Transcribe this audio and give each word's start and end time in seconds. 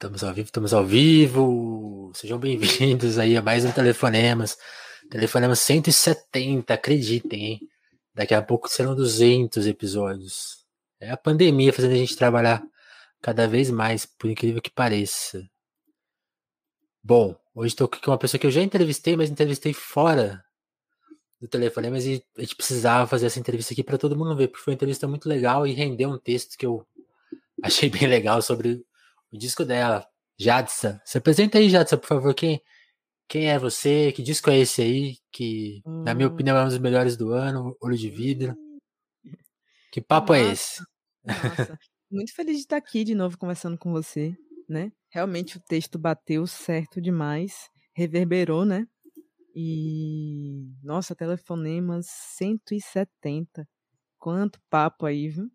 Estamos 0.00 0.24
ao 0.24 0.32
vivo, 0.32 0.46
estamos 0.46 0.72
ao 0.72 0.86
vivo. 0.86 2.10
Sejam 2.14 2.38
bem-vindos 2.38 3.18
aí 3.18 3.36
a 3.36 3.42
mais 3.42 3.66
um 3.66 3.70
Telefonemas. 3.70 4.56
Telefonemas 5.10 5.58
170, 5.58 6.72
acreditem, 6.72 7.44
hein? 7.44 7.60
Daqui 8.14 8.32
a 8.32 8.40
pouco 8.40 8.66
serão 8.66 8.96
200 8.96 9.66
episódios. 9.66 10.64
É 10.98 11.10
a 11.10 11.18
pandemia 11.18 11.70
fazendo 11.70 11.92
a 11.92 11.96
gente 11.98 12.16
trabalhar 12.16 12.62
cada 13.20 13.46
vez 13.46 13.68
mais, 13.70 14.06
por 14.06 14.30
incrível 14.30 14.62
que 14.62 14.70
pareça. 14.70 15.46
Bom, 17.04 17.36
hoje 17.54 17.74
estou 17.74 17.84
aqui 17.84 18.00
com 18.00 18.10
uma 18.10 18.16
pessoa 18.16 18.40
que 18.40 18.46
eu 18.46 18.50
já 18.50 18.62
entrevistei, 18.62 19.14
mas 19.18 19.28
entrevistei 19.28 19.74
fora 19.74 20.42
do 21.38 21.46
telefone, 21.46 21.90
mas 21.90 22.06
a 22.06 22.40
gente 22.40 22.56
precisava 22.56 23.06
fazer 23.06 23.26
essa 23.26 23.38
entrevista 23.38 23.74
aqui 23.74 23.84
para 23.84 23.98
todo 23.98 24.16
mundo 24.16 24.34
ver, 24.34 24.48
porque 24.48 24.64
foi 24.64 24.72
uma 24.72 24.76
entrevista 24.76 25.06
muito 25.06 25.28
legal 25.28 25.66
e 25.66 25.74
rendeu 25.74 26.08
um 26.08 26.18
texto 26.18 26.56
que 26.56 26.64
eu 26.64 26.86
achei 27.62 27.90
bem 27.90 28.08
legal 28.08 28.40
sobre 28.40 28.82
o 29.32 29.38
disco 29.38 29.64
dela, 29.64 30.06
Jadsa. 30.38 31.00
Se 31.04 31.18
apresenta 31.18 31.58
aí, 31.58 31.68
Jadsa, 31.68 31.96
por 31.96 32.06
favor. 32.06 32.34
Quem, 32.34 32.60
quem 33.28 33.50
é 33.50 33.58
você? 33.58 34.12
Que 34.12 34.22
disco 34.22 34.50
é 34.50 34.58
esse 34.58 34.82
aí? 34.82 35.16
Que, 35.30 35.82
hum. 35.86 36.02
na 36.02 36.14
minha 36.14 36.28
hum. 36.28 36.32
opinião, 36.32 36.56
é 36.56 36.64
um 36.64 36.68
dos 36.68 36.78
melhores 36.78 37.16
do 37.16 37.32
ano, 37.32 37.76
Olho 37.80 37.96
de 37.96 38.10
Vidro. 38.10 38.56
Que 39.92 40.00
papo 40.00 40.34
é 40.34 40.38
Nossa. 40.38 40.50
é 40.50 40.52
esse? 40.52 40.82
Nossa. 41.24 41.78
Muito 42.10 42.34
feliz 42.34 42.56
de 42.56 42.62
estar 42.62 42.76
aqui 42.76 43.04
de 43.04 43.14
novo 43.14 43.38
conversando 43.38 43.78
com 43.78 43.92
você, 43.92 44.36
né? 44.68 44.90
Realmente 45.10 45.56
o 45.56 45.60
texto 45.60 45.96
bateu 45.98 46.44
certo 46.46 47.00
demais, 47.00 47.70
reverberou, 47.94 48.64
né? 48.64 48.86
E 49.54 50.68
nossa, 50.82 51.14
telefonemas 51.14 52.06
170. 52.06 53.68
Quanto 54.18 54.60
papo 54.68 55.06
aí, 55.06 55.28
viu? 55.28 55.50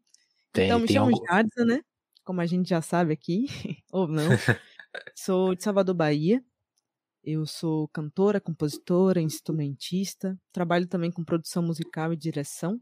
Tem, 0.53 0.65
então 0.65 0.79
me 0.79 0.87
chamo. 0.87 1.11
Jadsa, 1.27 1.65
né? 1.65 1.81
Como 2.25 2.41
a 2.41 2.45
gente 2.45 2.67
já 2.67 2.81
sabe 2.81 3.13
aqui, 3.13 3.45
ou 3.91 4.07
não. 4.07 4.29
Sou 5.15 5.55
de 5.55 5.63
Salvador, 5.63 5.95
Bahia. 5.95 6.43
Eu 7.23 7.45
sou 7.45 7.87
cantora, 7.87 8.41
compositora, 8.41 9.21
instrumentista. 9.21 10.37
Trabalho 10.51 10.87
também 10.87 11.11
com 11.11 11.23
produção 11.23 11.63
musical 11.63 12.11
e 12.11 12.17
direção. 12.17 12.79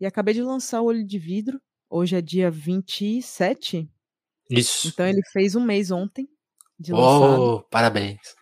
E 0.00 0.06
acabei 0.06 0.34
de 0.34 0.42
lançar 0.42 0.80
o 0.80 0.86
Olho 0.86 1.04
de 1.04 1.18
Vidro. 1.18 1.60
Hoje 1.88 2.16
é 2.16 2.22
dia 2.22 2.50
27. 2.50 3.90
Isso. 4.48 4.88
Então 4.88 5.06
ele 5.06 5.22
fez 5.32 5.54
um 5.54 5.60
mês 5.60 5.90
ontem 5.90 6.28
de 6.78 6.92
lançado. 6.92 7.42
Oh, 7.42 7.62
parabéns. 7.62 8.34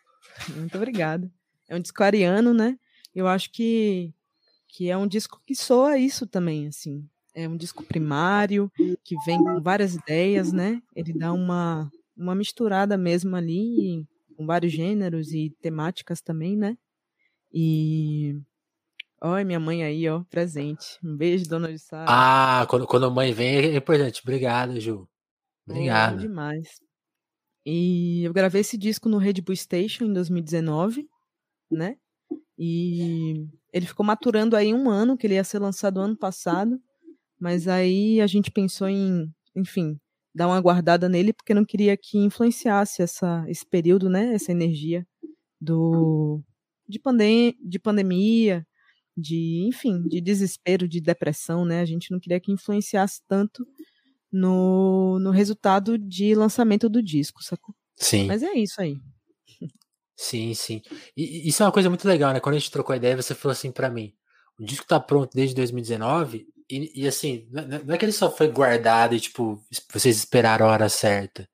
Muito 0.57 0.77
obrigada. 0.77 1.31
É 1.69 1.77
um 1.77 1.81
disco 1.81 2.03
ariano, 2.03 2.53
né? 2.53 2.79
Eu 3.15 3.27
acho 3.27 3.51
que, 3.51 4.13
que 4.69 4.91
é 4.91 4.97
um 4.97 5.07
disco 5.07 5.41
que 5.47 5.55
soa 5.55 5.97
isso 5.99 6.27
também, 6.27 6.67
assim. 6.67 7.09
É 7.35 7.49
um 7.49 7.57
disco 7.57 7.83
primário 7.85 8.71
que 9.03 9.17
vem 9.27 9.39
com 9.39 9.61
várias 9.61 9.95
ideias, 9.95 10.53
né? 10.53 10.81
Ele 10.95 11.13
dá 11.13 11.33
uma, 11.33 11.91
uma 12.17 12.35
misturada 12.35 12.97
mesmo 12.97 13.35
ali 13.35 14.07
com 14.37 14.47
vários 14.47 14.73
gêneros 14.73 15.33
e 15.33 15.51
temáticas 15.61 16.21
também, 16.21 16.57
né? 16.57 16.77
E 17.53 18.41
Olha, 19.27 19.43
minha 19.43 19.59
mãe 19.59 19.83
aí, 19.83 20.07
ó, 20.07 20.23
presente. 20.25 20.99
Um 21.03 21.17
beijo, 21.17 21.49
dona 21.49 21.73
de 21.73 21.79
Sá. 21.79 22.05
Ah, 22.07 22.67
quando, 22.69 22.87
quando 22.87 23.07
a 23.07 23.11
mãe 23.11 23.33
vem 23.33 23.73
é 23.73 23.77
importante. 23.77 24.21
Obrigado, 24.23 24.79
Ju. 24.79 25.09
Obrigado. 25.67 26.19
É, 26.19 26.21
demais. 26.21 26.69
E 27.65 28.23
eu 28.23 28.35
gravei 28.35 28.61
esse 28.61 28.77
disco 28.77 29.09
no 29.09 29.17
Red 29.17 29.41
Bull 29.41 29.57
Station 29.57 30.05
em 30.05 30.13
2019, 30.13 31.09
né? 31.71 31.97
E 32.59 33.49
ele 33.73 33.87
ficou 33.87 34.05
maturando 34.05 34.57
aí 34.57 34.75
um 34.75 34.91
ano, 34.91 35.17
que 35.17 35.27
ele 35.27 35.37
ia 35.37 35.45
ser 35.45 35.59
lançado 35.59 36.01
ano 36.01 36.19
passado. 36.19 36.79
Mas 37.45 37.69
aí 37.69 38.23
a 38.23 38.27
gente 38.27 38.51
pensou 38.51 38.89
em, 38.89 39.31
enfim, 39.55 40.01
dar 40.35 40.47
uma 40.47 40.59
guardada 40.59 41.11
nele 41.11 41.31
porque 41.31 41.53
não 41.53 41.63
queria 41.63 41.95
que 41.95 42.17
influenciasse 42.17 43.03
essa, 43.03 43.45
esse 43.47 43.67
período, 43.67 44.09
né, 44.09 44.33
essa 44.33 44.51
energia 44.51 45.07
do 45.61 46.43
de, 46.89 46.99
pandem 46.99 47.55
de 47.63 47.79
pandemia, 47.79 48.67
de, 49.15 49.63
enfim, 49.69 50.09
de 50.09 50.23
desespero, 50.23 50.89
de 50.89 51.03
depressão, 51.03 51.67
né? 51.67 51.83
A 51.83 51.85
gente 51.85 52.11
não 52.11 52.19
queria 52.19 52.41
que 52.41 52.51
influenciasse 52.51 53.21
tanto 53.29 53.67
no, 54.33 55.19
no 55.19 55.31
resultado 55.31 55.99
de 55.99 56.35
lançamento 56.35 56.89
do 56.89 57.03
disco, 57.03 57.45
sacou? 57.45 57.75
Sim. 57.95 58.25
Mas 58.25 58.43
é 58.43 58.55
isso 58.55 58.81
aí. 58.81 58.97
Sim, 60.17 60.55
sim. 60.55 60.81
E 61.15 61.47
isso 61.47 61.63
é 61.63 61.67
uma 61.67 61.73
coisa 61.73 61.91
muito 61.91 62.09
legal, 62.09 62.33
né? 62.33 62.41
Quando 62.41 62.55
a 62.55 62.59
gente 62.59 62.71
trocou 62.71 62.95
a 62.95 62.97
ideia, 62.97 63.21
você 63.21 63.35
falou 63.35 63.53
assim 63.53 63.71
para 63.71 63.91
mim: 63.91 64.15
o 64.59 64.65
disco 64.65 64.87
tá 64.87 64.99
pronto 64.99 65.35
desde 65.35 65.55
2019 65.55 66.54
e, 66.69 67.03
e, 67.03 67.07
assim, 67.07 67.47
não 67.51 67.95
é 67.95 67.99
que 67.99 68.05
ele 68.05 68.13
só 68.13 68.31
foi 68.31 68.49
guardado 68.49 69.15
e, 69.15 69.21
tipo, 69.21 69.63
vocês 69.93 70.17
esperaram 70.17 70.67
a 70.67 70.73
hora 70.73 70.89
certa. 70.89 71.49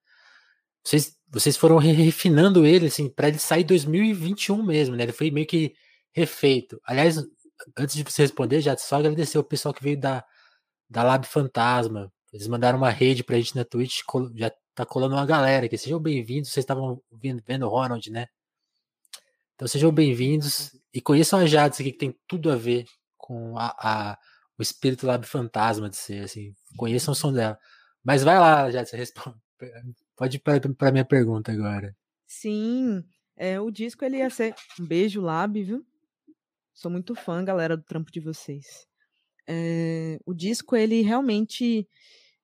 Vocês, 0.84 1.16
vocês 1.28 1.56
foram 1.56 1.78
refinando 1.78 2.64
ele, 2.66 2.86
assim, 2.86 3.08
pra 3.08 3.28
ele 3.28 3.38
sair 3.38 3.62
em 3.62 3.66
2021 3.66 4.62
mesmo, 4.62 4.96
né? 4.96 5.04
Ele 5.04 5.12
foi 5.12 5.30
meio 5.30 5.46
que 5.46 5.74
refeito. 6.12 6.80
Aliás, 6.84 7.16
antes 7.76 7.96
de 7.96 8.04
você 8.04 8.22
responder, 8.22 8.60
já 8.60 8.76
só 8.76 8.96
agradecer 8.96 9.38
o 9.38 9.44
pessoal 9.44 9.74
que 9.74 9.82
veio 9.82 9.98
da, 9.98 10.24
da 10.88 11.02
Lab 11.02 11.26
Fantasma. 11.26 12.12
Eles 12.32 12.46
mandaram 12.48 12.78
uma 12.78 12.90
rede 12.90 13.24
pra 13.24 13.36
gente 13.36 13.56
na 13.56 13.64
Twitch, 13.64 14.00
já 14.36 14.52
tá 14.74 14.86
colando 14.86 15.16
uma 15.16 15.26
galera 15.26 15.66
aqui. 15.66 15.76
Sejam 15.76 16.00
bem-vindos, 16.00 16.50
vocês 16.52 16.64
estavam 16.64 17.02
vendo 17.12 17.66
o 17.66 17.68
Ronald, 17.68 18.10
né? 18.10 18.26
Então 19.54 19.68
sejam 19.68 19.92
bem-vindos 19.92 20.74
e 20.94 21.00
conheçam 21.00 21.38
a 21.38 21.46
Jades 21.46 21.80
aqui, 21.80 21.92
que 21.92 21.98
tem 21.98 22.16
tudo 22.26 22.50
a 22.50 22.56
ver 22.56 22.86
com 23.18 23.58
a, 23.58 23.74
a 23.78 24.18
o 24.60 24.62
espírito 24.62 25.06
Lab 25.06 25.26
Fantasma 25.26 25.88
de 25.88 25.96
ser, 25.96 26.24
assim. 26.24 26.54
Conheçam 26.76 27.12
o 27.12 27.14
som 27.14 27.32
dela. 27.32 27.58
Mas 28.04 28.22
vai 28.22 28.38
lá, 28.38 28.70
Jades, 28.70 28.92
responde. 28.92 29.36
Pode 30.14 30.36
ir 30.36 30.40
para 30.40 30.88
a 30.88 30.92
minha 30.92 31.04
pergunta 31.04 31.50
agora. 31.50 31.96
Sim, 32.26 33.02
é, 33.36 33.58
o 33.58 33.70
disco 33.70 34.04
ele 34.04 34.18
ia 34.18 34.28
ser. 34.28 34.54
Um 34.78 34.86
beijo, 34.86 35.22
Lab, 35.22 35.62
viu? 35.62 35.84
Sou 36.74 36.90
muito 36.90 37.14
fã, 37.14 37.42
galera, 37.42 37.74
do 37.74 37.82
trampo 37.82 38.12
de 38.12 38.20
vocês. 38.20 38.86
É, 39.48 40.18
o 40.26 40.34
disco, 40.34 40.76
ele 40.76 41.00
realmente. 41.00 41.88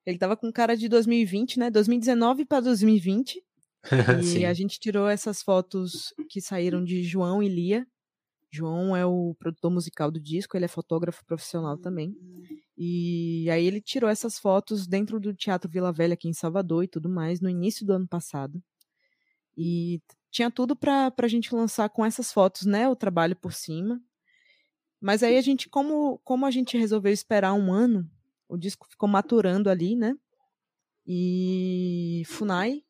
Ele 0.03 0.17
tava 0.17 0.35
com 0.35 0.51
cara 0.51 0.75
de 0.75 0.89
2020, 0.89 1.59
né? 1.59 1.69
2019 1.69 2.45
para 2.45 2.61
2020. 2.61 3.43
e 4.39 4.45
a 4.45 4.53
gente 4.53 4.79
tirou 4.79 5.07
essas 5.07 5.43
fotos 5.43 6.13
que 6.29 6.41
saíram 6.41 6.83
de 6.83 7.03
João 7.03 7.43
e 7.43 7.47
Lia, 7.47 7.85
João 8.51 8.95
é 8.95 9.05
o 9.05 9.35
produtor 9.37 9.71
musical 9.71 10.09
do 10.09 10.19
disco, 10.19 10.55
ele 10.55 10.65
é 10.65 10.69
fotógrafo 10.69 11.25
profissional 11.25 11.77
também. 11.77 12.15
E 12.77 13.49
aí 13.49 13.65
ele 13.65 13.81
tirou 13.81 14.09
essas 14.09 14.37
fotos 14.39 14.87
dentro 14.87 15.19
do 15.19 15.33
Teatro 15.33 15.69
Vila 15.69 15.91
Velha 15.91 16.13
aqui 16.13 16.27
em 16.29 16.33
Salvador 16.33 16.83
e 16.83 16.87
tudo 16.87 17.09
mais 17.09 17.41
no 17.41 17.49
início 17.49 17.85
do 17.85 17.93
ano 17.93 18.07
passado. 18.07 18.61
E 19.57 20.01
tinha 20.29 20.51
tudo 20.51 20.75
para 20.75 21.11
a 21.17 21.27
gente 21.27 21.53
lançar 21.53 21.89
com 21.89 22.05
essas 22.05 22.31
fotos, 22.31 22.65
né, 22.65 22.87
o 22.87 22.95
trabalho 22.95 23.35
por 23.35 23.53
cima. 23.53 23.99
Mas 25.01 25.23
aí 25.23 25.37
a 25.37 25.41
gente, 25.41 25.69
como, 25.69 26.19
como 26.19 26.45
a 26.45 26.51
gente 26.51 26.77
resolveu 26.77 27.11
esperar 27.11 27.53
um 27.53 27.71
ano, 27.71 28.09
o 28.47 28.57
disco 28.57 28.87
ficou 28.87 29.09
maturando 29.09 29.69
ali, 29.69 29.95
né? 29.95 30.15
E 31.05 32.23
Funai, 32.25 32.83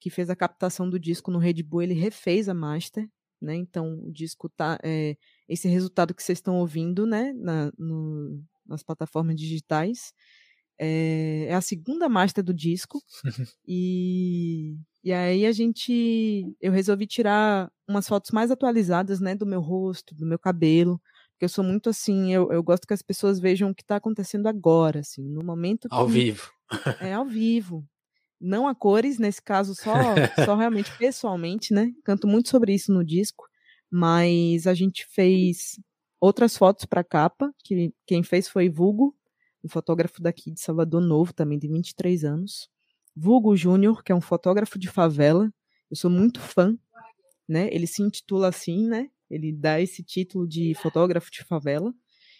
que 0.00 0.10
fez 0.10 0.28
a 0.30 0.36
captação 0.36 0.88
do 0.88 0.98
disco 0.98 1.30
no 1.30 1.38
Red 1.38 1.62
Bull, 1.62 1.82
ele 1.82 1.94
refez 1.94 2.48
a 2.48 2.54
master 2.54 3.08
né? 3.44 3.54
Então 3.54 3.98
o 4.04 4.12
disco 4.12 4.48
tá 4.48 4.78
é, 4.82 5.16
esse 5.48 5.68
resultado 5.68 6.14
que 6.14 6.22
vocês 6.22 6.38
estão 6.38 6.56
ouvindo, 6.56 7.06
né? 7.06 7.32
Na, 7.34 7.70
no, 7.78 8.42
nas 8.66 8.82
plataformas 8.82 9.36
digitais 9.36 10.12
é, 10.78 11.46
é, 11.48 11.54
a 11.54 11.60
segunda 11.60 12.08
master 12.08 12.42
do 12.42 12.52
disco 12.52 13.00
e 13.66 14.76
e 15.04 15.12
aí 15.12 15.44
a 15.44 15.52
gente 15.52 16.56
eu 16.60 16.72
resolvi 16.72 17.06
tirar 17.06 17.70
umas 17.86 18.08
fotos 18.08 18.30
mais 18.30 18.50
atualizadas, 18.50 19.20
né? 19.20 19.34
Do 19.34 19.46
meu 19.46 19.60
rosto, 19.60 20.14
do 20.14 20.26
meu 20.26 20.38
cabelo 20.38 21.00
porque 21.34 21.44
eu 21.46 21.48
sou 21.48 21.64
muito 21.64 21.90
assim, 21.90 22.32
eu, 22.32 22.50
eu 22.52 22.62
gosto 22.62 22.86
que 22.86 22.94
as 22.94 23.02
pessoas 23.02 23.40
vejam 23.40 23.70
o 23.70 23.74
que 23.74 23.82
está 23.82 23.96
acontecendo 23.96 24.46
agora, 24.46 25.00
assim, 25.00 25.28
no 25.28 25.44
momento 25.44 25.88
que, 25.88 25.94
Ao 25.94 26.06
vivo. 26.06 26.48
É, 27.00 27.12
ao 27.12 27.26
vivo 27.26 27.84
não 28.44 28.68
a 28.68 28.74
cores, 28.74 29.18
nesse 29.18 29.42
caso 29.42 29.74
só, 29.74 29.94
só 30.44 30.54
realmente 30.56 30.96
pessoalmente, 30.98 31.72
né? 31.72 31.92
Canto 32.04 32.26
muito 32.26 32.50
sobre 32.50 32.74
isso 32.74 32.92
no 32.92 33.04
disco, 33.04 33.46
mas 33.90 34.66
a 34.66 34.74
gente 34.74 35.06
fez 35.06 35.80
outras 36.20 36.56
fotos 36.56 36.84
para 36.84 37.02
capa, 37.02 37.52
que 37.64 37.92
quem 38.06 38.22
fez 38.22 38.48
foi 38.48 38.68
Vulgo, 38.68 39.16
um 39.64 39.68
fotógrafo 39.68 40.20
daqui 40.20 40.50
de 40.50 40.60
Salvador 40.60 41.00
Novo, 41.00 41.32
também 41.32 41.58
de 41.58 41.66
23 41.68 42.24
anos. 42.24 42.68
Vulgo 43.16 43.56
Júnior, 43.56 44.02
que 44.02 44.12
é 44.12 44.14
um 44.14 44.20
fotógrafo 44.20 44.78
de 44.78 44.88
favela. 44.88 45.52
Eu 45.90 45.96
sou 45.96 46.10
muito 46.10 46.40
fã, 46.40 46.76
né? 47.48 47.68
Ele 47.72 47.86
se 47.86 48.02
intitula 48.02 48.48
assim, 48.48 48.86
né? 48.86 49.08
Ele 49.30 49.52
dá 49.52 49.80
esse 49.80 50.02
título 50.02 50.46
de 50.46 50.74
fotógrafo 50.74 51.30
de 51.30 51.42
favela. 51.44 51.94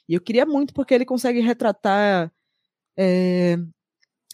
E 0.08 0.14
eu 0.14 0.20
queria 0.20 0.44
muito 0.44 0.74
porque 0.74 0.92
ele 0.92 1.04
consegue 1.04 1.40
retratar 1.40 2.30
é, 2.96 3.56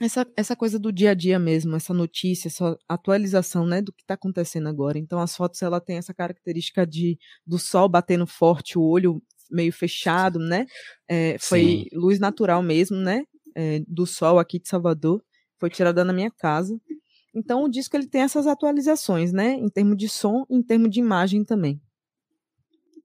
essa, 0.00 0.26
essa 0.34 0.56
coisa 0.56 0.78
do 0.78 0.90
dia 0.90 1.10
a 1.10 1.14
dia 1.14 1.38
mesmo, 1.38 1.76
essa 1.76 1.92
notícia, 1.92 2.48
essa 2.48 2.76
atualização, 2.88 3.66
né, 3.66 3.82
do 3.82 3.92
que 3.92 4.02
está 4.02 4.14
acontecendo 4.14 4.68
agora. 4.68 4.98
Então 4.98 5.20
as 5.20 5.36
fotos 5.36 5.60
ela 5.60 5.80
tem 5.80 5.98
essa 5.98 6.14
característica 6.14 6.86
de 6.86 7.18
do 7.46 7.58
sol 7.58 7.88
batendo 7.88 8.26
forte, 8.26 8.78
o 8.78 8.82
olho 8.82 9.22
meio 9.50 9.72
fechado, 9.72 10.38
né? 10.38 10.64
É, 11.08 11.36
foi 11.38 11.60
Sim. 11.60 11.84
luz 11.92 12.18
natural 12.18 12.62
mesmo, 12.62 12.96
né? 12.96 13.24
É, 13.54 13.80
do 13.86 14.06
sol 14.06 14.38
aqui 14.38 14.58
de 14.58 14.68
Salvador, 14.68 15.22
foi 15.58 15.68
tirada 15.68 16.04
na 16.04 16.12
minha 16.12 16.30
casa. 16.30 16.80
Então 17.34 17.64
o 17.64 17.68
disco 17.68 17.96
ele 17.96 18.06
tem 18.06 18.22
essas 18.22 18.46
atualizações, 18.46 19.32
né? 19.32 19.52
Em 19.52 19.68
termos 19.68 19.96
de 19.96 20.08
som, 20.08 20.46
em 20.48 20.62
termos 20.62 20.90
de 20.90 21.00
imagem 21.00 21.44
também. 21.44 21.80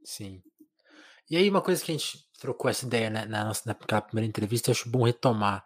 Sim. 0.03 0.42
E 1.30 1.36
aí 1.36 1.50
uma 1.50 1.62
coisa 1.62 1.83
que 1.83 1.92
a 1.92 1.95
gente 1.97 2.19
trocou 2.39 2.69
essa 2.69 2.86
ideia 2.86 3.09
né, 3.09 3.25
na 3.25 3.44
nossa 3.44 3.63
naquela 3.65 4.01
primeira 4.01 4.27
entrevista, 4.27 4.69
eu 4.69 4.74
acho 4.74 4.89
bom 4.89 5.03
retomar 5.03 5.65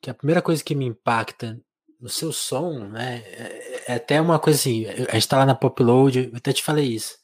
que 0.00 0.10
a 0.10 0.14
primeira 0.14 0.42
coisa 0.42 0.64
que 0.64 0.74
me 0.74 0.86
impacta 0.86 1.60
no 2.00 2.08
seu 2.08 2.32
som, 2.32 2.88
né, 2.88 3.18
é, 3.26 3.92
é 3.92 3.94
até 3.94 4.20
uma 4.20 4.38
coisa 4.38 4.58
assim, 4.58 4.86
a 4.86 5.14
gente 5.14 5.28
tá 5.28 5.38
lá 5.38 5.46
na 5.46 5.54
Popload, 5.54 6.30
eu 6.30 6.36
até 6.36 6.52
te 6.52 6.62
falei 6.62 6.86
isso. 6.86 7.18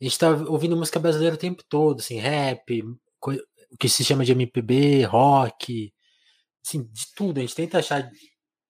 A 0.00 0.04
gente 0.04 0.18
tá 0.18 0.30
ouvindo 0.30 0.76
música 0.76 1.00
brasileira 1.00 1.34
o 1.34 1.38
tempo 1.38 1.62
todo, 1.68 2.00
assim, 2.00 2.18
rap, 2.18 2.82
o 3.72 3.76
que 3.78 3.88
se 3.88 4.04
chama 4.04 4.24
de 4.24 4.32
MPB, 4.32 5.04
rock, 5.04 5.92
assim, 6.64 6.84
de 6.84 7.06
tudo. 7.14 7.38
A 7.38 7.40
gente 7.40 7.54
tenta 7.54 7.78
achar 7.78 8.08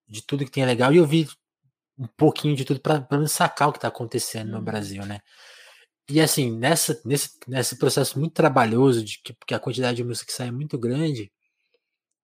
de 0.08 0.22
tudo 0.26 0.44
que 0.44 0.50
tem 0.50 0.64
legal 0.64 0.93
e 0.93 1.00
ouvir 1.00 1.28
um 1.98 2.06
pouquinho 2.06 2.56
de 2.56 2.64
tudo 2.64 2.81
para 2.81 3.06
sacar 3.28 3.69
o 3.69 3.72
que 3.72 3.78
está 3.78 3.88
acontecendo 3.88 4.50
no 4.50 4.58
uhum. 4.58 4.64
Brasil, 4.64 5.05
né? 5.05 5.20
E 6.10 6.20
assim, 6.20 6.50
nessa, 6.50 7.00
nesse, 7.05 7.31
nesse 7.48 7.78
processo 7.78 8.19
muito 8.19 8.34
trabalhoso, 8.34 9.05
de 9.05 9.20
que 9.22 9.32
porque 9.32 9.55
a 9.55 9.60
quantidade 9.60 9.96
de 9.96 10.05
música 10.05 10.26
que 10.26 10.32
sai 10.32 10.48
é 10.48 10.52
muito 10.52 10.78
grande, 10.78 11.32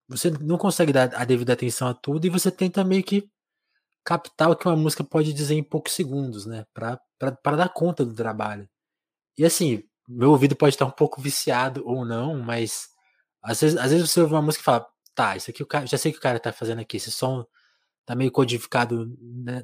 você 0.08 0.30
não 0.30 0.58
consegue 0.58 0.92
dar 0.92 1.14
a 1.14 1.24
devida 1.24 1.52
atenção 1.52 1.88
a 1.88 1.94
tudo 1.94 2.26
e 2.26 2.30
você 2.30 2.50
tenta 2.50 2.84
meio 2.84 3.04
que 3.04 3.28
captar 4.04 4.50
o 4.50 4.56
que 4.56 4.66
uma 4.66 4.76
música 4.76 5.04
pode 5.04 5.32
dizer 5.32 5.54
em 5.54 5.62
poucos 5.62 5.92
segundos, 5.92 6.46
né? 6.46 6.64
Para 6.74 7.00
dar 7.56 7.68
conta 7.70 8.04
do 8.04 8.14
trabalho. 8.14 8.68
E 9.38 9.44
assim, 9.44 9.82
meu 10.08 10.30
ouvido 10.30 10.56
pode 10.56 10.74
estar 10.74 10.86
um 10.86 10.90
pouco 10.90 11.20
viciado 11.20 11.82
ou 11.86 12.04
não, 12.04 12.38
mas 12.38 12.88
às 13.42 13.60
vezes, 13.60 13.78
às 13.78 13.92
vezes 13.92 14.10
você 14.10 14.20
ouve 14.20 14.34
uma 14.34 14.42
música 14.42 14.62
e 14.62 14.64
fala, 14.64 14.86
tá, 15.14 15.36
isso 15.36 15.50
aqui 15.50 15.62
o 15.62 15.66
cara, 15.66 15.86
já 15.86 15.98
sei 15.98 16.10
o 16.10 16.14
que 16.14 16.18
o 16.18 16.22
cara 16.22 16.40
tá 16.40 16.52
fazendo 16.52 16.80
aqui, 16.80 16.96
esse 16.96 17.10
som 17.10 17.46
tá 18.06 18.14
meio 18.14 18.32
codificado 18.32 19.14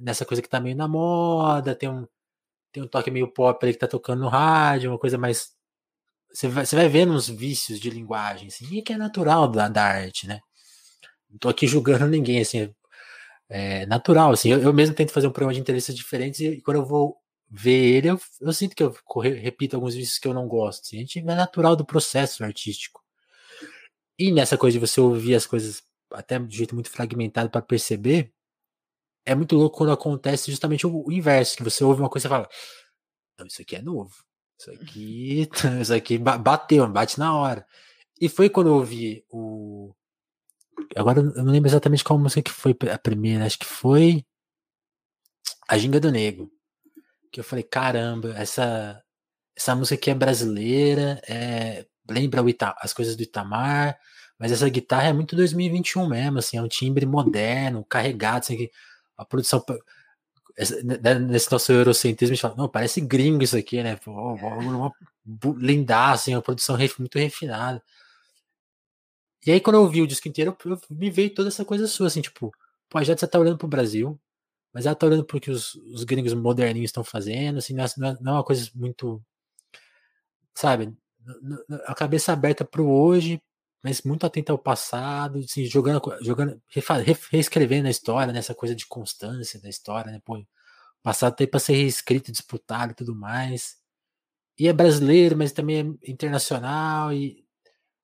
nessa 0.02 0.24
coisa 0.26 0.42
que 0.42 0.48
tá 0.48 0.60
meio 0.60 0.76
na 0.76 0.86
moda, 0.88 1.74
tem 1.74 1.88
um, 1.88 2.06
tem 2.72 2.82
um 2.82 2.88
toque 2.88 3.10
meio 3.10 3.32
pop 3.32 3.64
ali 3.64 3.72
que 3.72 3.78
tá 3.78 3.88
tocando 3.88 4.20
no 4.22 4.28
rádio, 4.28 4.90
uma 4.90 4.98
coisa 4.98 5.16
mais. 5.18 5.54
Você 6.34 6.48
vai, 6.48 6.66
você 6.66 6.76
vai 6.76 6.88
vendo 6.88 7.12
uns 7.12 7.28
vícios 7.28 7.78
de 7.78 7.88
linguagem, 7.90 8.48
assim, 8.48 8.82
que 8.82 8.92
é 8.92 8.96
natural 8.96 9.48
da, 9.48 9.68
da 9.68 9.84
arte, 9.84 10.26
né? 10.26 10.40
Não 11.30 11.38
tô 11.38 11.48
aqui 11.48 11.66
julgando 11.66 12.06
ninguém, 12.08 12.40
assim, 12.40 12.74
é 13.48 13.86
natural, 13.86 14.32
assim, 14.32 14.50
eu, 14.50 14.60
eu 14.60 14.72
mesmo 14.72 14.94
tento 14.96 15.12
fazer 15.12 15.28
um 15.28 15.32
programa 15.32 15.54
de 15.54 15.60
interesses 15.60 15.94
diferentes 15.94 16.40
e, 16.40 16.60
quando 16.62 16.78
eu 16.78 16.86
vou 16.86 17.16
ver 17.50 17.96
ele, 17.96 18.10
eu, 18.10 18.20
eu 18.40 18.52
sinto 18.52 18.74
que 18.74 18.82
eu 18.82 18.94
repito 19.42 19.76
alguns 19.76 19.94
vícios 19.94 20.18
que 20.18 20.28
eu 20.28 20.34
não 20.34 20.48
gosto, 20.48 20.82
assim, 20.82 20.96
a 20.96 21.00
gente 21.00 21.18
é 21.20 21.22
natural 21.22 21.76
do 21.76 21.84
processo 21.84 22.44
artístico. 22.44 23.02
E 24.18 24.32
nessa 24.32 24.56
coisa 24.58 24.78
de 24.78 24.86
você 24.86 25.00
ouvir 25.00 25.34
as 25.34 25.46
coisas 25.46 25.82
até 26.12 26.38
de 26.38 26.56
jeito 26.56 26.74
muito 26.74 26.90
fragmentado 26.90 27.50
para 27.50 27.62
perceber, 27.62 28.32
é 29.26 29.34
muito 29.34 29.56
louco 29.56 29.78
quando 29.78 29.92
acontece 29.92 30.50
justamente 30.50 30.86
o, 30.86 31.04
o, 31.06 31.12
inverso, 31.12 31.56
que 31.56 31.64
você 31.64 31.82
ouve 31.84 32.00
uma 32.00 32.10
coisa 32.10 32.28
e 32.28 32.30
fala, 32.30 32.48
não, 33.38 33.46
isso 33.46 33.62
aqui 33.62 33.76
é 33.76 33.82
novo. 33.82 34.14
Isso 34.64 34.70
aqui, 34.70 35.48
isso 35.80 35.94
aqui 35.94 36.18
bateu, 36.18 36.88
bate 36.88 37.18
na 37.18 37.36
hora. 37.36 37.66
E 38.20 38.28
foi 38.28 38.48
quando 38.48 38.68
eu 38.68 38.74
ouvi 38.74 39.24
o. 39.30 39.94
Agora 40.96 41.20
eu 41.20 41.44
não 41.44 41.52
lembro 41.52 41.68
exatamente 41.68 42.02
qual 42.02 42.18
música 42.18 42.42
que 42.42 42.50
foi 42.50 42.76
a 42.90 42.98
primeira, 42.98 43.44
acho 43.44 43.58
que 43.58 43.66
foi 43.66 44.24
A 45.68 45.76
Ginga 45.76 46.00
do 46.00 46.10
Negro. 46.10 46.50
Que 47.30 47.40
eu 47.40 47.44
falei, 47.44 47.64
caramba, 47.64 48.30
essa, 48.36 49.02
essa 49.56 49.74
música 49.74 49.96
aqui 49.96 50.10
é 50.10 50.14
brasileira, 50.14 51.20
é, 51.28 51.86
lembra 52.08 52.48
Ita, 52.48 52.74
as 52.78 52.92
coisas 52.92 53.16
do 53.16 53.22
Itamar, 53.22 53.98
mas 54.38 54.52
essa 54.52 54.68
guitarra 54.68 55.08
é 55.08 55.12
muito 55.12 55.36
2021 55.36 56.08
mesmo, 56.08 56.38
assim, 56.38 56.56
é 56.56 56.62
um 56.62 56.68
timbre 56.68 57.06
moderno, 57.06 57.84
carregado, 57.84 58.38
assim, 58.44 58.68
a 59.16 59.24
produção 59.24 59.64
nesse 61.28 61.50
nosso 61.50 61.72
eurocentrismo, 61.72 62.32
a 62.32 62.34
gente 62.36 62.42
fala, 62.42 62.56
não, 62.56 62.68
parece 62.68 63.00
gringo 63.00 63.42
isso 63.42 63.56
aqui, 63.56 63.82
né? 63.82 63.98
Lindaço, 65.56 66.22
assim, 66.22 66.34
uma 66.34 66.42
produção 66.42 66.76
muito 66.98 67.18
refinada. 67.18 67.82
E 69.46 69.52
aí, 69.52 69.60
quando 69.60 69.76
eu 69.76 69.82
ouvi 69.82 70.00
o 70.00 70.06
disco 70.06 70.28
inteiro, 70.28 70.56
eu, 70.64 70.80
me 70.90 71.10
veio 71.10 71.34
toda 71.34 71.48
essa 71.48 71.64
coisa 71.64 71.86
sua, 71.86 72.06
assim, 72.06 72.22
tipo, 72.22 72.52
pô, 72.88 73.02
já 73.02 73.16
você 73.16 73.26
tá 73.26 73.38
olhando 73.38 73.58
pro 73.58 73.68
Brasil, 73.68 74.18
mas 74.72 74.86
ela 74.86 74.94
tá 74.94 75.06
olhando 75.06 75.24
pro 75.24 75.40
que 75.40 75.50
os, 75.50 75.74
os 75.74 76.04
gringos 76.04 76.32
moderninhos 76.34 76.88
estão 76.88 77.04
fazendo, 77.04 77.58
assim, 77.58 77.74
não 77.74 77.84
é, 77.84 78.16
não 78.20 78.32
é 78.32 78.34
uma 78.36 78.44
coisa 78.44 78.70
muito, 78.74 79.22
sabe, 80.54 80.96
a 81.86 81.94
cabeça 81.94 82.32
aberta 82.32 82.64
pro 82.64 82.88
hoje, 82.88 83.40
mas 83.84 84.00
muito 84.00 84.24
atento 84.24 84.50
ao 84.50 84.58
passado, 84.58 85.40
assim, 85.40 85.66
jogando, 85.66 86.00
jogando 86.22 86.58
reescrevendo 87.30 87.86
a 87.86 87.90
história, 87.90 88.32
nessa 88.32 88.54
né, 88.54 88.56
coisa 88.56 88.74
de 88.74 88.86
constância 88.86 89.60
da 89.60 89.68
história, 89.68 90.10
né? 90.10 90.22
Pô, 90.24 90.42
passado 91.02 91.36
tem 91.36 91.46
para 91.46 91.60
ser 91.60 91.74
reescrito, 91.74 92.32
disputado 92.32 92.92
e 92.92 92.94
tudo 92.94 93.14
mais. 93.14 93.76
E 94.58 94.68
é 94.68 94.72
brasileiro, 94.72 95.36
mas 95.36 95.52
também 95.52 95.98
é 96.04 96.10
internacional. 96.10 97.12
E 97.12 97.44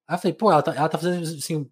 aí 0.06 0.16
eu 0.16 0.18
falei, 0.18 0.34
pô, 0.34 0.52
ela 0.52 0.62
tá, 0.62 0.74
ela 0.74 0.88
tá 0.88 0.98
fazendo 0.98 1.22
assim. 1.22 1.70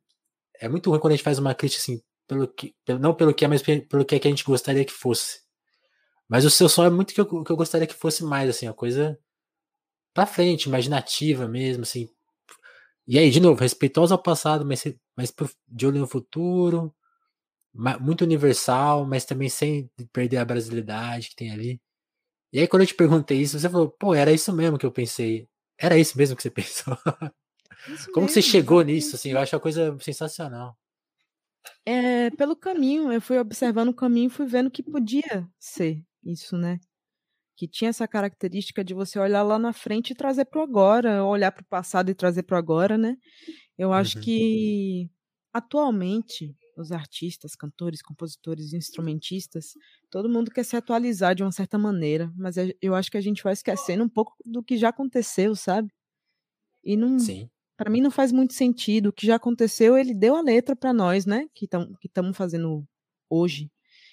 É 0.59 0.69
muito 0.71 0.89
ruim 0.89 1.01
quando 1.01 1.13
a 1.13 1.17
gente 1.17 1.25
faz 1.25 1.39
uma 1.39 1.55
crítica 1.55 1.83
assim, 1.83 2.03
pelo 2.27 2.49
que, 2.49 2.75
não 2.99 3.15
pelo 3.15 3.35
que 3.35 3.45
é, 3.45 3.49
mas 3.49 3.63
pelo 3.63 4.07
que 4.07 4.15
é 4.15 4.19
que 4.19 4.27
a 4.27 4.31
gente 4.31 4.45
gostaria 4.45 4.87
que 4.87 4.93
fosse. 4.93 5.43
Mas 6.27 6.47
o 6.47 6.51
seu 6.51 6.69
som 6.69 6.85
é 6.87 6.91
muito 6.91 7.13
que 7.13 7.21
eu, 7.21 7.45
que 7.45 7.53
eu 7.53 7.57
gostaria 7.57 7.87
que 7.87 7.95
fosse 7.95 8.25
mais, 8.25 8.49
assim, 8.49 8.67
a 8.67 8.73
coisa 8.73 9.19
pra 10.15 10.27
frente, 10.27 10.65
imaginativa 10.67 11.47
mesmo, 11.47 11.83
assim, 11.83 12.09
e 13.09 13.19
aí, 13.19 13.31
de 13.31 13.41
novo, 13.41 13.61
respeitosa 13.61 14.15
ao 14.15 14.23
passado, 14.23 14.67
mas, 14.67 14.85
mas 15.17 15.35
de 15.67 15.87
olho 15.87 16.01
no 16.01 16.07
futuro, 16.07 16.95
muito 18.01 18.23
universal, 18.25 19.07
mas 19.07 19.25
também 19.25 19.49
sem 19.49 19.91
perder 20.13 20.39
a 20.39 20.45
brasilidade 20.45 21.31
que 21.31 21.37
tem 21.37 21.51
ali. 21.53 21.81
E 22.53 22.61
aí, 22.61 22.69
quando 22.69 22.83
eu 22.83 22.87
te 22.87 22.95
perguntei 22.95 23.41
isso, 23.41 23.59
você 23.59 23.69
falou, 23.69 23.91
pô, 23.91 24.15
era 24.15 24.33
isso 24.33 24.53
mesmo 24.53 24.79
que 24.79 24.87
eu 24.87 24.93
pensei. 24.93 25.49
Era 25.79 25.99
isso 25.99 26.19
mesmo 26.19 26.37
que 26.37 26.43
você 26.43 26.51
pensou? 26.53 26.97
Isso 27.87 28.11
Como 28.13 28.27
mesmo, 28.27 28.35
você 28.35 28.43
chegou 28.43 28.83
nisso? 28.83 29.17
Assim, 29.17 29.31
eu 29.31 29.39
acho 29.39 29.57
a 29.57 29.61
coisa 29.61 29.97
sensacional. 30.01 30.77
É, 31.85 32.31
pelo 32.31 32.55
caminho, 32.57 33.13
eu 33.13 33.21
fui 33.21 33.39
observando 33.39 33.89
o 33.89 33.95
caminho 33.95 34.27
e 34.29 34.31
fui 34.31 34.47
vendo 34.47 34.71
que 34.71 34.83
podia 34.83 35.49
ser 35.59 36.03
isso, 36.23 36.57
né? 36.57 36.79
Que 37.59 37.67
tinha 37.67 37.91
essa 37.91 38.07
característica 38.07 38.85
de 38.85 38.95
você 38.95 39.19
olhar 39.19 39.43
lá 39.43 39.59
na 39.59 39.73
frente 39.73 40.13
e 40.13 40.15
trazer 40.15 40.45
para 40.45 40.61
o 40.61 40.63
agora, 40.63 41.25
olhar 41.25 41.51
para 41.51 41.63
o 41.63 41.67
passado 41.67 42.09
e 42.09 42.15
trazer 42.15 42.45
para 42.45 42.55
o 42.55 42.59
agora, 42.59 42.97
né? 42.97 43.17
Eu 43.77 43.93
acho 43.93 44.19
uhum. 44.19 44.23
que 44.23 45.11
atualmente 45.53 46.57
os 46.77 46.93
artistas, 46.93 47.57
cantores, 47.57 48.01
compositores, 48.01 48.73
instrumentistas, 48.73 49.73
todo 50.09 50.29
mundo 50.29 50.53
quer 50.53 50.65
se 50.65 50.77
atualizar 50.77 51.35
de 51.35 51.43
uma 51.43 51.51
certa 51.51 51.77
maneira, 51.77 52.33
mas 52.37 52.55
eu 52.81 52.95
acho 52.95 53.11
que 53.11 53.17
a 53.17 53.21
gente 53.21 53.43
vai 53.43 53.55
esquecendo 53.55 54.05
um 54.05 54.09
pouco 54.09 54.37
do 54.47 54.63
que 54.63 54.77
já 54.77 54.91
aconteceu, 54.91 55.57
sabe? 55.57 55.93
E 56.85 56.97
não, 56.97 57.17
para 57.77 57.91
mim 57.91 58.01
não 58.01 58.11
faz 58.13 58.31
muito 58.31 58.55
sentido. 58.55 59.09
O 59.09 59.13
que 59.13 59.27
já 59.27 59.35
aconteceu, 59.35 59.99
ele 59.99 60.15
deu 60.15 60.37
a 60.37 60.43
letra 60.43 60.77
para 60.77 60.93
nós, 60.93 61.27
né? 61.27 61.49
Que 61.53 61.65
estamos 61.65 61.99
que 61.99 62.09
fazendo 62.35 62.87
hoje. 63.29 63.69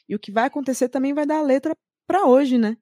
E 0.09 0.15
o 0.15 0.19
que 0.19 0.31
vai 0.31 0.45
acontecer 0.45 0.89
também 0.89 1.13
vai 1.13 1.27
dar 1.27 1.37
a 1.37 1.43
letra 1.43 1.75
para 2.07 2.25
hoje, 2.25 2.57
né? 2.57 2.75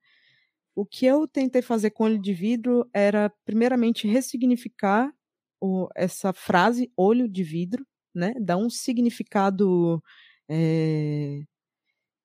O 0.75 0.85
que 0.85 1.05
eu 1.05 1.27
tentei 1.27 1.61
fazer 1.61 1.91
com 1.91 2.05
olho 2.05 2.19
de 2.19 2.33
vidro 2.33 2.87
era, 2.93 3.29
primeiramente, 3.45 4.07
ressignificar 4.07 5.13
o, 5.61 5.87
essa 5.95 6.33
frase 6.33 6.91
olho 6.97 7.27
de 7.29 7.43
vidro, 7.43 7.85
né? 8.13 8.33
Dar 8.41 8.57
um 8.57 8.69
significado, 8.69 10.01
é, 10.49 11.41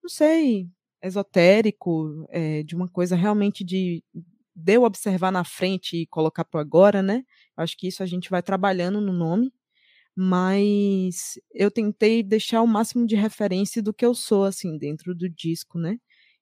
não 0.03 0.09
sei, 0.09 0.69
esotérico, 1.03 2.25
é, 2.29 2.63
de 2.63 2.75
uma 2.75 2.87
coisa 2.89 3.15
realmente 3.15 3.63
de, 3.63 4.03
de 4.55 4.73
eu 4.75 4.83
observar 4.83 5.31
na 5.31 5.43
frente 5.43 5.97
e 5.97 6.07
colocar 6.07 6.45
para 6.45 6.61
agora, 6.61 7.01
né? 7.03 7.23
Acho 7.57 7.77
que 7.77 7.87
isso 7.87 8.03
a 8.03 8.05
gente 8.05 8.29
vai 8.29 8.41
trabalhando 8.43 9.01
no 9.01 9.13
nome, 9.13 9.53
mas 10.15 11.39
eu 11.53 11.71
tentei 11.71 12.23
deixar 12.23 12.61
o 12.61 12.67
máximo 12.67 13.05
de 13.07 13.15
referência 13.15 13.81
do 13.83 13.93
que 13.93 14.05
eu 14.05 14.15
sou, 14.15 14.45
assim, 14.45 14.77
dentro 14.77 15.15
do 15.15 15.29
disco, 15.29 15.79
né? 15.79 15.97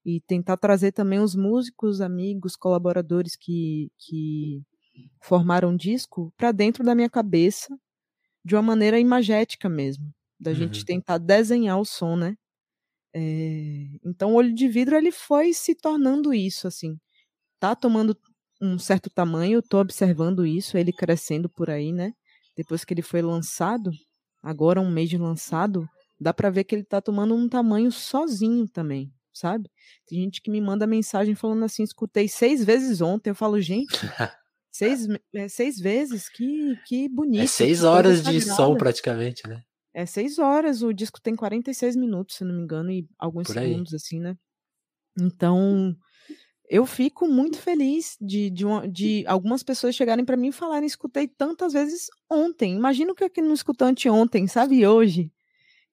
E 0.08 0.22
tentar 0.22 0.56
trazer 0.56 0.94
também 0.94 1.20
os 1.20 1.36
músicos, 1.36 2.00
amigos, 2.00 2.56
colaboradores 2.56 3.36
que, 3.36 3.92
que 4.00 4.64
formaram 5.22 5.74
o 5.74 5.78
disco 5.78 6.34
para 6.38 6.54
dentro 6.54 6.82
da 6.82 6.96
minha 6.96 7.10
cabeça 7.10 7.78
de 8.44 8.56
uma 8.56 8.62
maneira 8.62 8.98
imagética 8.98 9.68
mesmo, 9.68 10.10
da 10.40 10.52
uhum. 10.52 10.56
gente 10.56 10.86
tentar 10.86 11.18
desenhar 11.18 11.78
o 11.78 11.84
som, 11.84 12.16
né? 12.16 12.38
É, 13.14 13.20
então, 14.06 14.32
o 14.32 14.36
olho 14.36 14.56
de 14.56 14.70
vidro 14.70 14.96
ele 14.96 15.12
foi 15.12 15.52
se 15.52 15.76
tornando 15.76 16.34
isso, 16.34 16.70
assim, 16.70 16.98
tá 17.60 17.76
tomando 17.76 18.18
um 18.62 18.80
certo 18.80 19.10
tamanho, 19.10 19.62
tô 19.62 19.78
observando 19.78 20.46
isso, 20.46 20.78
ele 20.78 20.94
crescendo 20.94 21.50
por 21.50 21.70
aí, 21.70 21.92
né? 21.92 22.14
Depois 22.56 22.86
que 22.86 22.94
ele 22.94 23.02
foi 23.02 23.22
lançado, 23.22 23.92
agora 24.42 24.80
um 24.80 24.90
mês 24.90 25.10
de 25.10 25.18
lançado, 25.18 25.86
dá 26.18 26.34
para 26.34 26.50
ver 26.50 26.64
que 26.64 26.74
ele 26.74 26.86
tá 26.86 27.02
tomando 27.02 27.36
um 27.36 27.50
tamanho 27.50 27.92
sozinho 27.92 28.70
também 28.70 29.12
sabe? 29.38 29.70
Tem 30.08 30.20
gente 30.22 30.42
que 30.42 30.52
me 30.52 30.60
manda 30.62 30.88
mensagem 30.88 31.36
falando 31.36 31.64
assim, 31.64 31.84
escutei 31.84 32.28
seis 32.28 32.64
vezes 32.64 33.02
ontem. 33.02 33.30
Eu 33.30 33.36
falo, 33.36 33.60
gente, 33.62 33.88
seis, 34.72 35.08
é, 35.34 35.48
seis 35.48 35.80
vezes, 35.80 36.30
que, 36.30 36.78
que 36.86 37.10
bonito. 37.10 37.44
É 37.44 37.48
seis 37.48 37.84
horas 37.84 38.24
de 38.24 38.42
som 38.42 38.76
praticamente, 38.76 39.48
né? 39.48 39.62
É 39.94 40.06
seis 40.06 40.38
horas, 40.38 40.84
o 40.84 40.94
disco 40.94 41.20
tem 41.20 41.36
46 41.36 41.96
minutos, 41.96 42.36
se 42.36 42.44
não 42.44 42.54
me 42.54 42.62
engano, 42.62 42.92
e 42.92 43.08
alguns 43.18 43.48
segundos, 43.48 43.96
assim, 43.96 44.20
né? 44.20 44.38
Então, 45.20 45.98
eu 46.70 46.86
fico 46.86 47.28
muito 47.28 47.58
feliz 47.58 48.16
de, 48.22 48.50
de, 48.50 48.66
uma, 48.66 48.88
de 48.88 49.24
algumas 49.26 49.64
pessoas 49.64 49.96
chegarem 49.96 50.26
para 50.26 50.38
mim 50.38 50.50
e 50.50 50.52
falarem: 50.52 50.86
escutei 50.86 51.28
tantas 51.28 51.74
vezes 51.74 52.08
ontem. 52.30 52.76
Imagina 52.76 53.12
o 53.12 53.16
que 53.16 53.24
eu 53.24 53.44
não 53.44 53.54
escutou 53.54 53.88
anteontem, 53.88 54.48
sabe? 54.48 54.86
Hoje. 54.86 55.32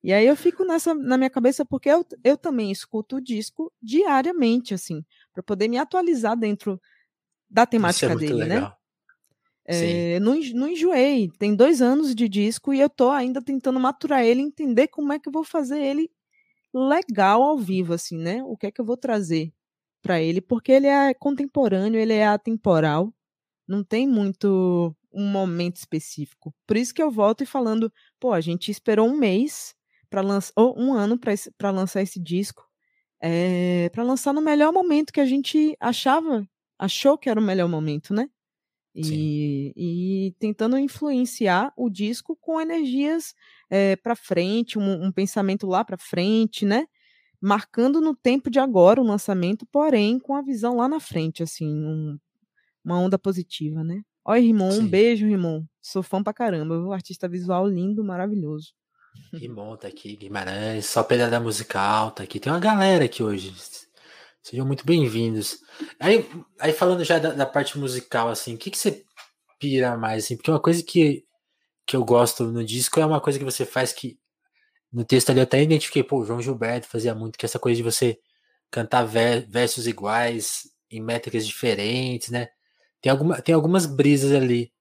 E 0.04 0.12
aí 0.12 0.26
eu 0.26 0.36
fico 0.36 0.66
nessa 0.66 0.94
na 0.94 1.16
minha 1.16 1.30
cabeça 1.30 1.64
porque 1.64 1.88
eu, 1.88 2.04
eu 2.22 2.36
também 2.36 2.70
escuto 2.70 3.16
o 3.16 3.20
disco 3.22 3.72
diariamente, 3.80 4.74
assim, 4.74 5.02
para 5.32 5.42
poder 5.42 5.66
me 5.66 5.78
atualizar 5.78 6.36
dentro 6.36 6.78
da 7.48 7.62
é 7.62 7.66
temática 7.66 8.12
é 8.12 8.14
dele, 8.14 8.34
né? 8.34 8.54
legal. 8.56 8.68
né? 8.68 8.76
É, 9.66 10.20
não, 10.20 10.38
não 10.52 10.68
enjoei. 10.68 11.30
Tem 11.38 11.56
dois 11.56 11.80
anos 11.80 12.14
de 12.14 12.28
disco 12.28 12.74
e 12.74 12.80
eu 12.80 12.90
tô 12.90 13.08
ainda 13.08 13.40
tentando 13.40 13.80
maturar 13.80 14.22
ele, 14.22 14.42
entender 14.42 14.88
como 14.88 15.10
é 15.10 15.18
que 15.18 15.26
eu 15.26 15.32
vou 15.32 15.42
fazer 15.42 15.80
ele 15.80 16.10
legal 16.74 17.42
ao 17.42 17.56
vivo, 17.56 17.94
assim, 17.94 18.18
né? 18.18 18.42
O 18.44 18.58
que 18.58 18.66
é 18.66 18.70
que 18.70 18.82
eu 18.82 18.84
vou 18.84 18.98
trazer 18.98 19.54
para 20.02 20.20
ele, 20.20 20.42
porque 20.42 20.70
ele 20.70 20.86
é 20.86 21.14
contemporâneo, 21.14 21.98
ele 21.98 22.12
é 22.12 22.26
atemporal, 22.26 23.10
não 23.66 23.82
tem 23.82 24.06
muito 24.06 24.94
um 25.10 25.26
momento 25.26 25.76
específico. 25.76 26.54
Por 26.66 26.76
isso 26.76 26.92
que 26.92 27.02
eu 27.02 27.10
volto 27.10 27.42
e 27.42 27.46
falando, 27.46 27.90
pô, 28.20 28.34
a 28.34 28.40
gente 28.42 28.70
esperou 28.70 29.08
um 29.08 29.16
mês 29.16 29.74
para 30.14 30.20
lançar, 30.20 30.52
ou 30.54 30.78
um 30.78 30.94
ano 30.94 31.18
para 31.18 31.70
lançar 31.72 32.00
esse 32.00 32.20
disco, 32.20 32.64
é, 33.20 33.86
eh, 33.86 33.88
para 33.88 34.04
lançar 34.04 34.32
no 34.32 34.40
melhor 34.40 34.72
momento 34.72 35.12
que 35.12 35.20
a 35.20 35.26
gente 35.26 35.76
achava, 35.80 36.48
achou 36.78 37.18
que 37.18 37.28
era 37.28 37.40
o 37.40 37.42
melhor 37.42 37.68
momento, 37.68 38.14
né? 38.14 38.30
E, 38.94 39.72
e, 39.76 40.34
tentando 40.38 40.78
influenciar 40.78 41.72
o 41.76 41.90
disco 41.90 42.36
com 42.36 42.60
energias 42.60 43.34
é, 43.68 43.92
eh, 43.92 43.96
para 43.96 44.14
frente, 44.14 44.78
um, 44.78 45.06
um, 45.06 45.10
pensamento 45.10 45.66
lá 45.66 45.84
para 45.84 45.98
frente, 45.98 46.64
né? 46.64 46.86
Marcando 47.40 48.00
no 48.00 48.14
tempo 48.14 48.48
de 48.48 48.60
agora 48.60 49.00
o 49.00 49.04
lançamento, 49.04 49.66
porém 49.66 50.20
com 50.20 50.36
a 50.36 50.42
visão 50.42 50.76
lá 50.76 50.88
na 50.88 51.00
frente, 51.00 51.42
assim, 51.42 51.66
um, 51.66 52.16
uma 52.84 53.00
onda 53.00 53.18
positiva, 53.18 53.82
né? 53.82 54.02
Oi, 54.24 54.38
Rimon, 54.38 54.74
um 54.74 54.86
beijo, 54.86 55.26
Rimon. 55.26 55.64
Sou 55.82 56.04
fã 56.04 56.22
pra 56.22 56.32
caramba, 56.32 56.78
o 56.78 56.92
artista 56.92 57.26
visual 57.28 57.66
lindo, 57.66 58.04
maravilhoso. 58.04 58.72
Rimon 59.32 59.76
tá 59.76 59.88
aqui, 59.88 60.16
Guimarães, 60.16 60.86
só 60.86 61.02
pedada 61.02 61.40
musical 61.40 62.10
tá 62.10 62.22
aqui. 62.22 62.38
Tem 62.38 62.52
uma 62.52 62.60
galera 62.60 63.04
aqui 63.04 63.22
hoje. 63.22 63.54
Sejam 64.42 64.66
muito 64.66 64.84
bem-vindos. 64.84 65.58
Aí, 65.98 66.28
aí 66.60 66.72
falando 66.72 67.04
já 67.04 67.18
da, 67.18 67.32
da, 67.32 67.46
parte 67.46 67.78
musical, 67.78 68.28
assim, 68.28 68.54
o 68.54 68.58
que, 68.58 68.70
que 68.70 68.78
você 68.78 69.04
pira 69.58 69.96
mais, 69.96 70.24
assim? 70.24 70.36
Porque 70.36 70.50
uma 70.50 70.60
coisa 70.60 70.82
que, 70.82 71.24
que 71.86 71.96
eu 71.96 72.04
gosto 72.04 72.44
no 72.44 72.64
disco 72.64 73.00
é 73.00 73.06
uma 73.06 73.20
coisa 73.20 73.38
que 73.38 73.44
você 73.44 73.64
faz 73.64 73.92
que 73.92 74.18
no 74.92 75.04
texto 75.04 75.30
ali 75.30 75.40
eu 75.40 75.44
até 75.44 75.62
identifiquei, 75.62 76.04
pô, 76.04 76.20
o 76.20 76.24
João 76.24 76.40
Gilberto 76.40 76.86
fazia 76.86 77.14
muito, 77.14 77.38
que 77.38 77.44
é 77.44 77.48
essa 77.48 77.58
coisa 77.58 77.76
de 77.76 77.82
você 77.82 78.18
cantar 78.70 79.04
versos 79.04 79.86
iguais 79.86 80.68
em 80.90 81.00
métricas 81.00 81.46
diferentes, 81.46 82.30
né? 82.30 82.48
Tem, 83.00 83.10
alguma, 83.10 83.42
tem 83.42 83.54
algumas 83.54 83.86
brisas 83.86 84.32
ali. 84.32 84.72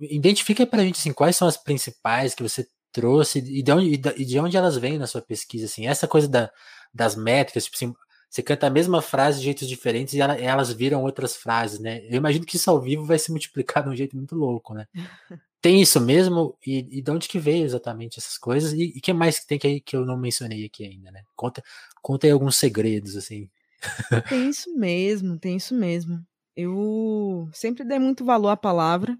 Identifica 0.00 0.66
pra 0.66 0.82
gente, 0.82 0.98
assim, 0.98 1.12
quais 1.12 1.36
são 1.36 1.46
as 1.46 1.56
principais 1.56 2.34
que 2.34 2.42
você 2.42 2.66
trouxe 2.92 3.38
e 3.38 3.62
de 3.62 3.72
onde, 3.72 4.00
e 4.16 4.24
de 4.24 4.38
onde 4.38 4.56
elas 4.56 4.76
vêm 4.76 4.98
na 4.98 5.06
sua 5.06 5.22
pesquisa, 5.22 5.66
assim. 5.66 5.86
Essa 5.86 6.06
coisa 6.06 6.28
da, 6.28 6.50
das 6.92 7.16
métricas, 7.16 7.64
tipo 7.64 7.76
assim, 7.76 7.94
você 8.28 8.42
canta 8.42 8.66
a 8.66 8.70
mesma 8.70 9.02
frase 9.02 9.38
de 9.38 9.44
jeitos 9.44 9.68
diferentes 9.68 10.14
e 10.14 10.20
ela, 10.20 10.34
elas 10.38 10.72
viram 10.72 11.02
outras 11.02 11.36
frases, 11.36 11.78
né? 11.78 12.02
Eu 12.06 12.16
imagino 12.16 12.46
que 12.46 12.56
isso 12.56 12.70
ao 12.70 12.80
vivo 12.80 13.04
vai 13.04 13.18
se 13.18 13.30
multiplicar 13.30 13.82
de 13.82 13.90
um 13.90 13.96
jeito 13.96 14.16
muito 14.16 14.34
louco, 14.34 14.72
né? 14.72 14.86
tem 15.60 15.80
isso 15.80 16.00
mesmo? 16.00 16.56
E, 16.66 16.98
e 16.98 17.02
de 17.02 17.10
onde 17.10 17.28
que 17.28 17.38
veio 17.38 17.64
exatamente 17.64 18.18
essas 18.18 18.38
coisas? 18.38 18.72
E 18.72 18.94
o 18.96 19.00
que 19.00 19.12
mais 19.12 19.38
que 19.38 19.46
tem 19.46 19.58
que, 19.58 19.80
que 19.80 19.94
eu 19.94 20.04
não 20.04 20.16
mencionei 20.16 20.64
aqui 20.64 20.84
ainda, 20.84 21.10
né? 21.10 21.22
Conta, 21.36 21.62
conta 22.02 22.26
aí 22.26 22.32
alguns 22.32 22.56
segredos, 22.56 23.16
assim. 23.16 23.50
Tem 24.28 24.48
isso 24.48 24.72
mesmo, 24.76 25.36
tem 25.38 25.56
isso 25.56 25.74
mesmo. 25.74 26.24
Eu 26.54 27.48
sempre 27.52 27.84
dei 27.84 27.98
muito 27.98 28.24
valor 28.24 28.50
à 28.50 28.56
palavra. 28.56 29.18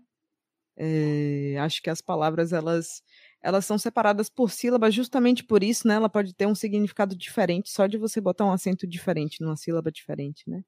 É, 0.76 1.56
acho 1.58 1.82
que 1.82 1.90
as 1.90 2.00
palavras, 2.00 2.52
elas 2.52 3.02
elas 3.42 3.64
são 3.66 3.76
separadas 3.76 4.30
por 4.30 4.50
sílabas 4.50 4.94
justamente 4.94 5.42
por 5.42 5.62
isso, 5.62 5.88
né? 5.88 5.94
Ela 5.94 6.08
pode 6.08 6.32
ter 6.34 6.46
um 6.46 6.54
significado 6.54 7.16
diferente 7.16 7.70
só 7.70 7.86
de 7.86 7.98
você 7.98 8.20
botar 8.20 8.44
um 8.44 8.52
acento 8.52 8.86
diferente 8.86 9.40
numa 9.40 9.56
sílaba 9.56 9.90
diferente, 9.90 10.48
né? 10.48 10.62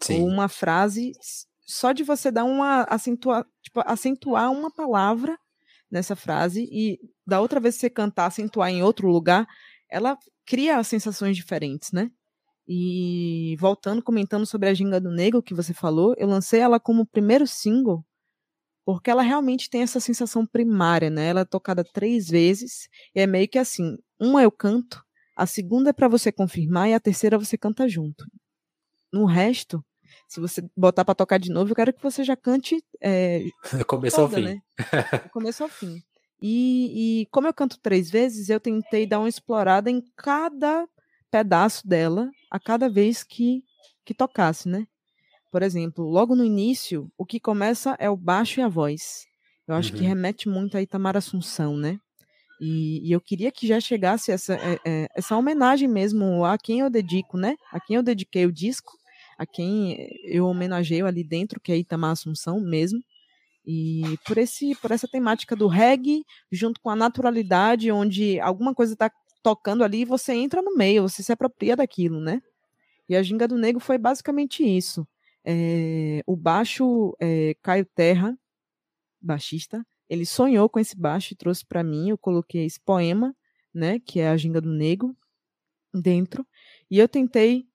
Sim. 0.00 0.22
Ou 0.22 0.28
uma 0.28 0.48
frase 0.48 1.12
só 1.60 1.92
de 1.92 2.02
você 2.02 2.30
dar 2.30 2.44
uma 2.44 2.82
acentuar, 2.82 3.46
tipo, 3.62 3.80
acentuar 3.84 4.50
uma 4.50 4.70
palavra 4.70 5.38
nessa 5.90 6.16
frase 6.16 6.68
e 6.70 6.98
da 7.26 7.40
outra 7.40 7.60
vez 7.60 7.76
que 7.76 7.82
você 7.82 7.90
cantar 7.90 8.26
acentuar 8.26 8.70
em 8.70 8.82
outro 8.82 9.08
lugar, 9.08 9.46
ela 9.88 10.18
cria 10.44 10.82
sensações 10.82 11.36
diferentes, 11.36 11.92
né? 11.92 12.10
E 12.68 13.56
voltando 13.60 14.02
comentando 14.02 14.44
sobre 14.44 14.68
a 14.68 14.74
Ginga 14.74 15.00
do 15.00 15.10
Negro 15.10 15.42
que 15.42 15.54
você 15.54 15.72
falou, 15.72 16.14
eu 16.18 16.26
lancei 16.26 16.58
ela 16.58 16.80
como 16.80 17.06
primeiro 17.06 17.46
single 17.46 18.04
porque 18.86 19.10
ela 19.10 19.22
realmente 19.22 19.68
tem 19.68 19.82
essa 19.82 19.98
sensação 19.98 20.46
primária, 20.46 21.10
né? 21.10 21.26
Ela 21.26 21.40
é 21.40 21.44
tocada 21.44 21.82
três 21.82 22.28
vezes 22.28 22.88
e 23.12 23.20
é 23.20 23.26
meio 23.26 23.48
que 23.48 23.58
assim: 23.58 23.98
uma 24.18 24.44
eu 24.44 24.50
canto, 24.50 25.04
a 25.34 25.44
segunda 25.44 25.90
é 25.90 25.92
para 25.92 26.06
você 26.06 26.30
confirmar 26.30 26.88
e 26.88 26.94
a 26.94 27.00
terceira 27.00 27.36
você 27.36 27.58
canta 27.58 27.88
junto. 27.88 28.24
No 29.12 29.24
resto, 29.24 29.84
se 30.28 30.38
você 30.38 30.62
botar 30.76 31.04
para 31.04 31.16
tocar 31.16 31.38
de 31.38 31.50
novo, 31.50 31.72
eu 31.72 31.74
quero 31.74 31.92
que 31.92 32.02
você 32.02 32.22
já 32.22 32.36
cante. 32.36 32.80
É, 33.02 33.42
começo 33.88 34.20
ao 34.20 34.28
fim. 34.28 34.42
Né? 34.42 34.62
começo 35.32 35.64
ao 35.64 35.68
fim. 35.68 36.00
E, 36.40 37.22
e 37.22 37.26
como 37.26 37.48
eu 37.48 37.54
canto 37.54 37.80
três 37.80 38.08
vezes, 38.08 38.48
eu 38.48 38.60
tentei 38.60 39.04
dar 39.04 39.18
uma 39.18 39.28
explorada 39.28 39.90
em 39.90 40.00
cada 40.14 40.86
pedaço 41.28 41.88
dela, 41.88 42.30
a 42.48 42.60
cada 42.60 42.88
vez 42.88 43.24
que, 43.24 43.64
que 44.04 44.14
tocasse, 44.14 44.68
né? 44.68 44.86
Por 45.56 45.62
exemplo, 45.62 46.04
logo 46.04 46.36
no 46.36 46.44
início, 46.44 47.10
o 47.16 47.24
que 47.24 47.40
começa 47.40 47.96
é 47.98 48.10
o 48.10 48.16
baixo 48.16 48.60
e 48.60 48.62
a 48.62 48.68
voz. 48.68 49.24
Eu 49.66 49.74
acho 49.74 49.90
uhum. 49.90 49.98
que 49.98 50.04
remete 50.04 50.50
muito 50.50 50.76
a 50.76 50.82
Itamar 50.82 51.16
Assunção, 51.16 51.78
né? 51.78 51.98
E, 52.60 53.00
e, 53.08 53.10
eu 53.10 53.22
queria 53.22 53.50
que 53.50 53.66
já 53.66 53.80
chegasse 53.80 54.30
essa, 54.30 54.52
é, 54.52 54.78
é, 54.84 55.08
essa 55.16 55.34
homenagem 55.34 55.88
mesmo 55.88 56.44
a 56.44 56.58
quem 56.58 56.80
eu 56.80 56.90
dedico, 56.90 57.38
né? 57.38 57.56
A 57.72 57.80
quem 57.80 57.96
eu 57.96 58.02
dediquei 58.02 58.44
o 58.44 58.52
disco, 58.52 58.92
a 59.38 59.46
quem 59.46 59.96
eu 60.24 60.44
homenageio 60.44 61.06
ali 61.06 61.24
dentro, 61.24 61.58
que 61.58 61.72
é 61.72 61.78
Itamar 61.78 62.10
Assunção 62.10 62.60
mesmo. 62.60 63.00
E 63.66 64.02
por, 64.26 64.36
esse, 64.36 64.74
por 64.74 64.90
essa 64.90 65.08
temática 65.08 65.56
do 65.56 65.68
reggae, 65.68 66.22
junto 66.52 66.82
com 66.82 66.90
a 66.90 66.96
naturalidade, 66.96 67.90
onde 67.90 68.38
alguma 68.40 68.74
coisa 68.74 68.92
está 68.92 69.10
tocando 69.42 69.82
ali 69.82 70.02
e 70.02 70.04
você 70.04 70.34
entra 70.34 70.60
no 70.60 70.76
meio, 70.76 71.08
você 71.08 71.22
se 71.22 71.32
apropria 71.32 71.74
daquilo, 71.74 72.20
né? 72.20 72.42
E 73.08 73.16
a 73.16 73.22
Ginga 73.22 73.48
do 73.48 73.56
Negro 73.56 73.80
foi 73.80 73.96
basicamente 73.96 74.62
isso. 74.62 75.08
É, 75.46 76.22
o 76.26 76.36
baixo 76.36 77.16
é, 77.20 77.54
Caio 77.62 77.86
Terra, 77.94 78.36
baixista, 79.20 79.86
ele 80.08 80.26
sonhou 80.26 80.68
com 80.68 80.80
esse 80.80 80.96
baixo 80.96 81.32
e 81.32 81.36
trouxe 81.36 81.64
para 81.64 81.84
mim. 81.84 82.10
Eu 82.10 82.18
coloquei 82.18 82.64
esse 82.64 82.80
poema, 82.80 83.34
né, 83.72 84.00
que 84.00 84.20
é 84.20 84.28
a 84.28 84.36
Ginga 84.36 84.60
do 84.60 84.70
Negro, 84.70 85.16
dentro, 85.94 86.46
e 86.90 86.98
eu 86.98 87.08
tentei 87.08 87.68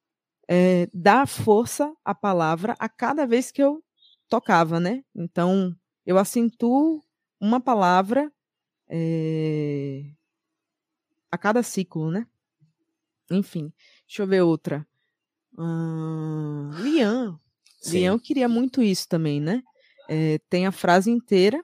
é, 0.48 0.88
dar 0.94 1.28
força 1.28 1.94
à 2.04 2.14
palavra 2.14 2.76
a 2.78 2.90
cada 2.90 3.26
vez 3.26 3.52
que 3.52 3.64
eu 3.64 3.84
tocava, 4.28 4.80
né? 4.80 5.04
Então, 5.16 5.76
eu 6.06 6.18
acentuo 6.18 7.02
uma 7.40 7.60
palavra 7.60 8.32
é, 8.90 10.12
a 11.32 11.38
cada 11.38 11.64
ciclo, 11.64 12.12
né? 12.12 12.28
Enfim, 13.30 13.74
deixa 14.06 14.24
eu 14.24 14.28
ver 14.28 14.42
outra. 14.42 14.86
Hum, 15.58 16.70
Lian, 16.82 17.40
Sim. 17.82 18.02
Leão 18.02 18.20
queria 18.20 18.48
muito 18.48 18.82
isso 18.82 19.08
também, 19.10 19.42
né? 19.42 19.64
É, 20.08 20.40
tem 20.50 20.68
a 20.68 20.72
frase 20.72 21.10
inteira, 21.10 21.64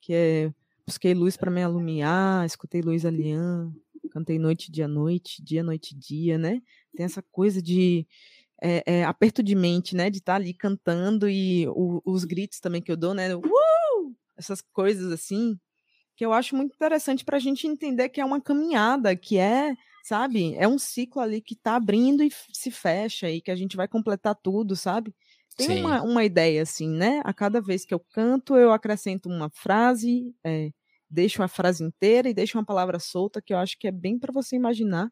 que 0.00 0.14
é 0.14 0.52
busquei 0.86 1.14
luz 1.14 1.36
para 1.36 1.50
me 1.50 1.62
alumiar, 1.62 2.46
escutei 2.46 2.80
luz 2.80 3.04
a 3.04 3.10
Lian, 3.10 3.72
cantei 4.12 4.38
noite, 4.38 4.70
dia, 4.70 4.86
noite, 4.86 5.42
dia, 5.42 5.62
noite, 5.62 5.96
dia, 5.96 6.38
né? 6.38 6.62
Tem 6.94 7.04
essa 7.04 7.22
coisa 7.32 7.60
de 7.60 8.06
é, 8.62 8.82
é, 8.86 9.04
aperto 9.04 9.42
de 9.42 9.54
mente, 9.54 9.96
né? 9.96 10.08
De 10.08 10.18
estar 10.18 10.34
tá 10.34 10.36
ali 10.36 10.54
cantando 10.54 11.28
e 11.28 11.66
o, 11.68 12.00
os 12.04 12.24
gritos 12.24 12.60
também 12.60 12.80
que 12.80 12.92
eu 12.92 12.96
dou, 12.96 13.12
né? 13.12 13.34
Uh! 13.34 14.14
Essas 14.36 14.60
coisas 14.60 15.10
assim, 15.10 15.58
que 16.16 16.24
eu 16.24 16.32
acho 16.32 16.54
muito 16.54 16.74
interessante 16.74 17.24
para 17.24 17.38
a 17.38 17.40
gente 17.40 17.66
entender 17.66 18.08
que 18.08 18.20
é 18.20 18.24
uma 18.24 18.40
caminhada, 18.40 19.16
que 19.16 19.38
é 19.38 19.74
sabe? 20.04 20.54
É 20.56 20.68
um 20.68 20.78
ciclo 20.78 21.22
ali 21.22 21.40
que 21.40 21.56
tá 21.56 21.76
abrindo 21.76 22.22
e 22.22 22.30
se 22.52 22.70
fecha 22.70 23.30
e 23.30 23.40
que 23.40 23.50
a 23.50 23.56
gente 23.56 23.74
vai 23.74 23.88
completar 23.88 24.34
tudo, 24.34 24.76
sabe? 24.76 25.14
Tem 25.56 25.80
uma, 25.80 26.02
uma 26.02 26.24
ideia 26.24 26.62
assim, 26.62 26.88
né? 26.88 27.20
A 27.24 27.32
cada 27.32 27.60
vez 27.60 27.84
que 27.84 27.94
eu 27.94 28.00
canto, 28.00 28.56
eu 28.56 28.72
acrescento 28.72 29.28
uma 29.28 29.48
frase, 29.50 30.34
é, 30.44 30.70
deixo 31.08 31.42
a 31.42 31.48
frase 31.48 31.84
inteira 31.84 32.28
e 32.28 32.34
deixo 32.34 32.58
uma 32.58 32.64
palavra 32.64 32.98
solta, 32.98 33.40
que 33.40 33.52
eu 33.52 33.58
acho 33.58 33.78
que 33.78 33.86
é 33.86 33.92
bem 33.92 34.18
para 34.18 34.32
você 34.32 34.56
imaginar 34.56 35.08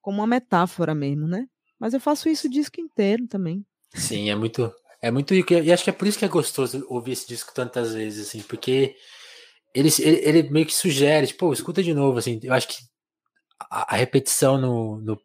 como 0.00 0.18
uma 0.18 0.26
metáfora 0.26 0.94
mesmo, 0.94 1.26
né? 1.26 1.46
Mas 1.78 1.94
eu 1.94 2.00
faço 2.00 2.28
isso 2.28 2.46
o 2.46 2.50
disco 2.50 2.80
inteiro 2.80 3.26
também. 3.26 3.64
Sim, 3.94 4.30
é 4.30 4.34
muito, 4.34 4.72
é 5.00 5.10
muito 5.10 5.34
e 5.34 5.72
acho 5.72 5.84
que 5.84 5.90
é 5.90 5.92
por 5.92 6.06
isso 6.06 6.18
que 6.18 6.24
é 6.24 6.28
gostoso 6.28 6.86
ouvir 6.88 7.12
esse 7.12 7.26
disco 7.26 7.52
tantas 7.54 7.94
vezes, 7.94 8.28
assim, 8.28 8.42
porque 8.42 8.94
ele, 9.74 9.88
ele, 10.00 10.20
ele, 10.22 10.50
meio 10.50 10.66
que 10.66 10.74
sugere, 10.74 11.26
tipo, 11.26 11.52
escuta 11.52 11.82
de 11.82 11.94
novo, 11.94 12.18
assim, 12.18 12.38
eu 12.42 12.52
acho 12.52 12.68
que 12.68 12.76
a, 13.58 13.94
a, 13.94 13.96
repetição 13.96 14.58
no, 14.58 15.00
no, 15.00 15.20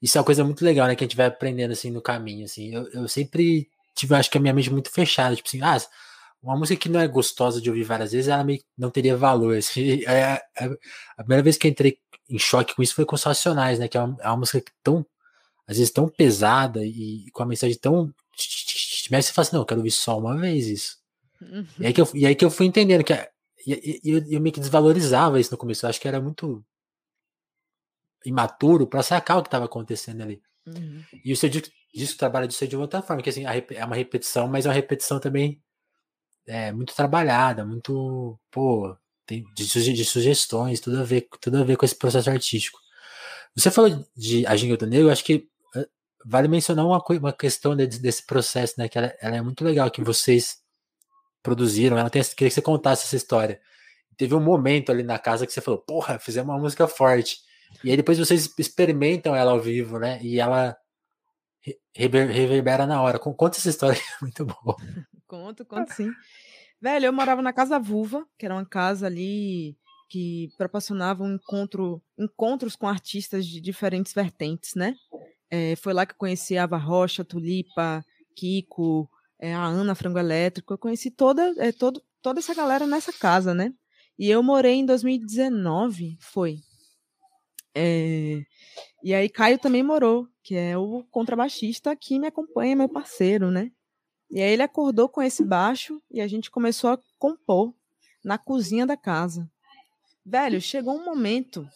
Isso 0.00 0.16
é 0.16 0.20
uma 0.20 0.24
coisa 0.24 0.44
muito 0.44 0.64
legal, 0.64 0.88
né, 0.88 0.96
que 0.96 1.04
a 1.04 1.06
gente 1.06 1.16
vai 1.16 1.26
aprendendo, 1.26 1.72
assim, 1.72 1.90
no 1.90 2.00
caminho, 2.00 2.44
assim. 2.44 2.72
Eu, 2.74 2.88
eu 2.92 3.08
sempre 3.08 3.68
tive, 4.00 4.14
acho 4.14 4.30
que 4.30 4.38
a 4.38 4.40
minha 4.40 4.52
mente 4.52 4.70
muito 4.70 4.90
fechada, 4.90 5.36
tipo 5.36 5.48
assim, 5.48 5.60
ah, 5.62 5.78
uma 6.42 6.56
música 6.56 6.80
que 6.80 6.88
não 6.88 7.00
é 7.00 7.06
gostosa 7.06 7.60
de 7.60 7.68
ouvir 7.68 7.84
várias 7.84 8.12
vezes, 8.12 8.28
ela 8.28 8.42
meio 8.42 8.62
não 8.76 8.90
teria 8.90 9.16
valor. 9.16 9.56
Assim, 9.56 10.02
é, 10.08 10.42
é, 10.58 10.64
a 11.16 11.22
primeira 11.22 11.42
vez 11.42 11.56
que 11.56 11.66
eu 11.66 11.70
entrei 11.70 11.98
em 12.28 12.38
choque 12.38 12.74
com 12.74 12.82
isso 12.82 12.94
foi 12.94 13.04
com 13.04 13.14
os 13.14 13.22
Racionais, 13.22 13.78
né, 13.78 13.88
que 13.88 13.96
é 13.96 14.00
uma, 14.02 14.16
é 14.20 14.28
uma 14.28 14.38
música 14.38 14.62
tão, 14.82 15.04
às 15.66 15.76
vezes, 15.76 15.92
tão 15.92 16.08
pesada 16.08 16.84
e 16.84 17.26
com 17.32 17.42
a 17.42 17.46
mensagem 17.46 17.76
tão... 17.76 18.12
Mas 19.10 19.26
você 19.26 19.32
fala 19.32 19.46
assim, 19.46 19.56
não, 19.56 19.62
eu 19.62 19.66
quero 19.66 19.80
ouvir 19.80 19.90
só 19.90 20.18
uma 20.18 20.36
vez 20.36 20.66
isso. 20.66 20.98
Uhum. 21.42 21.66
E, 21.78 21.86
aí 21.86 21.92
que 21.92 22.00
eu, 22.00 22.08
e 22.14 22.26
aí 22.26 22.34
que 22.34 22.44
eu 22.44 22.50
fui 22.50 22.66
entendendo 22.66 23.02
que 23.02 23.12
e, 23.66 24.00
e 24.04 24.10
eu, 24.10 24.24
eu 24.30 24.40
meio 24.40 24.52
que 24.52 24.60
desvalorizava 24.60 25.40
isso 25.40 25.50
no 25.50 25.58
começo. 25.58 25.84
Eu 25.84 25.90
acho 25.90 26.00
que 26.00 26.08
era 26.08 26.20
muito 26.20 26.64
imaturo 28.24 28.86
para 28.86 29.02
sacar 29.02 29.38
o 29.38 29.42
que 29.42 29.48
estava 29.48 29.64
acontecendo 29.64 30.22
ali. 30.22 30.42
Uhum. 30.66 31.02
E 31.24 31.32
o 31.32 31.36
seu 31.36 31.48
disco, 31.48 31.68
disco 31.92 32.18
trabalha 32.18 32.46
disso 32.46 32.66
de 32.66 32.76
outra 32.76 33.02
forma, 33.02 33.22
que 33.22 33.30
assim, 33.30 33.44
é 33.46 33.84
uma 33.84 33.96
repetição, 33.96 34.48
mas 34.48 34.66
é 34.66 34.68
uma 34.68 34.74
repetição 34.74 35.18
também 35.18 35.60
é, 36.46 36.72
muito 36.72 36.94
trabalhada, 36.94 37.64
muito, 37.64 38.38
pô, 38.50 38.96
tem, 39.26 39.44
de, 39.54 39.92
de, 39.94 40.04
sugestões, 40.04 40.80
tudo 40.80 41.00
a 41.00 41.04
ver, 41.04 41.28
tudo 41.40 41.58
a 41.58 41.64
ver 41.64 41.76
com 41.76 41.84
esse 41.84 41.94
processo 41.94 42.30
artístico. 42.30 42.78
Você 43.54 43.70
falou 43.70 44.04
de 44.16 44.46
A 44.46 44.56
Ginga 44.56 44.76
do 44.76 44.86
Negro, 44.86 45.10
acho 45.10 45.24
que 45.24 45.48
vale 46.24 46.48
mencionar 46.48 46.86
uma, 46.86 47.02
uma 47.08 47.32
questão 47.32 47.74
desse, 47.76 48.00
desse 48.00 48.26
processo, 48.26 48.74
né, 48.78 48.88
que 48.88 48.98
ela, 48.98 49.14
ela, 49.20 49.36
é 49.36 49.42
muito 49.42 49.64
legal, 49.64 49.90
que 49.90 50.02
vocês 50.02 50.58
produziram, 51.42 51.98
ela 51.98 52.10
tem, 52.10 52.22
queria 52.22 52.48
que 52.48 52.50
você 52.50 52.62
contasse 52.62 53.04
essa 53.06 53.16
história. 53.16 53.60
Teve 54.16 54.34
um 54.34 54.40
momento 54.40 54.92
ali 54.92 55.02
na 55.02 55.18
casa 55.18 55.46
que 55.46 55.52
você 55.52 55.60
falou, 55.60 55.80
porra, 55.80 56.18
fizemos 56.18 56.52
uma 56.52 56.60
música 56.60 56.86
forte. 56.86 57.38
E 57.82 57.90
aí 57.90 57.96
depois 57.96 58.18
vocês 58.18 58.52
experimentam 58.58 59.34
ela 59.34 59.52
ao 59.52 59.60
vivo, 59.60 59.98
né? 59.98 60.18
E 60.22 60.38
ela 60.38 60.76
rever, 61.94 62.28
reverbera 62.28 62.86
na 62.86 63.00
hora. 63.02 63.18
Conta 63.18 63.58
essa 63.58 63.70
história, 63.70 63.98
é 64.20 64.22
muito 64.22 64.44
boa. 64.44 64.76
conto, 65.26 65.64
conto 65.64 65.92
sim. 65.92 66.10
Velho, 66.80 67.06
eu 67.06 67.12
morava 67.12 67.42
na 67.42 67.52
Casa 67.52 67.78
Vulva, 67.78 68.26
que 68.38 68.46
era 68.46 68.54
uma 68.54 68.64
casa 68.64 69.06
ali 69.06 69.76
que 70.08 70.48
proporcionava 70.58 71.22
um 71.22 71.34
encontro, 71.34 72.02
encontros 72.18 72.74
com 72.74 72.88
artistas 72.88 73.46
de 73.46 73.60
diferentes 73.60 74.12
vertentes, 74.12 74.74
né? 74.74 74.96
É, 75.50 75.76
foi 75.76 75.92
lá 75.92 76.04
que 76.04 76.12
eu 76.12 76.18
conheci 76.18 76.56
a 76.56 76.64
Ava 76.64 76.76
Rocha, 76.76 77.24
Tulipa, 77.24 78.04
Kiko, 78.34 79.08
é, 79.38 79.54
a 79.54 79.64
Ana 79.64 79.94
Frango 79.94 80.18
Elétrico. 80.18 80.72
Eu 80.72 80.78
conheci 80.78 81.10
toda, 81.10 81.54
é, 81.58 81.70
todo, 81.70 82.02
toda 82.22 82.40
essa 82.40 82.54
galera 82.54 82.86
nessa 82.86 83.12
casa, 83.12 83.54
né? 83.54 83.72
E 84.18 84.28
eu 84.28 84.42
morei 84.42 84.74
em 84.74 84.86
2019, 84.86 86.16
foi. 86.20 86.58
É, 87.74 88.42
e 89.02 89.14
aí 89.14 89.28
Caio 89.28 89.58
também 89.58 89.82
morou, 89.82 90.28
que 90.42 90.56
é 90.56 90.76
o 90.76 91.04
contrabaixista 91.10 91.94
que 91.96 92.18
me 92.18 92.26
acompanha, 92.26 92.76
meu 92.76 92.88
parceiro, 92.88 93.50
né? 93.50 93.70
E 94.30 94.40
aí 94.40 94.52
ele 94.52 94.62
acordou 94.62 95.08
com 95.08 95.22
esse 95.22 95.44
baixo 95.44 96.00
e 96.10 96.20
a 96.20 96.28
gente 96.28 96.50
começou 96.50 96.90
a 96.90 96.98
compor 97.18 97.74
na 98.24 98.38
cozinha 98.38 98.86
da 98.86 98.96
casa. 98.96 99.50
Velho, 100.24 100.60
chegou 100.60 100.94
um 100.94 101.04
momento 101.04 101.66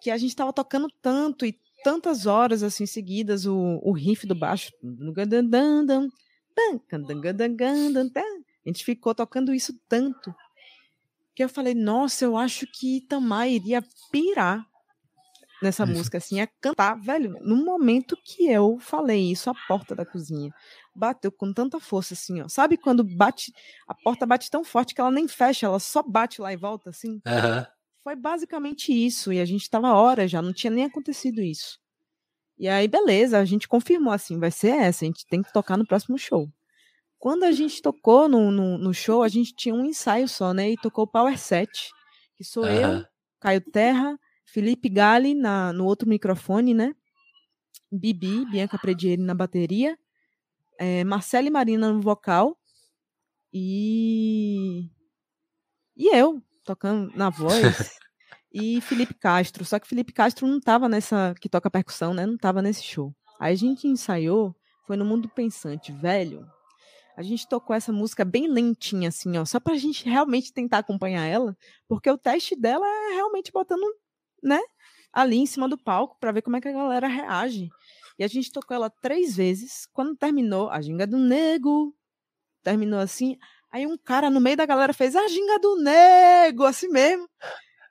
que 0.00 0.10
a 0.10 0.16
gente 0.16 0.36
tava 0.36 0.52
tocando 0.52 0.88
tanto 1.02 1.44
e 1.44 1.58
tantas 1.82 2.26
horas 2.26 2.62
assim 2.62 2.86
seguidas 2.86 3.46
o, 3.46 3.80
o 3.82 3.92
riff 3.92 4.26
do 4.26 4.34
baixo. 4.34 4.72
A 8.64 8.68
gente 8.68 8.84
ficou 8.84 9.14
tocando 9.14 9.52
isso 9.54 9.72
tanto 9.88 10.34
que 11.34 11.42
eu 11.42 11.48
falei, 11.48 11.74
nossa, 11.74 12.24
eu 12.24 12.36
acho 12.36 12.66
que 12.66 12.98
Itamar 12.98 13.48
iria 13.48 13.82
pirar 14.12 14.69
nessa 15.62 15.84
música, 15.84 16.18
assim, 16.18 16.40
a 16.40 16.46
cantar, 16.60 16.94
velho, 17.00 17.36
no 17.42 17.56
momento 17.56 18.16
que 18.24 18.50
eu 18.50 18.78
falei 18.78 19.30
isso, 19.30 19.50
a 19.50 19.54
porta 19.68 19.94
da 19.94 20.06
cozinha 20.06 20.52
bateu 20.94 21.30
com 21.30 21.52
tanta 21.52 21.78
força, 21.78 22.14
assim, 22.14 22.40
ó. 22.40 22.48
Sabe 22.48 22.76
quando 22.76 23.04
bate, 23.04 23.52
a 23.86 23.94
porta 23.94 24.26
bate 24.26 24.50
tão 24.50 24.64
forte 24.64 24.94
que 24.94 25.00
ela 25.00 25.10
nem 25.10 25.28
fecha, 25.28 25.66
ela 25.66 25.78
só 25.78 26.02
bate 26.02 26.40
lá 26.40 26.52
e 26.52 26.56
volta, 26.56 26.90
assim? 26.90 27.20
Uhum. 27.26 27.66
Foi 28.02 28.16
basicamente 28.16 28.92
isso, 28.92 29.32
e 29.32 29.40
a 29.40 29.44
gente 29.44 29.68
tava 29.68 29.92
horas 29.92 30.30
já, 30.30 30.40
não 30.40 30.52
tinha 30.52 30.70
nem 30.70 30.84
acontecido 30.84 31.42
isso. 31.42 31.78
E 32.58 32.68
aí, 32.68 32.86
beleza, 32.88 33.38
a 33.38 33.44
gente 33.44 33.68
confirmou 33.68 34.12
assim, 34.12 34.38
vai 34.38 34.50
ser 34.50 34.74
essa, 34.76 35.04
a 35.04 35.06
gente 35.06 35.26
tem 35.26 35.42
que 35.42 35.52
tocar 35.52 35.76
no 35.76 35.86
próximo 35.86 36.18
show. 36.18 36.48
Quando 37.18 37.44
a 37.44 37.52
gente 37.52 37.82
tocou 37.82 38.28
no, 38.28 38.50
no, 38.50 38.78
no 38.78 38.94
show, 38.94 39.22
a 39.22 39.28
gente 39.28 39.54
tinha 39.54 39.74
um 39.74 39.84
ensaio 39.84 40.26
só, 40.26 40.54
né? 40.54 40.70
E 40.70 40.76
tocou 40.76 41.04
o 41.04 41.06
Power 41.06 41.38
Set, 41.38 41.90
que 42.34 42.42
sou 42.42 42.64
uhum. 42.64 42.70
eu, 42.70 43.04
Caio 43.38 43.60
Terra, 43.60 44.18
Felipe 44.52 44.88
Gali 44.88 45.34
na, 45.34 45.72
no 45.72 45.84
outro 45.84 46.08
microfone, 46.08 46.74
né? 46.74 46.94
Bibi, 47.90 48.44
Bianca 48.50 48.78
Predieri 48.78 49.22
na 49.22 49.34
bateria, 49.34 49.96
é, 50.78 51.04
Marcela 51.04 51.46
e 51.46 51.50
Marina 51.50 51.92
no 51.92 52.00
vocal 52.00 52.58
e 53.52 54.88
e 55.96 56.08
eu 56.16 56.42
tocando 56.64 57.14
na 57.16 57.30
voz 57.30 57.52
e 58.52 58.80
Felipe 58.80 59.14
Castro. 59.14 59.64
Só 59.64 59.78
que 59.78 59.86
Felipe 59.86 60.12
Castro 60.12 60.46
não 60.46 60.60
tava 60.60 60.88
nessa 60.88 61.34
que 61.40 61.48
toca 61.48 61.70
percussão, 61.70 62.14
né? 62.14 62.26
Não 62.26 62.36
tava 62.36 62.62
nesse 62.62 62.82
show. 62.82 63.14
Aí 63.38 63.52
a 63.52 63.56
gente 63.56 63.86
ensaiou, 63.86 64.54
foi 64.86 64.96
no 64.96 65.04
Mundo 65.04 65.28
Pensante, 65.28 65.92
velho. 65.92 66.46
A 67.16 67.22
gente 67.22 67.48
tocou 67.48 67.76
essa 67.76 67.92
música 67.92 68.24
bem 68.24 68.48
lentinha, 68.48 69.08
assim, 69.08 69.36
ó, 69.36 69.44
só 69.44 69.60
pra 69.60 69.76
gente 69.76 70.08
realmente 70.08 70.52
tentar 70.52 70.78
acompanhar 70.78 71.24
ela, 71.26 71.56
porque 71.86 72.10
o 72.10 72.16
teste 72.16 72.56
dela 72.56 72.86
é 72.86 73.14
realmente 73.14 73.52
botando, 73.52 73.82
né, 74.42 74.60
ali 75.12 75.38
em 75.38 75.46
cima 75.46 75.68
do 75.68 75.78
palco 75.78 76.16
para 76.20 76.32
ver 76.32 76.42
como 76.42 76.56
é 76.56 76.60
que 76.60 76.68
a 76.68 76.72
galera 76.72 77.08
reage. 77.08 77.68
E 78.18 78.24
a 78.24 78.28
gente 78.28 78.52
tocou 78.52 78.74
ela 78.74 78.90
três 78.90 79.34
vezes. 79.34 79.88
Quando 79.92 80.16
terminou, 80.16 80.68
a 80.68 80.80
ginga 80.80 81.06
do 81.06 81.16
nego, 81.16 81.94
terminou 82.62 83.00
assim. 83.00 83.38
Aí 83.72 83.86
um 83.86 83.96
cara 83.96 84.28
no 84.28 84.40
meio 84.40 84.56
da 84.56 84.66
galera 84.66 84.92
fez 84.92 85.16
a 85.16 85.26
ginga 85.28 85.58
do 85.58 85.76
nego, 85.76 86.64
assim 86.64 86.88
mesmo. 86.88 87.28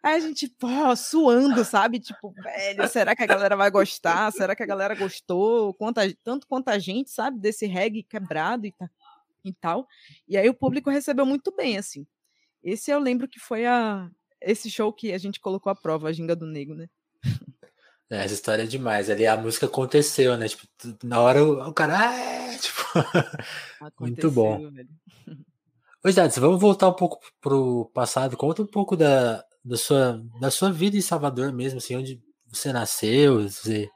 Aí 0.01 0.15
a 0.15 0.19
gente, 0.19 0.47
pô, 0.47 0.95
suando, 0.95 1.65
sabe? 1.65 1.99
Tipo, 1.99 2.31
velho, 2.31 2.87
será 2.87 3.15
que 3.15 3.23
a 3.23 3.25
galera 3.25 3.55
vai 3.55 3.69
gostar? 3.69 4.31
Será 4.31 4.55
que 4.55 4.63
a 4.63 4.65
galera 4.65 4.95
gostou? 4.95 5.73
Quanta, 5.73 6.01
tanto 6.23 6.47
quanto 6.47 6.69
a 6.69 6.79
gente, 6.79 7.09
sabe? 7.09 7.39
Desse 7.39 7.65
reggae 7.65 8.03
quebrado 8.03 8.65
e, 8.65 8.71
tá, 8.71 8.89
e 9.43 9.53
tal. 9.53 9.87
E 10.27 10.37
aí 10.37 10.47
o 10.47 10.53
público 10.53 10.89
recebeu 10.89 11.25
muito 11.25 11.53
bem, 11.53 11.77
assim. 11.77 12.05
Esse 12.63 12.91
eu 12.91 12.99
lembro 12.99 13.27
que 13.27 13.39
foi 13.39 13.65
a, 13.65 14.09
esse 14.41 14.69
show 14.69 14.91
que 14.91 15.11
a 15.11 15.17
gente 15.17 15.39
colocou 15.39 15.71
à 15.71 15.75
prova, 15.75 16.09
a 16.09 16.11
Ginga 16.11 16.35
do 16.35 16.45
Nego, 16.45 16.73
né? 16.73 16.87
É, 18.09 18.23
essa 18.23 18.33
história 18.33 18.63
é 18.63 18.65
demais. 18.65 19.09
Ali 19.09 19.27
a 19.27 19.37
música 19.37 19.67
aconteceu, 19.67 20.35
né? 20.35 20.47
Tipo, 20.47 20.63
na 21.03 21.21
hora 21.21 21.43
o, 21.43 21.69
o 21.69 21.73
cara. 21.73 21.97
Ah, 21.99 22.15
é", 22.15 22.57
tipo... 22.57 22.83
muito 23.99 24.31
bom. 24.31 24.71
Oi, 26.03 26.13
Dades, 26.13 26.37
vamos 26.37 26.59
voltar 26.59 26.87
um 26.87 26.93
pouco 26.93 27.19
pro 27.39 27.91
passado. 27.93 28.35
Conta 28.35 28.63
um 28.63 28.67
pouco 28.67 28.95
da, 28.95 29.43
da 29.63 29.77
sua, 29.77 30.23
da 30.39 30.49
sua 30.49 30.71
vida 30.71 30.97
em 30.97 31.01
Salvador 31.01 31.51
mesmo, 31.51 31.77
assim, 31.77 31.95
onde 31.95 32.21
você 32.47 32.73
nasceu, 32.73 33.43
você, 33.43 33.87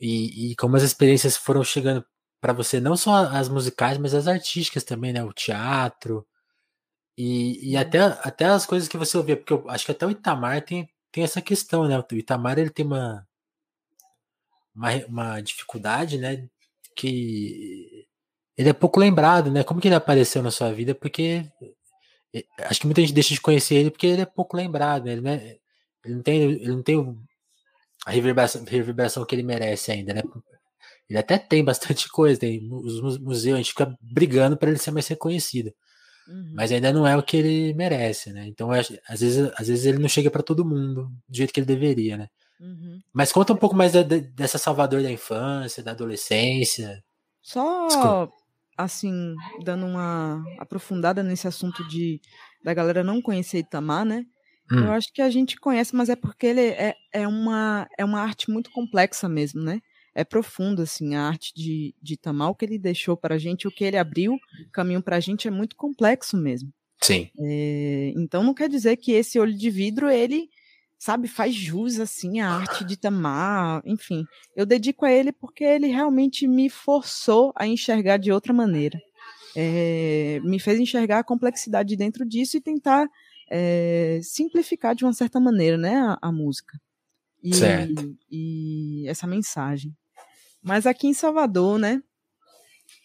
e, 0.00 0.50
e 0.50 0.56
como 0.56 0.76
as 0.76 0.82
experiências 0.82 1.36
foram 1.36 1.62
chegando 1.62 2.04
para 2.40 2.52
você, 2.52 2.80
não 2.80 2.96
só 2.96 3.26
as 3.26 3.48
musicais, 3.48 3.98
mas 3.98 4.14
as 4.14 4.26
artísticas 4.26 4.82
também, 4.82 5.12
né? 5.12 5.22
O 5.22 5.32
teatro 5.32 6.26
e, 7.20 7.72
e 7.72 7.76
até, 7.76 7.98
até 8.00 8.46
as 8.46 8.66
coisas 8.66 8.88
que 8.88 8.96
você 8.96 9.16
ouvia, 9.16 9.36
porque 9.36 9.52
eu 9.52 9.68
acho 9.68 9.84
que 9.84 9.92
até 9.92 10.06
o 10.06 10.10
Itamar 10.10 10.62
tem, 10.62 10.88
tem 11.12 11.24
essa 11.24 11.42
questão, 11.42 11.86
né? 11.88 11.98
O 11.98 12.14
Itamar 12.14 12.58
ele 12.58 12.70
tem 12.70 12.86
uma, 12.86 13.26
uma, 14.74 14.90
uma 15.06 15.40
dificuldade, 15.40 16.18
né? 16.18 16.48
Que 16.96 18.06
ele 18.56 18.68
é 18.68 18.72
pouco 18.72 19.00
lembrado, 19.00 19.50
né? 19.50 19.64
Como 19.64 19.80
que 19.80 19.88
ele 19.88 19.94
apareceu 19.94 20.42
na 20.42 20.50
sua 20.50 20.72
vida? 20.72 20.94
Porque 20.94 21.46
Acho 22.58 22.80
que 22.80 22.86
muita 22.86 23.00
gente 23.00 23.12
deixa 23.12 23.34
de 23.34 23.40
conhecer 23.40 23.74
ele 23.76 23.90
porque 23.90 24.06
ele 24.06 24.22
é 24.22 24.26
pouco 24.26 24.56
lembrado, 24.56 25.04
né? 25.04 25.12
Ele, 25.12 25.20
não, 25.20 25.30
é, 25.30 25.58
ele 26.04 26.14
não 26.14 26.22
tem, 26.22 26.42
ele 26.42 26.68
não 26.68 26.82
tem 26.82 27.18
a 28.06 28.10
reverberação, 28.12 28.64
reverberação 28.64 29.24
que 29.24 29.34
ele 29.34 29.42
merece 29.42 29.90
ainda, 29.90 30.14
né? 30.14 30.22
Ele 31.08 31.18
até 31.18 31.38
tem 31.38 31.64
bastante 31.64 32.08
coisa, 32.10 32.38
tem 32.40 32.68
os 32.72 33.18
museus, 33.18 33.54
a 33.54 33.58
gente 33.58 33.70
fica 33.70 33.96
brigando 34.00 34.56
para 34.56 34.70
ele 34.70 34.78
ser 34.78 34.92
mais 34.92 35.08
reconhecido. 35.08 35.74
Uhum. 36.30 36.52
Mas 36.54 36.70
ainda 36.70 36.92
não 36.92 37.06
é 37.06 37.16
o 37.16 37.22
que 37.22 37.36
ele 37.36 37.74
merece, 37.74 38.32
né? 38.32 38.46
Então, 38.46 38.70
às 38.70 38.88
vezes, 39.20 39.50
às 39.56 39.68
vezes 39.68 39.84
ele 39.84 39.98
não 39.98 40.08
chega 40.08 40.30
para 40.30 40.42
todo 40.42 40.64
mundo 40.64 41.10
do 41.28 41.36
jeito 41.36 41.52
que 41.52 41.60
ele 41.60 41.66
deveria, 41.66 42.16
né? 42.16 42.28
Uhum. 42.60 43.00
Mas 43.12 43.32
conta 43.32 43.52
um 43.52 43.56
pouco 43.56 43.74
mais 43.74 43.92
da, 43.92 44.02
dessa 44.02 44.58
Salvador 44.58 45.02
da 45.02 45.10
infância, 45.10 45.82
da 45.82 45.90
adolescência. 45.90 47.02
Só 47.42 47.86
Desculpa 47.88 48.40
assim, 48.84 49.34
dando 49.62 49.86
uma 49.86 50.42
aprofundada 50.58 51.22
nesse 51.22 51.46
assunto 51.46 51.86
de 51.88 52.20
da 52.62 52.74
galera 52.74 53.02
não 53.02 53.22
conhecer 53.22 53.58
Itamar, 53.58 54.04
né? 54.04 54.24
Hum. 54.70 54.84
Eu 54.84 54.92
acho 54.92 55.12
que 55.12 55.22
a 55.22 55.30
gente 55.30 55.58
conhece, 55.58 55.94
mas 55.94 56.08
é 56.08 56.16
porque 56.16 56.46
ele 56.46 56.60
é, 56.60 56.94
é, 57.12 57.26
uma, 57.26 57.88
é 57.98 58.04
uma 58.04 58.20
arte 58.20 58.50
muito 58.50 58.70
complexa 58.70 59.28
mesmo, 59.28 59.62
né? 59.62 59.80
É 60.14 60.24
profundo, 60.24 60.82
assim, 60.82 61.14
a 61.14 61.22
arte 61.22 61.52
de, 61.54 61.94
de 62.02 62.14
Itamar, 62.14 62.50
o 62.50 62.54
que 62.54 62.64
ele 62.64 62.78
deixou 62.78 63.16
para 63.16 63.36
a 63.36 63.38
gente, 63.38 63.68
o 63.68 63.70
que 63.70 63.84
ele 63.84 63.96
abriu 63.96 64.36
caminho 64.72 65.02
para 65.02 65.16
a 65.16 65.20
gente 65.20 65.46
é 65.46 65.50
muito 65.50 65.76
complexo 65.76 66.36
mesmo. 66.36 66.72
Sim. 67.00 67.30
É, 67.38 68.12
então 68.16 68.42
não 68.42 68.52
quer 68.52 68.68
dizer 68.68 68.96
que 68.96 69.12
esse 69.12 69.38
olho 69.38 69.56
de 69.56 69.70
vidro, 69.70 70.10
ele, 70.10 70.50
sabe, 70.98 71.28
faz 71.28 71.54
jus, 71.54 71.98
assim, 71.98 72.40
à 72.40 72.50
arte 72.50 72.84
de 72.84 72.96
Tamar, 72.96 73.82
enfim. 73.86 74.24
Eu 74.54 74.66
dedico 74.66 75.06
a 75.06 75.12
ele 75.12 75.32
porque 75.32 75.64
ele 75.64 75.86
realmente 75.86 76.46
me 76.46 76.68
forçou 76.68 77.52
a 77.56 77.66
enxergar 77.66 78.18
de 78.18 78.30
outra 78.30 78.52
maneira. 78.52 79.00
É, 79.56 80.40
me 80.44 80.60
fez 80.60 80.78
enxergar 80.78 81.20
a 81.20 81.24
complexidade 81.24 81.96
dentro 81.96 82.24
disso 82.24 82.56
e 82.56 82.60
tentar 82.60 83.08
é, 83.50 84.20
simplificar 84.22 84.94
de 84.94 85.04
uma 85.04 85.12
certa 85.12 85.40
maneira, 85.40 85.76
né, 85.76 85.96
a, 85.96 86.18
a 86.22 86.32
música. 86.32 86.78
E, 87.42 87.54
certo. 87.54 88.16
e 88.30 89.08
essa 89.08 89.26
mensagem. 89.26 89.96
Mas 90.62 90.86
aqui 90.86 91.06
em 91.06 91.14
Salvador, 91.14 91.78
né, 91.78 92.02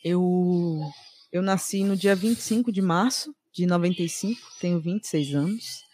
eu, 0.03 0.79
eu 1.31 1.41
nasci 1.41 1.83
no 1.83 1.95
dia 1.95 2.15
25 2.15 2.71
de 2.71 2.81
março 2.81 3.35
de 3.51 3.65
95, 3.65 4.39
tenho 4.59 4.79
26 4.79 5.33
anos. 5.33 5.85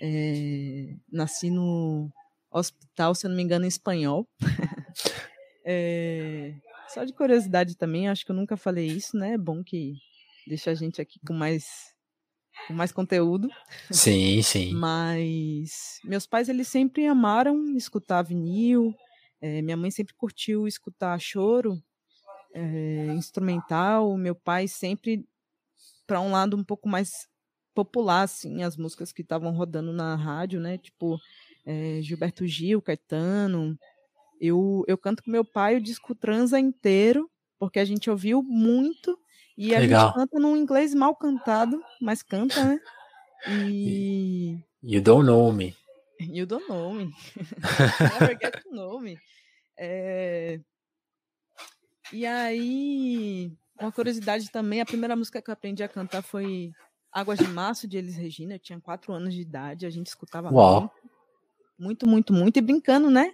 É, 0.00 0.94
nasci 1.10 1.50
no 1.50 2.10
hospital, 2.50 3.14
se 3.14 3.26
eu 3.26 3.30
não 3.30 3.36
me 3.36 3.42
engano, 3.42 3.64
em 3.64 3.68
espanhol. 3.68 4.28
é, 5.64 6.54
só 6.88 7.04
de 7.04 7.12
curiosidade 7.12 7.76
também, 7.76 8.08
acho 8.08 8.24
que 8.24 8.30
eu 8.30 8.36
nunca 8.36 8.56
falei 8.56 8.86
isso, 8.86 9.16
né? 9.16 9.32
É 9.32 9.38
bom 9.38 9.64
que 9.64 9.94
deixa 10.46 10.70
a 10.70 10.74
gente 10.74 11.00
aqui 11.00 11.18
com 11.26 11.32
mais 11.32 11.94
com 12.68 12.74
mais 12.74 12.92
conteúdo. 12.92 13.48
Sim, 13.90 14.42
sim. 14.42 14.72
Mas 14.74 15.98
meus 16.04 16.26
pais 16.26 16.48
eles 16.48 16.68
sempre 16.68 17.06
amaram 17.06 17.76
escutar 17.76 18.22
vinil. 18.22 18.94
É, 19.40 19.60
minha 19.62 19.76
mãe 19.76 19.90
sempre 19.90 20.14
curtiu 20.14 20.66
escutar 20.66 21.18
choro 21.18 21.82
é, 22.54 23.06
instrumental. 23.14 24.16
Meu 24.16 24.34
pai 24.34 24.66
sempre 24.68 25.26
para 26.06 26.20
um 26.20 26.30
lado 26.30 26.56
um 26.56 26.64
pouco 26.64 26.88
mais 26.88 27.28
popular, 27.74 28.22
assim, 28.22 28.62
as 28.62 28.76
músicas 28.76 29.12
que 29.12 29.22
estavam 29.22 29.52
rodando 29.52 29.92
na 29.92 30.14
rádio, 30.14 30.60
né? 30.60 30.78
Tipo 30.78 31.18
é, 31.64 32.00
Gilberto 32.00 32.46
Gil, 32.46 32.80
Caetano. 32.80 33.78
Eu, 34.40 34.84
eu 34.86 34.96
canto 34.96 35.22
com 35.22 35.30
meu 35.30 35.44
pai 35.44 35.76
o 35.76 35.80
disco 35.80 36.14
Transa 36.14 36.58
inteiro, 36.58 37.30
porque 37.58 37.78
a 37.78 37.84
gente 37.84 38.08
ouviu 38.08 38.42
muito 38.42 39.18
e 39.56 39.74
a 39.74 39.78
Legal. 39.78 40.06
gente 40.06 40.14
canta 40.14 40.38
num 40.38 40.56
inglês 40.56 40.94
mal 40.94 41.14
cantado, 41.16 41.82
mas 42.00 42.22
canta, 42.22 42.62
né? 42.64 42.80
E. 43.48 44.58
You 44.82 45.00
don't 45.00 45.24
know 45.26 45.52
me. 45.52 45.76
You 46.20 46.46
don't 46.46 46.66
know 46.68 46.94
me. 46.94 47.12
Never 48.20 48.38
get 48.40 48.62
to 48.62 48.70
know 48.70 49.00
me. 49.00 49.18
É... 49.78 50.60
E 52.12 52.24
aí, 52.24 53.52
uma 53.80 53.92
curiosidade 53.92 54.50
também, 54.50 54.80
a 54.80 54.86
primeira 54.86 55.16
música 55.16 55.42
que 55.42 55.50
eu 55.50 55.52
aprendi 55.52 55.82
a 55.82 55.88
cantar 55.88 56.22
foi 56.22 56.70
Águas 57.12 57.38
de 57.38 57.48
Março, 57.48 57.88
de 57.88 57.96
Elis 57.98 58.16
Regina. 58.16 58.54
Eu 58.54 58.58
tinha 58.58 58.80
quatro 58.80 59.12
anos 59.12 59.34
de 59.34 59.40
idade, 59.40 59.86
a 59.86 59.90
gente 59.90 60.06
escutava 60.06 60.52
Uau. 60.52 60.80
muito, 60.80 60.92
muito, 61.78 62.06
muito, 62.08 62.32
muito, 62.32 62.56
e 62.58 62.62
brincando, 62.62 63.10
né? 63.10 63.32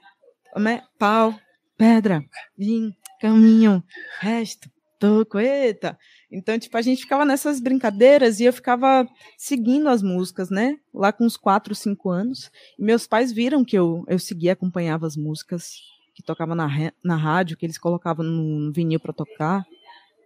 Né? 0.56 0.82
Pau, 0.98 1.34
pedra, 1.76 2.24
vinho, 2.56 2.94
caminho, 3.20 3.82
resto, 4.20 4.70
toco, 4.98 5.38
eita. 5.38 5.98
Então, 6.32 6.58
tipo, 6.58 6.76
a 6.76 6.82
gente 6.82 7.02
ficava 7.02 7.24
nessas 7.24 7.60
brincadeiras 7.60 8.40
e 8.40 8.44
eu 8.44 8.52
ficava 8.52 9.06
seguindo 9.36 9.88
as 9.88 10.02
músicas, 10.02 10.48
né? 10.48 10.78
Lá 10.92 11.12
com 11.12 11.24
uns 11.24 11.36
quatro, 11.36 11.74
cinco 11.74 12.08
anos. 12.08 12.50
E 12.78 12.82
meus 12.82 13.06
pais 13.06 13.30
viram 13.30 13.64
que 13.64 13.76
eu, 13.76 14.02
eu 14.08 14.18
seguia, 14.18 14.54
acompanhava 14.54 15.06
as 15.06 15.16
músicas 15.16 15.74
que 16.14 16.22
tocavam 16.22 16.54
na, 16.54 16.68
na 17.04 17.16
rádio, 17.16 17.56
que 17.56 17.66
eles 17.66 17.78
colocavam 17.78 18.24
no 18.24 18.72
vinil 18.72 18.98
para 18.98 19.12
tocar, 19.12 19.64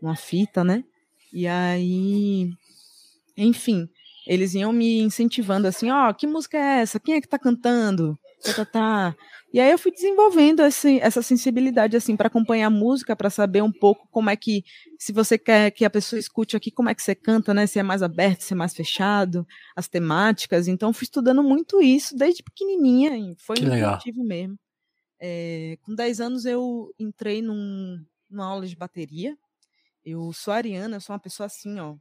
numa 0.00 0.16
fita, 0.16 0.62
né? 0.62 0.84
E 1.32 1.46
aí, 1.46 2.50
enfim, 3.36 3.88
eles 4.26 4.54
iam 4.54 4.72
me 4.72 5.00
incentivando 5.00 5.66
assim, 5.66 5.90
ó, 5.90 6.12
que 6.12 6.26
música 6.26 6.56
é 6.56 6.80
essa? 6.82 7.00
Quem 7.00 7.14
é 7.14 7.20
que 7.20 7.28
tá 7.28 7.38
cantando? 7.38 8.18
Tá, 8.42 8.52
tá, 8.54 8.64
tá. 8.64 9.16
E 9.52 9.60
aí 9.60 9.70
eu 9.70 9.78
fui 9.78 9.90
desenvolvendo 9.92 10.60
essa 10.60 11.22
sensibilidade 11.22 11.96
assim 11.96 12.16
para 12.16 12.26
acompanhar 12.26 12.66
a 12.66 12.70
música, 12.70 13.16
para 13.16 13.30
saber 13.30 13.62
um 13.62 13.72
pouco 13.72 14.06
como 14.10 14.28
é 14.28 14.36
que 14.36 14.64
se 14.98 15.12
você 15.12 15.38
quer 15.38 15.70
que 15.70 15.84
a 15.84 15.90
pessoa 15.90 16.18
escute 16.18 16.56
aqui, 16.56 16.70
como 16.70 16.88
é 16.88 16.94
que 16.94 17.02
você 17.02 17.14
canta, 17.14 17.54
né? 17.54 17.66
Se 17.66 17.78
é 17.78 17.82
mais 17.82 18.02
aberto, 18.02 18.42
se 18.42 18.52
é 18.52 18.56
mais 18.56 18.74
fechado, 18.74 19.46
as 19.74 19.88
temáticas. 19.88 20.68
Então 20.68 20.92
fui 20.92 21.04
estudando 21.04 21.42
muito 21.42 21.80
isso 21.80 22.14
desde 22.16 22.42
pequenininha, 22.42 23.34
foi 23.38 23.56
Que 23.56 23.64
legal. 23.64 23.92
motivo 23.92 24.22
mesmo. 24.24 24.58
É, 25.18 25.78
com 25.82 25.94
10 25.94 26.20
anos 26.20 26.44
eu 26.44 26.92
entrei 26.98 27.40
num, 27.40 28.04
numa 28.28 28.46
aula 28.46 28.66
de 28.66 28.76
bateria. 28.76 29.36
Eu 30.04 30.32
sou 30.32 30.52
ariana, 30.52 30.96
eu 30.96 31.00
sou 31.00 31.14
uma 31.14 31.20
pessoa 31.20 31.46
assim, 31.46 31.80
ó, 31.80 31.96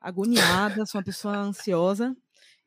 agoniada, 0.00 0.84
sou 0.86 0.98
uma 0.98 1.04
pessoa 1.04 1.36
ansiosa. 1.36 2.16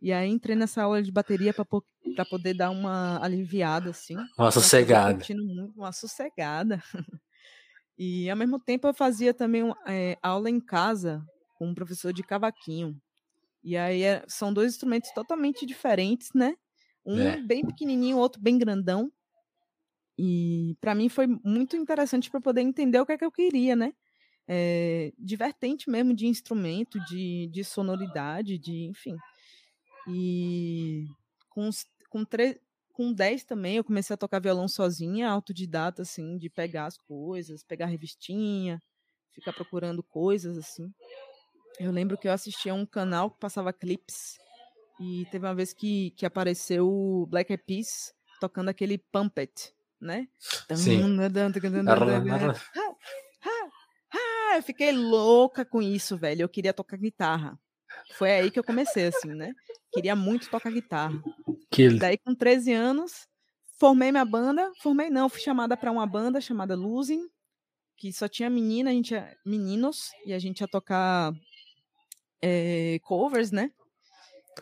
E 0.01 0.11
aí 0.13 0.29
entrei 0.29 0.55
nessa 0.55 0.83
aula 0.83 1.01
de 1.03 1.11
bateria 1.11 1.53
para 1.53 2.25
poder 2.25 2.53
dar 2.53 2.69
uma 2.71 3.21
aliviada, 3.23 3.89
assim. 3.91 4.15
Uma 4.37 4.51
sossegada. 4.51 5.25
muito, 5.25 5.73
uma 5.75 5.91
sossegada. 5.91 6.81
E 7.97 8.29
ao 8.29 8.37
mesmo 8.37 8.59
tempo 8.59 8.87
eu 8.87 8.93
fazia 8.93 9.33
também 9.33 9.63
eh, 9.87 10.17
aula 10.21 10.49
em 10.49 10.59
casa 10.59 11.23
com 11.57 11.67
um 11.67 11.75
professor 11.75 12.13
de 12.13 12.23
cavaquinho. 12.23 12.99
E 13.63 13.77
aí 13.77 14.03
é- 14.03 14.23
são 14.27 14.53
dois 14.53 14.73
instrumentos 14.73 15.11
totalmente 15.13 15.65
diferentes, 15.65 16.29
né? 16.35 16.55
Um 17.05 17.21
É. 17.23 17.41
bem 17.47 17.65
pequenininho, 17.65 18.17
o 18.17 18.21
outro 18.21 18.41
bem 18.41 18.57
grandão. 18.57 19.11
E 20.17 20.75
para 20.81 20.93
mim 20.95 21.07
foi 21.09 21.27
muito 21.43 21.75
interessante 21.77 22.29
para 22.29 22.41
poder 22.41 22.61
entender 22.61 22.99
o 22.99 23.05
que 23.05 23.13
é 23.13 23.17
que 23.17 23.25
eu 23.25 23.31
queria, 23.31 23.75
né? 23.75 23.93
É, 24.47 25.13
de 25.17 25.35
vertente 25.37 25.89
mesmo 25.89 26.13
de 26.15 26.27
instrumento, 26.27 26.99
de, 26.99 27.49
de 27.51 27.63
sonoridade, 27.63 28.57
de 28.59 28.85
enfim. 28.85 29.15
E 30.09 31.05
com, 31.49 31.69
com, 32.09 32.23
com 32.93 33.13
10 33.13 33.43
também 33.43 33.77
eu 33.77 33.83
comecei 33.83 34.13
a 34.13 34.17
tocar 34.17 34.39
violão 34.39 34.67
sozinha, 34.67 35.29
autodidata, 35.29 36.01
assim, 36.01 36.37
de 36.37 36.49
pegar 36.49 36.85
as 36.85 36.97
coisas, 36.97 37.63
pegar 37.63 37.85
revistinha, 37.85 38.81
ficar 39.33 39.53
procurando 39.53 40.03
coisas, 40.03 40.57
assim. 40.57 40.91
Eu 41.79 41.91
lembro 41.91 42.17
que 42.17 42.27
eu 42.27 42.31
assistia 42.31 42.71
a 42.71 42.75
um 42.75 42.85
canal 42.85 43.31
que 43.31 43.39
passava 43.39 43.71
clipes 43.71 44.37
e 44.99 45.25
teve 45.31 45.45
uma 45.45 45.55
vez 45.55 45.73
que, 45.73 46.11
que 46.11 46.25
apareceu 46.25 46.87
o 46.87 47.25
Black 47.27 47.51
Eyed 47.51 47.63
Peas 47.65 48.13
tocando 48.39 48.69
aquele 48.69 48.97
Pumpet, 48.97 49.73
né? 49.99 50.27
Sim. 50.75 51.03
Eu 54.55 54.63
fiquei 54.63 54.91
louca 54.91 55.63
com 55.63 55.81
isso, 55.81 56.17
velho. 56.17 56.41
Eu 56.41 56.49
queria 56.49 56.73
tocar 56.73 56.97
guitarra. 56.97 57.57
Foi 58.11 58.31
aí 58.31 58.51
que 58.51 58.59
eu 58.59 58.63
comecei, 58.63 59.07
assim, 59.07 59.33
né? 59.33 59.53
Queria 59.91 60.15
muito 60.15 60.49
tocar 60.49 60.71
guitarra. 60.71 61.21
Que... 61.71 61.89
Daí, 61.97 62.17
com 62.17 62.33
13 62.33 62.73
anos, 62.73 63.27
formei 63.79 64.11
minha 64.11 64.25
banda. 64.25 64.71
Formei 64.81 65.09
não, 65.09 65.29
fui 65.29 65.41
chamada 65.41 65.77
para 65.77 65.91
uma 65.91 66.05
banda 66.05 66.41
chamada 66.41 66.75
Losing, 66.75 67.27
que 67.95 68.11
só 68.11 68.27
tinha 68.27 68.49
menina, 68.49 68.89
a 68.89 68.93
gente 68.93 69.13
ia, 69.13 69.35
meninos, 69.45 70.11
e 70.25 70.33
a 70.33 70.39
gente 70.39 70.61
ia 70.61 70.67
tocar 70.67 71.33
eh, 72.41 72.99
covers, 73.03 73.51
né? 73.51 73.71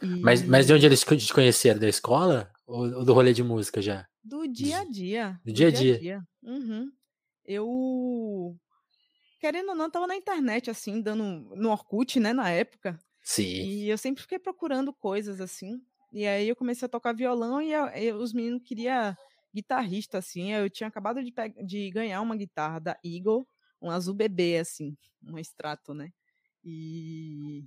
Mas, 0.02 0.44
mas 0.44 0.68
de 0.68 0.74
onde 0.74 0.86
eles 0.86 1.04
te 1.04 1.34
conheceram? 1.34 1.80
Da 1.80 1.88
escola? 1.88 2.52
Ou, 2.66 2.98
ou 2.98 3.06
do 3.06 3.14
rolê 3.14 3.34
de 3.34 3.44
música 3.44 3.82
já? 3.82 4.08
Do 4.24 4.48
dia 4.48 4.80
a 4.80 4.84
dia. 4.84 5.40
Do 5.44 5.54
dia 5.54 5.68
a 5.68 5.72
dia. 5.72 6.22
Uhum. 6.44 6.92
Eu, 7.46 8.56
querendo 9.40 9.70
ou 9.70 9.76
não, 9.76 9.90
tava 9.90 10.06
na 10.06 10.16
internet, 10.16 10.70
assim, 10.70 11.02
dando 11.02 11.24
no 11.56 11.72
Orkut, 11.72 12.20
né, 12.20 12.34
na 12.34 12.50
época. 12.50 13.00
Sim. 13.28 13.44
E 13.44 13.90
eu 13.90 13.98
sempre 13.98 14.22
fiquei 14.22 14.40
procurando 14.40 14.94
coisas, 14.94 15.42
assim. 15.42 15.82
E 16.14 16.26
aí 16.26 16.48
eu 16.48 16.56
comecei 16.56 16.86
a 16.86 16.90
tocar 16.90 17.14
violão 17.14 17.62
e, 17.62 17.74
eu- 17.74 17.88
e 17.90 18.14
os 18.14 18.32
meninos 18.32 18.62
queriam 18.64 19.14
guitarrista, 19.54 20.18
assim. 20.18 20.54
Eu 20.54 20.70
tinha 20.70 20.88
acabado 20.88 21.22
de, 21.22 21.34
de 21.66 21.90
ganhar 21.92 22.22
uma 22.22 22.38
guitarra 22.38 22.80
da 22.80 22.98
Eagle, 23.04 23.46
um 23.82 23.92
azul 23.92 24.14
bebê, 24.14 24.60
assim, 24.60 24.96
um 25.22 25.38
extrato, 25.38 25.94
né? 25.94 26.10
E 26.64 27.66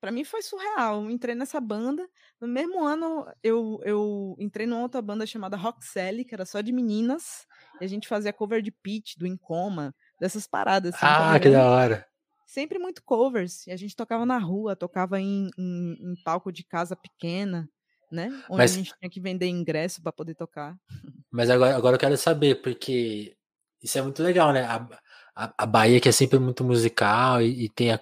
para 0.00 0.10
mim 0.10 0.24
foi 0.24 0.42
surreal. 0.42 1.04
Eu 1.04 1.10
entrei 1.10 1.36
nessa 1.36 1.60
banda. 1.60 2.08
No 2.40 2.48
mesmo 2.48 2.84
ano, 2.84 3.26
eu, 3.42 3.80
eu 3.84 4.36
entrei 4.40 4.66
numa 4.66 4.82
outra 4.82 5.00
banda 5.00 5.26
chamada 5.26 5.56
Rock 5.56 5.84
Sally, 5.86 6.24
que 6.24 6.34
era 6.34 6.44
só 6.46 6.60
de 6.60 6.72
meninas. 6.72 7.46
E 7.80 7.84
a 7.84 7.88
gente 7.88 8.08
fazia 8.08 8.32
cover 8.32 8.62
de 8.62 8.72
Pitch, 8.72 9.16
do 9.16 9.26
Incoma, 9.28 9.94
dessas 10.20 10.46
paradas. 10.48 10.94
Assim, 10.96 11.04
Ah, 11.06 11.38
que 11.40 11.50
da 11.50 11.70
hora. 11.70 12.07
Sempre 12.50 12.78
muito 12.78 13.02
covers. 13.04 13.66
E 13.66 13.70
a 13.70 13.76
gente 13.76 13.94
tocava 13.94 14.24
na 14.24 14.38
rua, 14.38 14.74
tocava 14.74 15.20
em, 15.20 15.50
em, 15.58 15.92
em 16.00 16.14
palco 16.24 16.50
de 16.50 16.64
casa 16.64 16.96
pequena, 16.96 17.68
né? 18.10 18.28
Onde 18.48 18.56
Mas- 18.56 18.72
a 18.72 18.74
gente 18.76 18.94
tinha 18.98 19.10
que 19.10 19.20
vender 19.20 19.48
ingresso 19.48 20.00
para 20.02 20.10
poder 20.12 20.34
tocar. 20.34 20.74
Mas 21.30 21.50
agora, 21.50 21.76
agora 21.76 21.96
eu 21.96 22.00
quero 22.00 22.16
saber, 22.16 22.62
porque 22.62 23.36
isso 23.82 23.98
é 23.98 24.02
muito 24.02 24.22
legal, 24.22 24.50
né? 24.50 24.62
A, 24.64 24.88
a, 25.36 25.54
a 25.58 25.66
Bahia 25.66 26.00
que 26.00 26.08
é 26.08 26.12
sempre 26.12 26.38
muito 26.38 26.64
musical 26.64 27.42
e, 27.42 27.66
e 27.66 27.68
tem 27.68 27.92
a 27.92 28.00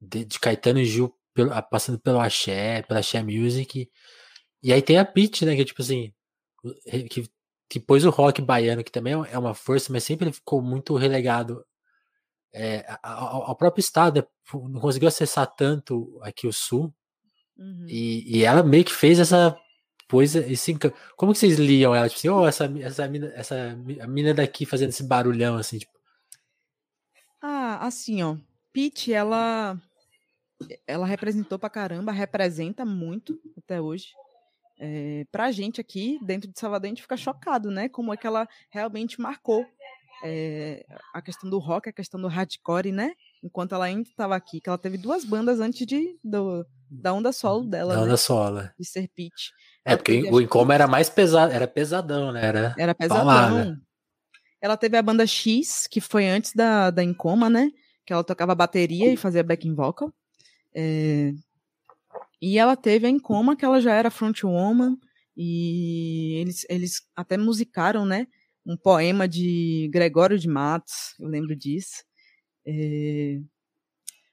de, 0.00 0.24
de 0.24 0.38
Caetano 0.38 0.78
e 0.78 0.84
Gil 0.84 1.12
pelo- 1.34 1.52
a- 1.52 1.60
passando 1.62 1.98
pelo 1.98 2.20
Axé, 2.20 2.82
pela 2.82 3.00
Axé 3.00 3.20
Music. 3.24 3.90
E 4.62 4.72
aí 4.72 4.80
tem 4.80 4.98
a 4.98 5.04
Pitty, 5.04 5.44
né? 5.44 5.56
Que 5.56 5.64
tipo 5.64 5.82
assim, 5.82 6.12
que, 7.10 7.28
que 7.68 7.80
pôs 7.80 8.04
o 8.04 8.10
rock 8.10 8.40
baiano, 8.40 8.84
que 8.84 8.92
também 8.92 9.14
é 9.14 9.16
uma- 9.16 9.28
é 9.30 9.36
uma 9.36 9.52
força, 9.54 9.92
mas 9.92 10.04
sempre 10.04 10.30
ficou 10.32 10.62
muito 10.62 10.94
relegado 10.94 11.64
é, 12.52 12.84
ao 13.02 13.56
próprio 13.56 13.80
estado 13.80 14.20
né, 14.20 14.26
não 14.68 14.80
conseguiu 14.80 15.08
acessar 15.08 15.46
tanto 15.46 16.18
aqui 16.22 16.46
o 16.46 16.52
sul 16.52 16.92
uhum. 17.56 17.86
e, 17.88 18.38
e, 18.38 18.44
ela 18.44 18.62
meio 18.62 18.84
que 18.84 18.92
fez 18.92 19.18
essa 19.18 19.56
coisa 20.08 20.40
esse 20.40 20.78
como 21.16 21.32
que 21.32 21.38
vocês 21.38 21.58
liam 21.58 21.94
ela? 21.94 22.08
Tipo 22.08 22.18
assim, 22.18 22.28
oh, 22.28 22.46
essa 22.46 22.64
essa 22.80 23.08
mina, 23.08 23.32
essa 23.34 23.78
a 24.00 24.06
mina 24.06 24.34
daqui 24.34 24.66
fazendo 24.66 24.90
esse 24.90 25.02
barulhão 25.02 25.56
assim 25.56 25.78
tipo. 25.78 25.92
Ah 27.40 27.86
assim 27.86 28.22
ó 28.22 28.36
Pete 28.72 29.12
ela 29.12 29.80
ela 30.86 31.06
representou 31.06 31.58
pra 31.58 31.70
caramba 31.70 32.12
representa 32.12 32.84
muito 32.84 33.40
até 33.56 33.80
hoje. 33.80 34.08
É, 34.78 35.24
pra 35.30 35.52
gente 35.52 35.80
aqui 35.80 36.18
dentro 36.22 36.50
de 36.50 36.58
Salvador 36.58 36.86
a 36.86 36.88
gente 36.88 37.02
fica 37.02 37.16
chocado 37.16 37.70
né 37.70 37.88
como 37.88 38.12
é 38.12 38.16
que 38.16 38.26
ela 38.26 38.48
realmente 38.68 39.20
marcou 39.20 39.64
é, 40.22 40.84
a 41.12 41.20
questão 41.20 41.50
do 41.50 41.58
rock, 41.58 41.88
a 41.88 41.92
questão 41.92 42.20
do 42.20 42.28
hardcore, 42.28 42.92
né? 42.92 43.12
Enquanto 43.42 43.74
ela 43.74 43.86
ainda 43.86 44.08
estava 44.08 44.36
aqui, 44.36 44.60
que 44.60 44.68
ela 44.68 44.78
teve 44.78 44.96
duas 44.96 45.24
bandas 45.24 45.60
antes 45.60 45.86
de 45.86 46.16
do, 46.22 46.64
da 46.88 47.12
onda 47.12 47.32
solo 47.32 47.64
dela. 47.64 47.94
Da 47.94 48.00
né? 48.00 48.06
onda 48.06 48.16
solo. 48.16 48.60
É. 48.60 48.72
De 48.78 48.84
ser 48.84 49.08
Pitch. 49.08 49.48
É, 49.84 49.96
porque 49.96 50.22
o 50.30 50.40
Incoma 50.40 50.74
era 50.74 50.86
mais 50.86 51.10
pesado, 51.10 51.52
era 51.52 51.66
pesadão, 51.66 52.30
né? 52.30 52.44
Era, 52.44 52.74
era 52.78 52.94
pesadão. 52.94 53.76
Ela 54.60 54.76
teve 54.76 54.96
a 54.96 55.02
banda 55.02 55.26
X, 55.26 55.88
que 55.90 56.00
foi 56.00 56.28
antes 56.28 56.52
da, 56.54 56.90
da 56.90 57.02
Incoma, 57.02 57.50
né? 57.50 57.68
Que 58.06 58.12
ela 58.12 58.22
tocava 58.22 58.54
bateria 58.54 59.12
e 59.12 59.16
fazia 59.16 59.42
backing 59.42 59.74
vocal. 59.74 60.12
É... 60.72 61.32
E 62.40 62.58
ela 62.58 62.76
teve 62.76 63.06
a 63.06 63.10
Incoma, 63.10 63.56
que 63.56 63.64
ela 63.64 63.80
já 63.80 63.92
era 63.92 64.10
frontwoman. 64.10 64.96
E 65.36 66.36
eles, 66.40 66.64
eles 66.68 67.02
até 67.16 67.36
musicaram, 67.36 68.04
né? 68.06 68.28
Um 68.66 68.76
poema 68.76 69.28
de 69.28 69.88
Gregório 69.92 70.38
de 70.38 70.48
Matos, 70.48 71.14
eu 71.18 71.28
lembro 71.28 71.56
disso. 71.56 72.04
É... 72.66 73.40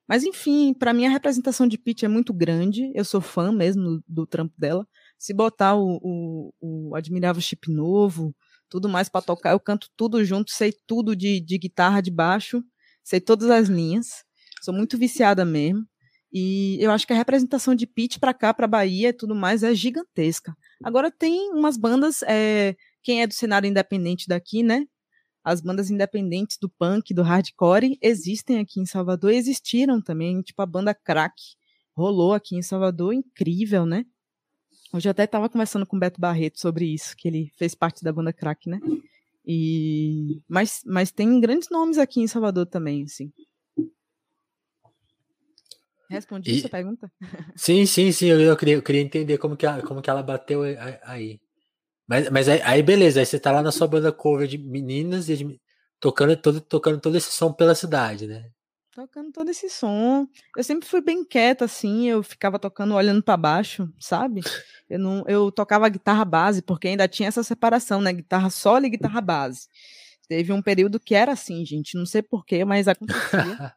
Mas, 0.07 0.23
enfim, 0.23 0.73
para 0.73 0.93
mim 0.93 1.05
a 1.05 1.09
representação 1.09 1.67
de 1.67 1.77
Pete 1.77 2.05
é 2.05 2.07
muito 2.07 2.33
grande. 2.33 2.91
Eu 2.95 3.05
sou 3.05 3.21
fã 3.21 3.51
mesmo 3.51 3.83
do, 3.83 4.03
do 4.07 4.27
trampo 4.27 4.53
dela. 4.57 4.87
Se 5.19 5.33
botar 5.33 5.75
o, 5.75 5.99
o, 6.01 6.53
o 6.89 6.95
Admirável 6.95 7.41
Chip 7.41 7.71
Novo, 7.71 8.35
tudo 8.69 8.89
mais 8.89 9.09
para 9.09 9.21
tocar, 9.21 9.51
eu 9.51 9.59
canto 9.59 9.87
tudo 9.95 10.23
junto, 10.23 10.51
sei 10.51 10.73
tudo 10.87 11.15
de, 11.15 11.39
de 11.39 11.57
guitarra, 11.57 12.01
de 12.01 12.11
baixo, 12.11 12.63
sei 13.03 13.19
todas 13.19 13.49
as 13.49 13.67
linhas. 13.67 14.23
Sou 14.61 14.73
muito 14.73 14.97
viciada 14.97 15.45
mesmo. 15.45 15.85
E 16.31 16.77
eu 16.79 16.91
acho 16.91 17.07
que 17.07 17.13
a 17.13 17.15
representação 17.15 17.73
de 17.73 17.87
Pete 17.87 18.19
para 18.19 18.33
cá, 18.33 18.53
para 18.53 18.67
Bahia 18.67 19.09
e 19.09 19.13
tudo 19.13 19.33
mais 19.35 19.63
é 19.63 19.73
gigantesca. 19.73 20.55
Agora 20.83 21.11
tem 21.11 21.51
umas 21.51 21.75
bandas 21.75 22.21
é, 22.23 22.75
quem 23.09 23.23
é 23.23 23.27
do 23.27 23.33
cenário 23.33 23.67
independente 23.67 24.27
daqui, 24.27 24.61
né? 24.61 24.85
As 25.43 25.61
bandas 25.61 25.89
independentes 25.89 26.59
do 26.61 26.69
punk, 26.69 27.11
do 27.11 27.23
hardcore, 27.23 27.97
existem 28.03 28.59
aqui 28.59 28.79
em 28.79 28.85
Salvador, 28.85 29.31
existiram 29.31 29.99
também, 29.99 30.39
tipo 30.43 30.61
a 30.61 30.65
banda 30.67 30.93
Crack, 30.93 31.33
rolou 31.97 32.33
aqui 32.33 32.55
em 32.55 32.61
Salvador, 32.61 33.11
incrível, 33.15 33.83
né? 33.83 34.05
Hoje 34.93 35.09
até 35.09 35.23
estava 35.23 35.49
conversando 35.49 35.87
com 35.87 35.97
o 35.97 35.99
Beto 35.99 36.21
Barreto 36.21 36.61
sobre 36.61 36.85
isso, 36.85 37.15
que 37.17 37.27
ele 37.27 37.51
fez 37.57 37.73
parte 37.73 38.03
da 38.03 38.13
banda 38.13 38.31
Crack, 38.31 38.69
né? 38.69 38.79
E 39.43 40.43
mas, 40.47 40.81
mas 40.85 41.11
tem 41.11 41.39
grandes 41.39 41.67
nomes 41.71 41.97
aqui 41.97 42.21
em 42.21 42.27
Salvador 42.27 42.67
também, 42.67 43.05
assim. 43.05 43.33
Respondi 46.07 46.51
e... 46.51 46.61
sua 46.61 46.69
pergunta? 46.69 47.11
Sim, 47.55 47.87
sim, 47.87 48.11
sim. 48.11 48.27
Eu, 48.27 48.39
eu, 48.39 48.55
queria, 48.55 48.75
eu 48.75 48.83
queria 48.83 49.01
entender 49.01 49.39
como 49.39 49.57
que, 49.57 49.65
como 49.87 49.99
que 49.99 50.11
ela 50.11 50.21
bateu 50.21 50.61
aí. 51.01 51.39
Mas, 52.09 52.27
mas 52.31 52.49
aí, 52.49 52.59
aí, 52.63 52.81
beleza, 52.81 53.19
aí 53.19 53.25
você 53.25 53.39
tá 53.39 53.51
lá 53.51 53.61
na 53.61 53.71
sua 53.71 53.87
banda 53.87 54.11
cover 54.11 54.47
de 54.47 54.57
meninas 54.57 55.29
e 55.29 55.37
de, 55.37 55.61
tocando, 55.99 56.35
todo, 56.35 56.59
tocando 56.59 56.99
todo 56.99 57.15
esse 57.15 57.31
som 57.31 57.53
pela 57.53 57.75
cidade, 57.75 58.25
né? 58.25 58.49
Tocando 58.91 59.31
todo 59.31 59.47
esse 59.49 59.69
som. 59.69 60.27
Eu 60.57 60.63
sempre 60.63 60.89
fui 60.89 61.01
bem 61.01 61.23
quieta, 61.23 61.65
assim, 61.65 62.09
eu 62.09 62.23
ficava 62.23 62.57
tocando 62.57 62.95
olhando 62.95 63.21
para 63.21 63.37
baixo, 63.37 63.87
sabe? 63.99 64.41
Eu, 64.89 64.97
não, 64.97 65.23
eu 65.27 65.51
tocava 65.51 65.87
guitarra 65.87 66.25
base, 66.25 66.63
porque 66.63 66.87
ainda 66.87 67.07
tinha 67.07 67.29
essa 67.29 67.43
separação, 67.43 68.01
né? 68.01 68.11
Guitarra 68.11 68.49
solo 68.49 68.87
e 68.87 68.89
guitarra 68.89 69.21
base. 69.21 69.67
Teve 70.27 70.51
um 70.51 70.63
período 70.63 70.99
que 70.99 71.13
era 71.13 71.33
assim, 71.33 71.63
gente, 71.63 71.95
não 71.95 72.07
sei 72.07 72.23
porquê, 72.23 72.65
mas 72.65 72.87
acontecia. 72.87 73.71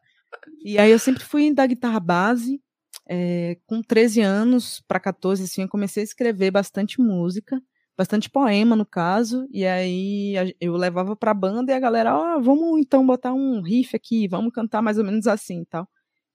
e 0.65 0.79
aí 0.79 0.89
eu 0.89 0.97
sempre 0.97 1.23
fui 1.23 1.53
da 1.53 1.67
guitarra 1.67 1.99
base. 1.99 2.59
É, 3.07 3.57
com 3.67 3.81
13 3.81 4.21
anos 4.21 4.81
para 4.87 4.99
14, 4.99 5.43
assim, 5.43 5.61
eu 5.61 5.69
comecei 5.69 6.01
a 6.01 6.05
escrever 6.05 6.49
bastante 6.49 6.99
música 6.99 7.61
bastante 7.97 8.29
poema 8.29 8.75
no 8.75 8.85
caso, 8.85 9.47
e 9.51 9.65
aí 9.65 10.33
eu 10.59 10.75
levava 10.75 11.15
pra 11.15 11.33
banda 11.33 11.71
e 11.71 11.75
a 11.75 11.79
galera, 11.79 12.15
ó, 12.15 12.37
oh, 12.37 12.41
vamos 12.41 12.79
então 12.79 13.05
botar 13.05 13.33
um 13.33 13.61
riff 13.61 13.95
aqui, 13.95 14.27
vamos 14.27 14.53
cantar 14.53 14.81
mais 14.81 14.97
ou 14.97 15.03
menos 15.03 15.27
assim 15.27 15.61
e 15.61 15.65
tal. 15.65 15.87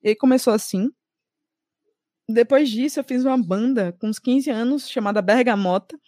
E 0.03 0.11
aí 0.11 0.17
começou 0.17 0.53
assim. 0.53 0.91
Depois 2.29 2.69
disso, 2.69 3.01
eu 3.01 3.05
fiz 3.05 3.25
uma 3.25 3.39
banda 3.39 3.93
com 3.99 4.07
uns 4.07 4.19
15 4.19 4.51
anos 4.51 4.89
chamada 4.89 5.23
Bergamota. 5.23 5.99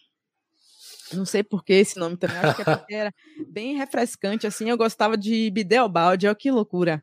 Não 1.13 1.25
sei 1.25 1.43
por 1.43 1.65
que 1.65 1.73
esse 1.73 1.99
nome 1.99 2.17
também, 2.17 2.37
acho 2.37 2.57
que 2.57 2.63
é 2.63 2.65
porque 2.77 2.95
era 2.95 3.15
bem 3.49 3.77
refrescante, 3.77 4.47
assim. 4.47 4.69
Eu 4.71 4.77
gostava 4.77 5.17
de 5.17 5.51
Bideobaldi, 5.51 6.27
olha 6.27 6.35
que 6.35 6.51
loucura. 6.51 7.03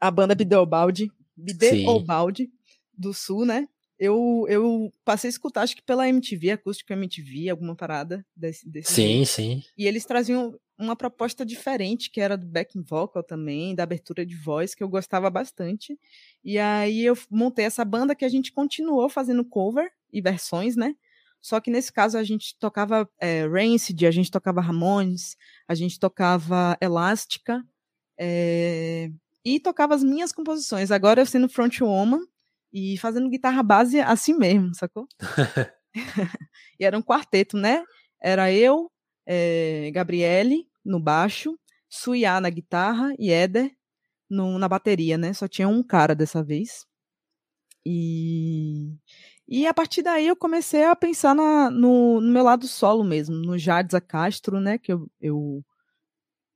A 0.00 0.10
banda 0.10 0.34
Bideobaldi, 0.34 1.12
Bideobaldi, 1.36 2.50
do 2.96 3.14
Sul, 3.14 3.44
né? 3.44 3.68
Eu, 3.98 4.46
eu 4.48 4.92
passei 5.04 5.28
a 5.28 5.30
escutar, 5.30 5.62
acho 5.62 5.76
que 5.76 5.82
pela 5.82 6.08
MTV, 6.08 6.52
acústica 6.52 6.94
MTV, 6.94 7.48
alguma 7.48 7.74
parada 7.74 8.24
desse, 8.34 8.68
desse 8.68 8.92
Sim, 8.92 9.02
jeito. 9.02 9.26
sim. 9.28 9.62
E 9.76 9.86
eles 9.86 10.04
traziam 10.04 10.58
uma 10.78 10.94
proposta 10.94 11.44
diferente, 11.46 12.10
que 12.10 12.20
era 12.20 12.36
do 12.36 12.46
backing 12.46 12.82
vocal 12.82 13.22
também, 13.22 13.74
da 13.74 13.82
abertura 13.82 14.26
de 14.26 14.36
voz, 14.36 14.74
que 14.74 14.82
eu 14.82 14.88
gostava 14.88 15.30
bastante. 15.30 15.98
E 16.44 16.58
aí 16.58 17.04
eu 17.04 17.16
montei 17.30 17.64
essa 17.64 17.84
banda 17.84 18.14
que 18.14 18.24
a 18.24 18.28
gente 18.28 18.52
continuou 18.52 19.08
fazendo 19.08 19.44
cover 19.44 19.90
e 20.12 20.20
versões, 20.20 20.76
né? 20.76 20.94
Só 21.40 21.60
que 21.60 21.70
nesse 21.70 21.92
caso 21.92 22.18
a 22.18 22.24
gente 22.24 22.56
tocava 22.58 23.08
é, 23.20 23.46
Rancid, 23.46 24.06
a 24.06 24.10
gente 24.10 24.30
tocava 24.30 24.60
Ramones, 24.60 25.36
a 25.66 25.74
gente 25.74 25.98
tocava 25.98 26.76
Elástica, 26.80 27.64
é, 28.18 29.10
e 29.44 29.60
tocava 29.60 29.94
as 29.94 30.02
minhas 30.02 30.32
composições. 30.32 30.90
Agora 30.90 31.20
eu 31.20 31.26
sendo 31.26 31.48
frontwoman, 31.48 32.20
e 32.72 32.98
fazendo 32.98 33.30
guitarra 33.30 33.62
base 33.62 34.00
assim 34.00 34.34
mesmo, 34.34 34.74
sacou? 34.74 35.06
e 36.78 36.84
era 36.84 36.96
um 36.96 37.02
quarteto, 37.02 37.56
né? 37.56 37.84
Era 38.20 38.52
eu, 38.52 38.90
é, 39.26 39.90
Gabriele 39.92 40.66
no 40.84 41.00
baixo, 41.00 41.58
Suiá 41.88 42.40
na 42.40 42.50
guitarra 42.50 43.14
e 43.18 43.30
Éder 43.30 43.70
no, 44.28 44.58
na 44.58 44.68
bateria, 44.68 45.16
né? 45.18 45.32
Só 45.32 45.48
tinha 45.48 45.68
um 45.68 45.82
cara 45.82 46.14
dessa 46.14 46.42
vez. 46.42 46.84
E, 47.84 48.92
e 49.48 49.66
a 49.66 49.72
partir 49.72 50.02
daí 50.02 50.26
eu 50.26 50.36
comecei 50.36 50.84
a 50.84 50.96
pensar 50.96 51.34
na, 51.34 51.70
no, 51.70 52.20
no 52.20 52.32
meu 52.32 52.42
lado 52.42 52.66
solo 52.66 53.04
mesmo, 53.04 53.36
no 53.36 53.56
Jadza 53.56 54.00
Castro, 54.00 54.60
né? 54.60 54.78
Que 54.78 54.92
eu, 54.92 55.08
eu 55.20 55.64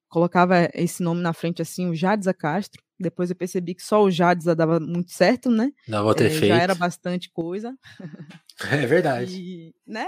colocava 0.08 0.68
esse 0.74 1.02
nome 1.02 1.22
na 1.22 1.32
frente 1.32 1.62
assim, 1.62 1.88
o 1.88 1.94
Jadza 1.94 2.34
Castro. 2.34 2.82
Depois 3.00 3.30
eu 3.30 3.36
percebi 3.36 3.74
que 3.74 3.82
só 3.82 4.02
o 4.02 4.10
Jadza 4.10 4.54
dava 4.54 4.78
muito 4.78 5.10
certo, 5.12 5.50
né? 5.50 5.72
Dava 5.88 6.14
ter 6.14 6.26
é, 6.26 6.30
feito. 6.30 6.48
Já 6.48 6.58
era 6.58 6.74
bastante 6.74 7.30
coisa. 7.30 7.74
É 8.70 8.84
verdade. 8.84 9.40
E, 9.40 9.74
né? 9.86 10.06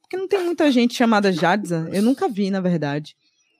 Porque 0.00 0.16
não 0.16 0.26
tem 0.26 0.42
muita 0.42 0.72
gente 0.72 0.94
chamada 0.94 1.30
Jadza. 1.30 1.86
Eu 1.92 2.00
nunca 2.00 2.26
vi, 2.26 2.50
na 2.50 2.58
verdade. 2.58 3.14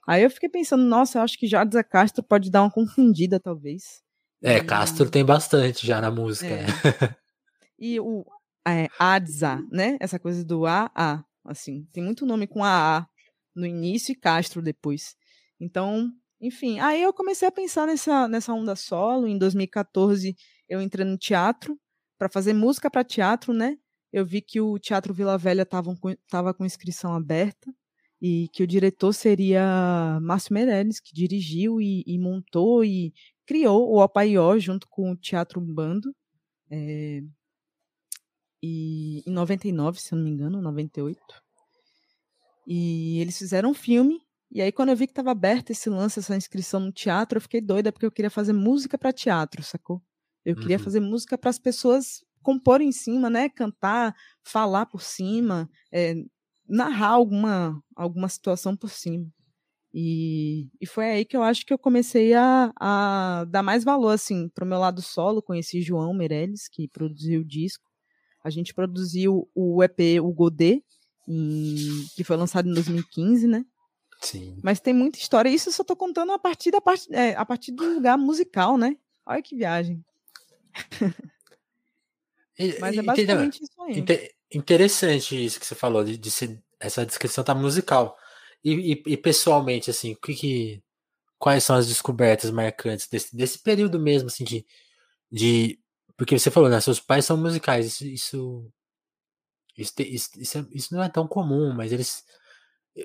Aí 0.09 0.23
eu 0.23 0.31
fiquei 0.31 0.49
pensando, 0.49 0.83
nossa, 0.83 1.19
eu 1.19 1.23
acho 1.23 1.39
que 1.39 1.47
Jadza 1.47 1.85
Castro 1.85 2.23
pode 2.23 2.51
dar 2.51 2.63
uma 2.63 2.71
confundida, 2.71 3.39
talvez. 3.39 4.03
É, 4.43 4.57
e... 4.57 4.65
Castro 4.65 5.11
tem 5.11 5.23
bastante 5.23 5.87
já 5.87 6.01
na 6.01 6.11
música. 6.11 6.47
É. 6.47 6.63
Né? 6.63 7.17
E 7.77 7.99
o 8.01 8.25
é, 8.67 8.89
Adza, 8.99 9.63
né? 9.71 9.99
Essa 10.01 10.19
coisa 10.19 10.45
do 10.45 10.65
AA, 10.65 11.25
assim. 11.45 11.87
Tem 11.93 12.03
muito 12.03 12.25
nome 12.25 12.47
com 12.47 12.65
AA 12.65 13.07
no 13.55 13.67
início 13.67 14.13
e 14.13 14.15
Castro 14.15 14.63
depois. 14.63 15.17
Então, 15.61 16.11
enfim, 16.45 16.79
aí 16.79 17.03
eu 17.03 17.13
comecei 17.13 17.49
a 17.49 17.53
pensar 17.53 17.87
nessa, 17.87 18.29
nessa 18.29 18.53
onda 18.53 18.77
solo. 18.77 19.27
Em 19.27 19.39
2014, 19.39 20.37
eu 20.69 20.83
entrei 20.83 21.07
no 21.07 21.17
teatro 21.17 21.81
para 22.19 22.29
fazer 22.29 22.53
música 22.53 22.91
para 22.91 23.03
teatro, 23.03 23.55
né? 23.55 23.79
Eu 24.13 24.27
vi 24.27 24.43
que 24.43 24.61
o 24.61 24.79
Teatro 24.79 25.15
Vila 25.15 25.39
Velha 25.39 25.63
estava 25.63 25.97
com, 25.97 26.15
tava 26.29 26.53
com 26.53 26.65
inscrição 26.67 27.15
aberta 27.15 27.75
e 28.21 28.49
que 28.53 28.63
o 28.63 28.67
diretor 28.67 29.13
seria 29.15 30.19
Márcio 30.21 30.53
Meirelles, 30.53 31.01
que 31.01 31.15
dirigiu 31.15 31.81
e, 31.81 32.05
e 32.07 32.19
montou 32.19 32.85
e 32.85 33.15
criou 33.47 33.91
o 33.91 34.03
Opaió 34.03 34.59
junto 34.59 34.87
com 34.89 35.13
o 35.13 35.17
Teatro 35.17 35.61
Bando. 35.61 36.15
É, 36.71 37.23
e 38.63 39.23
em 39.27 39.33
99, 39.33 39.99
se 39.99 40.13
eu 40.13 40.17
não 40.19 40.25
me 40.25 40.31
engano, 40.31 40.61
98. 40.61 41.19
E 42.67 43.19
eles 43.21 43.37
fizeram 43.39 43.71
um 43.71 43.75
filme 43.75 44.24
e 44.55 44.63
aí, 44.63 44.71
quando 44.71 44.91
eu 44.91 44.97
vi 44.97 45.09
que 45.09 45.11
estava 45.11 45.33
aberto 45.33 45.71
esse 45.71 45.91
lance, 45.91 46.21
essa 46.21 46.37
inscrição 46.37 46.79
no 46.79 46.93
teatro, 46.93 47.39
eu 47.39 47.41
fiquei 47.43 47.61
doida 47.61 47.91
porque 47.91 48.07
eu 48.07 48.13
queria 48.13 48.31
fazer 48.31 48.53
música 48.53 48.97
para 48.97 49.13
teatro, 49.13 49.65
sacou? 49.65 50.01
Eu 50.45 50.55
queria 50.55 50.77
uhum. 50.77 50.85
fazer 50.85 51.01
música 51.01 51.37
para 51.37 51.51
as 51.51 51.59
pessoas 51.59 52.23
compor 52.41 52.81
em 52.81 52.93
cima, 52.93 53.29
né? 53.29 53.49
Cantar, 53.49 54.15
falar 54.45 54.87
por 54.87 55.03
cima, 55.03 55.69
é, 55.91 56.15
narrar 56.69 57.09
alguma, 57.09 57.83
alguma 57.97 58.29
situação 58.29 58.77
por 58.77 58.91
cima. 58.91 59.27
E, 59.93 60.69
e 60.81 60.87
foi 60.87 61.11
aí 61.11 61.25
que 61.25 61.37
eu 61.37 61.43
acho 61.43 61.67
que 61.67 61.73
eu 61.73 61.79
comecei 61.79 62.33
a, 62.35 62.73
a 62.79 63.45
dar 63.49 63.63
mais 63.63 63.83
valor, 63.83 64.11
assim, 64.11 64.49
pro 64.51 64.67
meu 64.67 64.79
lado 64.79 65.03
solo. 65.03 65.43
Conheci 65.43 65.83
João 65.83 66.15
Meirelles, 66.15 66.69
que 66.69 66.87
produziu 66.87 67.41
o 67.41 67.45
disco. 67.45 67.91
A 68.45 68.51
gente 68.51 68.73
produziu 68.73 69.51
o 69.53 69.83
EP, 69.83 70.21
o 70.23 70.33
Godê, 70.33 70.81
em, 71.27 72.05
que 72.15 72.23
foi 72.23 72.37
lançado 72.37 72.69
em 72.69 72.75
2015, 72.75 73.49
né? 73.49 73.65
Sim. 74.25 74.59
Mas 74.63 74.81
tem 74.81 74.95
muita 74.95 75.19
história. 75.19 75.49
Isso 75.49 75.69
eu 75.69 75.73
só 75.73 75.85
tô 75.85 75.95
contando 75.95 76.33
a 76.33 76.39
partir, 76.39 76.71
da 76.71 76.81
part... 76.81 77.07
É, 77.13 77.35
a 77.35 77.45
partir 77.45 77.73
do 77.73 77.85
lugar 77.95 78.17
musical, 78.17 78.77
né? 78.77 78.97
Olha 79.27 79.43
que 79.43 79.57
viagem. 79.57 80.05
Mas 82.81 82.97
é 82.97 83.03
basicamente 83.03 83.63
isso 83.63 83.83
aí. 83.83 84.05
Interessante 84.53 85.45
isso 85.45 85.59
que 85.59 85.67
você 85.67 85.75
falou, 85.75 86.05
de, 86.05 86.17
de 86.17 86.31
ser, 86.31 86.63
essa 86.79 87.05
descrição 87.05 87.43
tá 87.43 87.55
musical. 87.55 88.17
E, 88.63 88.93
e, 88.93 89.03
e, 89.13 89.17
pessoalmente, 89.17 89.91
assim, 89.91 90.13
o 90.13 90.17
que, 90.17 90.35
que 90.35 90.83
quais 91.39 91.65
são 91.65 91.77
as 91.77 91.89
descobertas 91.89 92.51
marcantes 92.51 93.09
desse, 93.09 93.37
desse 93.37 93.59
período 93.59 93.99
mesmo, 93.99 94.29
assim, 94.29 94.45
de, 94.45 94.65
de 95.31 95.79
porque 96.17 96.39
você 96.39 96.51
falou, 96.51 96.71
né, 96.71 96.81
seus 96.81 97.01
pais 97.01 97.25
são 97.25 97.37
musicais, 97.37 97.87
isso 97.87 98.07
isso, 98.07 98.73
isso, 99.77 99.93
isso, 99.99 100.31
isso, 100.39 100.59
é, 100.59 100.67
isso 100.71 100.95
não 100.95 101.03
é 101.03 101.09
tão 101.09 101.27
comum, 101.27 101.75
mas 101.75 101.93
eles, 101.93 102.25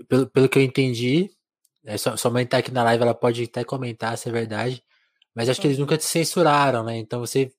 pelo, 0.08 0.28
pelo 0.28 0.49
que 0.49 0.60
eu 0.60 0.63
entendi, 0.63 1.30
é, 1.86 1.97
sua, 1.97 2.17
sua 2.17 2.32
mãe 2.32 2.45
tá 2.45 2.58
aqui 2.60 2.71
na 2.71 2.84
live, 2.84 3.04
ela 3.04 3.13
pode 3.15 3.43
até 3.43 3.63
comentar 3.63 4.17
se 4.17 4.30
é 4.30 4.32
verdade, 4.32 4.84
mas 5.36 5.49
acho 5.49 5.62
que 5.62 5.67
eles 5.67 5.80
nunca 5.80 5.97
te 5.97 6.06
censuraram, 6.06 6.84
né? 6.84 6.97
Então 6.97 7.19
você 7.19 7.52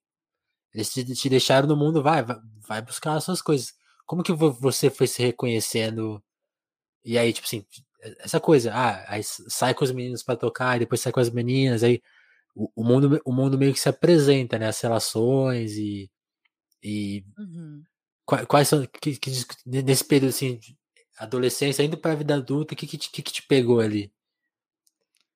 eles 0.75 0.93
te, 0.93 1.05
te 1.05 1.29
deixaram 1.29 1.69
no 1.69 1.77
mundo, 1.77 2.03
vai, 2.03 2.23
vai, 2.23 2.37
vai 2.69 2.83
buscar 2.83 3.15
as 3.17 3.25
suas 3.25 3.43
coisas. 3.43 3.75
Como 4.07 4.23
que 4.23 4.33
você 4.33 4.91
foi 4.91 5.07
se 5.07 5.23
reconhecendo? 5.23 6.23
E 7.05 7.19
aí, 7.19 7.33
tipo 7.33 7.47
assim, 7.47 7.65
essa 8.21 8.41
coisa, 8.41 8.73
ah, 8.75 9.05
aí 9.09 9.23
sai 9.25 9.75
com 9.75 9.85
os 9.85 9.93
meninos 9.93 10.23
para 10.23 10.37
tocar, 10.37 10.77
e 10.77 10.81
depois 10.81 11.01
sai 11.01 11.13
com 11.13 11.21
as 11.21 11.31
meninas, 11.31 11.83
aí 11.83 12.01
o, 12.55 12.71
o, 12.77 12.85
mundo, 12.85 13.21
o 13.25 13.33
mundo 13.33 13.59
meio 13.59 13.73
que 13.73 13.81
se 13.81 13.89
apresenta, 13.89 14.59
né? 14.59 14.69
As 14.69 14.81
relações 14.81 15.73
e. 15.77 16.11
e 16.83 17.25
uhum. 17.39 17.83
quais, 18.27 18.69
são. 18.69 18.87
Que, 19.01 19.17
que, 19.19 19.31
nesse 19.67 20.05
período 20.05 20.31
assim, 20.31 20.59
adolescência, 21.25 21.83
indo 21.83 21.97
para 21.97 22.13
a 22.13 22.17
vida 22.17 22.35
adulta, 22.35 22.75
o 22.75 22.77
que, 22.77 22.87
que, 22.87 22.99
que, 22.99 23.23
que 23.23 23.33
te 23.33 23.43
pegou 23.43 23.81
ali? 23.81 24.13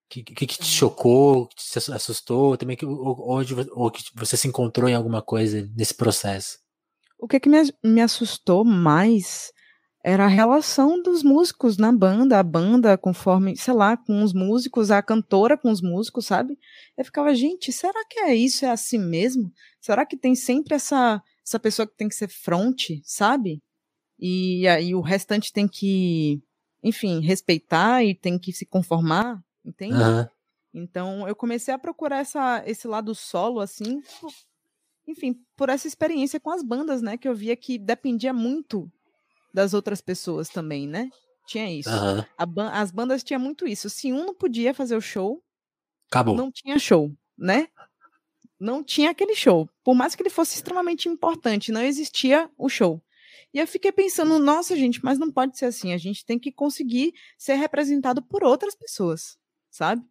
que, 0.09 0.23
que, 0.23 0.47
que 0.47 0.59
te 0.59 0.67
chocou, 0.67 1.49
que 1.49 1.57
te 1.57 1.93
assustou, 1.93 2.57
também 2.57 2.77
que 2.77 2.87
onde 2.87 3.55
ou 3.73 3.91
que 3.91 4.05
você 4.15 4.37
se 4.37 4.47
encontrou 4.47 4.89
em 4.89 4.95
alguma 4.95 5.23
coisa 5.23 5.69
nesse 5.75 5.95
processo? 5.95 6.59
O 7.19 7.27
que, 7.27 7.41
que 7.41 7.49
me, 7.49 7.59
me 7.83 8.01
assustou 8.01 8.65
mais 8.65 9.53
era 10.05 10.25
a 10.25 10.29
relação 10.29 11.03
dos 11.03 11.23
músicos 11.23 11.79
na 11.79 11.91
banda, 11.91 12.39
a 12.39 12.43
banda 12.43 12.99
conforme, 12.99 13.57
sei 13.57 13.73
lá, 13.73 13.97
com 13.97 14.23
os 14.23 14.35
músicos, 14.35 14.91
a 14.91 15.03
cantora 15.03 15.57
com 15.57 15.71
os 15.71 15.81
músicos, 15.81 16.27
sabe? 16.27 16.59
Eu 16.97 17.05
ficava, 17.05 17.35
gente, 17.35 17.73
será 17.73 18.05
que 18.09 18.21
é 18.21 18.35
isso? 18.35 18.67
É 18.67 18.71
assim 18.71 18.99
mesmo? 18.99 19.51
Será 19.81 20.05
que 20.05 20.17
tem 20.17 20.35
sempre 20.35 20.75
essa, 20.75 21.23
essa 21.45 21.59
pessoa 21.59 21.87
que 21.87 21.97
tem 21.97 22.09
que 22.09 22.15
ser 22.15 22.29
fronte, 22.29 23.01
sabe? 23.05 23.63
E 24.19 24.67
aí 24.69 24.95
o 24.95 25.01
restante 25.01 25.53
tem 25.53 25.67
que, 25.67 26.43
enfim, 26.83 27.21
respeitar 27.21 28.05
e 28.05 28.15
tem 28.15 28.39
que 28.39 28.53
se 28.53 28.65
conformar? 28.65 29.43
entende? 29.65 29.95
Uhum. 29.95 30.27
Então 30.75 31.27
eu 31.27 31.35
comecei 31.35 31.73
a 31.73 31.79
procurar 31.79 32.19
essa, 32.19 32.63
esse 32.67 32.87
lado 32.87 33.15
solo, 33.15 33.61
assim, 33.61 34.03
enfim, 35.07 35.41
por 35.57 35.69
essa 35.69 35.87
experiência 35.87 36.39
com 36.39 36.51
as 36.51 36.63
bandas, 36.63 37.01
né? 37.01 37.17
Que 37.17 37.29
eu 37.29 37.35
via 37.35 37.57
que 37.57 37.79
dependia 37.79 38.33
muito 38.33 38.91
das 39.53 39.73
outras 39.73 40.01
pessoas 40.01 40.49
também, 40.49 40.87
né? 40.87 41.09
Tinha 41.47 41.71
isso. 41.71 41.91
Uhum. 41.91 42.25
As 42.73 42.91
bandas 42.91 43.23
tinham 43.23 43.41
muito 43.41 43.67
isso. 43.67 43.89
Se 43.89 44.13
um 44.13 44.25
não 44.25 44.35
podia 44.35 44.75
fazer 44.75 44.97
o 44.97 45.01
show, 45.01 45.43
Acabou. 46.11 46.37
não 46.37 46.51
tinha 46.51 46.79
show, 46.79 47.13
né? 47.37 47.69
Não 48.59 48.83
tinha 48.83 49.11
aquele 49.11 49.35
show. 49.35 49.69
Por 49.85 49.95
mais 49.95 50.15
que 50.15 50.23
ele 50.23 50.31
fosse 50.31 50.57
extremamente 50.57 51.09
importante, 51.09 51.71
não 51.71 51.83
existia 51.83 52.51
o 52.57 52.69
show. 52.69 53.01
E 53.55 53.59
eu 53.61 53.67
fiquei 53.67 53.93
pensando, 53.93 54.39
nossa, 54.39 54.77
gente, 54.77 55.03
mas 55.05 55.19
não 55.19 55.31
pode 55.31 55.57
ser 55.57 55.67
assim. 55.67 55.93
A 55.93 55.99
gente 55.99 56.27
tem 56.27 56.39
que 56.39 56.51
conseguir 56.51 57.15
ser 57.39 57.55
representado 57.55 58.21
por 58.21 58.43
outras 58.43 58.75
pessoas 58.75 59.39
sabe? 59.75 60.01
Então, 60.01 60.09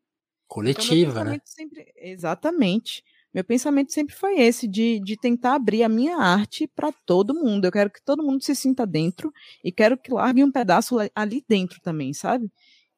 Coletiva, 0.47 1.11
então, 1.11 1.23
né? 1.23 1.41
Sempre... 1.45 1.93
Exatamente. 1.95 3.03
Meu 3.33 3.43
pensamento 3.43 3.91
sempre 3.91 4.13
foi 4.13 4.39
esse, 4.39 4.67
de, 4.67 4.99
de 4.99 5.17
tentar 5.17 5.55
abrir 5.55 5.81
a 5.83 5.89
minha 5.89 6.17
arte 6.17 6.67
para 6.67 6.91
todo 6.91 7.33
mundo. 7.33 7.65
Eu 7.65 7.71
quero 7.71 7.89
que 7.89 8.03
todo 8.03 8.21
mundo 8.21 8.43
se 8.43 8.53
sinta 8.53 8.85
dentro 8.85 9.33
e 9.63 9.71
quero 9.71 9.97
que 9.97 10.13
largue 10.13 10.43
um 10.43 10.51
pedaço 10.51 10.97
ali 11.15 11.43
dentro 11.47 11.81
também, 11.81 12.13
sabe? 12.13 12.51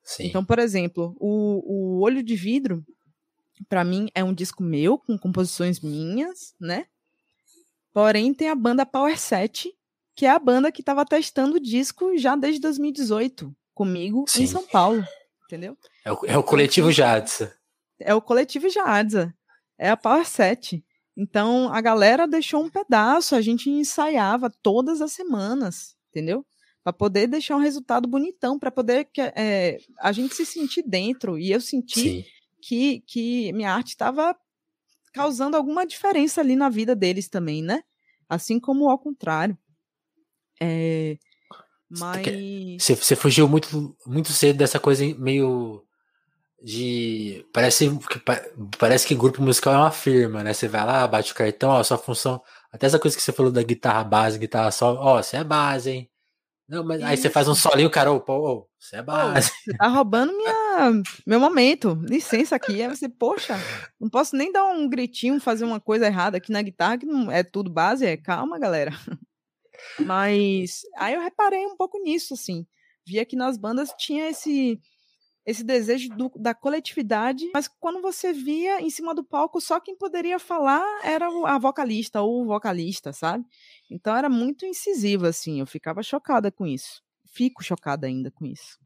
Sim. 0.04 0.26
Então, 0.26 0.44
por 0.44 0.60
exemplo, 0.60 1.16
o, 1.20 1.64
o 1.66 2.02
Olho 2.02 2.22
de 2.22 2.36
Vidro, 2.36 2.86
para 3.70 3.86
mim, 3.86 4.10
é 4.14 4.24
um 4.24 4.34
disco 4.34 4.62
meu, 4.62 4.98
com 4.98 5.18
composições 5.18 5.80
minhas, 5.80 6.54
né? 6.60 6.86
Porém, 7.94 8.34
tem 8.34 8.50
a 8.50 8.56
banda 8.56 8.86
Power 8.86 9.18
7, 9.18 9.74
que 10.16 10.26
é 10.26 10.30
a 10.30 10.40
banda 10.40 10.72
que 10.72 10.82
estava 10.82 11.06
testando 11.06 11.58
o 11.58 11.60
disco 11.60 12.18
já 12.18 12.36
desde 12.36 12.62
2018 12.62 13.56
comigo 13.74 14.26
Sim. 14.28 14.44
em 14.44 14.48
São 14.48 14.66
Paulo 14.66 15.06
entendeu? 15.46 15.78
É 16.04 16.12
o, 16.12 16.20
é 16.26 16.38
o 16.38 16.44
coletivo 16.44 16.92
Jadza. 16.92 17.56
É 18.00 18.14
o 18.14 18.22
coletivo 18.22 18.70
Jadza. 18.70 19.34
É 19.78 19.90
a 19.90 19.98
Power 19.98 20.26
7. 20.26 20.84
Então 21.16 21.74
a 21.74 21.80
galera 21.80 22.28
deixou 22.28 22.64
um 22.64 22.70
pedaço, 22.70 23.36
a 23.36 23.42
gente 23.42 23.70
ensaiava 23.70 24.50
todas 24.62 25.02
as 25.02 25.14
semanas, 25.14 25.96
entendeu? 26.10 26.46
Para 26.84 26.92
poder 26.92 27.28
deixar 27.28 27.56
um 27.56 27.62
resultado 27.62 28.08
bonitão, 28.08 28.60
para 28.60 28.70
poder 28.70 29.06
que, 29.06 29.22
é, 29.22 29.80
a 30.00 30.12
gente 30.12 30.36
se 30.36 30.46
sentir 30.46 30.84
dentro. 30.84 31.38
E 31.38 31.52
eu 31.52 31.62
senti 31.62 32.26
que, 32.62 33.02
que 33.08 33.54
minha 33.54 33.74
arte 33.74 33.90
estava 33.90 34.36
causando 35.14 35.56
alguma 35.56 35.86
diferença 35.86 36.42
ali 36.42 36.56
na 36.56 36.68
vida 36.68 36.96
deles 36.96 37.30
também, 37.30 37.64
né? 37.64 37.82
Assim 38.28 38.60
como 38.60 38.90
ao 38.90 39.00
contrário. 39.00 39.58
É, 40.62 41.18
mas. 41.90 42.26
Você, 42.80 42.96
você 42.96 43.16
fugiu 43.16 43.48
muito, 43.48 43.96
muito 44.06 44.32
cedo 44.32 44.58
dessa 44.58 44.80
coisa 44.80 45.04
meio 45.18 45.84
de. 46.62 47.46
Parece 47.54 47.90
que, 48.10 48.22
parece 48.78 49.08
que 49.08 49.16
grupo 49.16 49.42
musical 49.42 49.74
é 49.74 49.78
uma 49.78 49.92
firma, 49.92 50.44
né? 50.44 50.54
Você 50.54 50.68
vai 50.68 50.86
lá, 50.86 51.08
bate 51.08 51.32
o 51.32 51.36
cartão, 51.36 51.70
ó, 51.70 51.84
sua 51.84 51.98
função. 51.98 52.42
Até 52.72 52.88
essa 52.88 53.00
coisa 53.00 53.16
que 53.16 53.24
você 53.24 53.32
falou 53.32 53.52
da 53.52 53.64
guitarra 53.64 54.04
base, 54.04 54.40
guitarra 54.40 54.72
solo, 54.72 55.00
ó, 55.00 55.22
você 55.22 55.38
é 55.38 55.44
base, 55.44 55.92
hein? 55.92 56.10
Não, 56.68 56.84
mas 56.84 57.04
aí 57.04 57.16
você 57.16 57.30
faz 57.30 57.48
um 57.48 57.54
solinho, 57.54 57.92
cara, 57.92 58.12
ô, 58.12 58.20
pô, 58.20 58.68
você 58.80 58.96
é 58.96 59.04
base. 59.04 59.52
você 59.64 59.78
tá 59.78 59.88
roubando 59.88 60.36
minha, 60.36 61.04
meu 61.26 61.40
momento. 61.40 61.94
Licença 62.10 62.56
aqui. 62.56 62.82
Aí 62.82 62.90
você, 62.90 63.08
poxa, 63.08 63.56
não 64.02 64.10
posso 64.10 64.36
nem 64.36 64.52
dar 64.52 64.66
um 64.66 64.90
gritinho, 64.90 65.40
fazer 65.40 65.64
uma 65.64 65.80
coisa 65.80 66.08
errada 66.08 66.38
aqui 66.38 66.52
na 66.52 66.64
guitarra, 66.64 66.98
que 66.98 67.06
não 67.06 67.32
é 67.32 67.44
tudo 67.44 67.70
base. 67.70 68.04
É 68.04 68.18
calma, 68.18 68.58
galera. 68.58 68.92
Mas 70.00 70.82
aí 70.98 71.14
eu 71.14 71.22
reparei 71.22 71.66
um 71.66 71.76
pouco 71.76 72.00
nisso, 72.02 72.34
assim. 72.34 72.66
Via 73.06 73.26
que 73.26 73.36
nas 73.36 73.58
bandas 73.58 73.94
tinha 73.98 74.30
esse 74.30 74.80
esse 75.46 75.64
desejo 75.64 76.10
do, 76.10 76.32
da 76.36 76.56
coletividade, 76.56 77.52
mas 77.54 77.68
quando 77.68 78.02
você 78.02 78.34
via 78.34 78.82
em 78.82 78.90
cima 78.90 79.14
do 79.14 79.24
palco, 79.24 79.62
só 79.62 79.80
quem 79.80 79.96
poderia 79.96 80.40
falar 80.40 80.84
era 81.04 81.28
a 81.28 81.60
vocalista 81.60 82.20
ou 82.22 82.42
o 82.42 82.46
vocalista, 82.46 83.14
sabe? 83.14 83.46
Então 83.90 84.16
era 84.16 84.28
muito 84.28 84.66
incisivo, 84.66 85.28
assim, 85.28 85.60
eu 85.60 85.68
ficava 85.68 86.02
chocada 86.02 86.52
com 86.52 86.66
isso. 86.66 87.00
Fico 87.32 87.64
chocada 87.64 88.08
ainda 88.08 88.32
com 88.32 88.44
isso. 88.44 88.80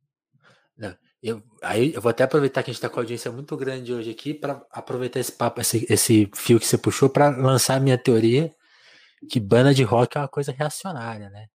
Não, 0.78 0.96
eu, 1.24 1.42
aí 1.64 1.94
eu 1.94 2.02
vou 2.02 2.10
até 2.10 2.24
aproveitar 2.24 2.62
que 2.62 2.72
a 2.72 2.74
gente 2.74 2.78
está 2.78 2.90
com 2.90 3.00
a 3.00 3.04
audiência 3.04 3.32
muito 3.32 3.56
grande 3.56 3.94
hoje 3.94 4.12
aqui 4.12 4.34
para 4.34 4.62
aproveitar 4.72 5.20
esse 5.20 5.32
papo, 5.32 5.62
esse, 5.62 5.86
esse 5.90 6.30
fio 6.36 6.60
que 6.60 6.66
você 6.66 6.78
puxou 6.78 7.10
para 7.10 7.30
lançar 7.30 7.76
a 7.76 7.80
minha 7.80 7.98
teoria 7.98 8.54
que 9.28 9.40
banda 9.40 9.74
de 9.74 9.84
rock 9.84 10.18
é 10.18 10.22
uma 10.22 10.28
coisa 10.28 10.52
reacionária, 10.52 11.30
né? 11.30 11.48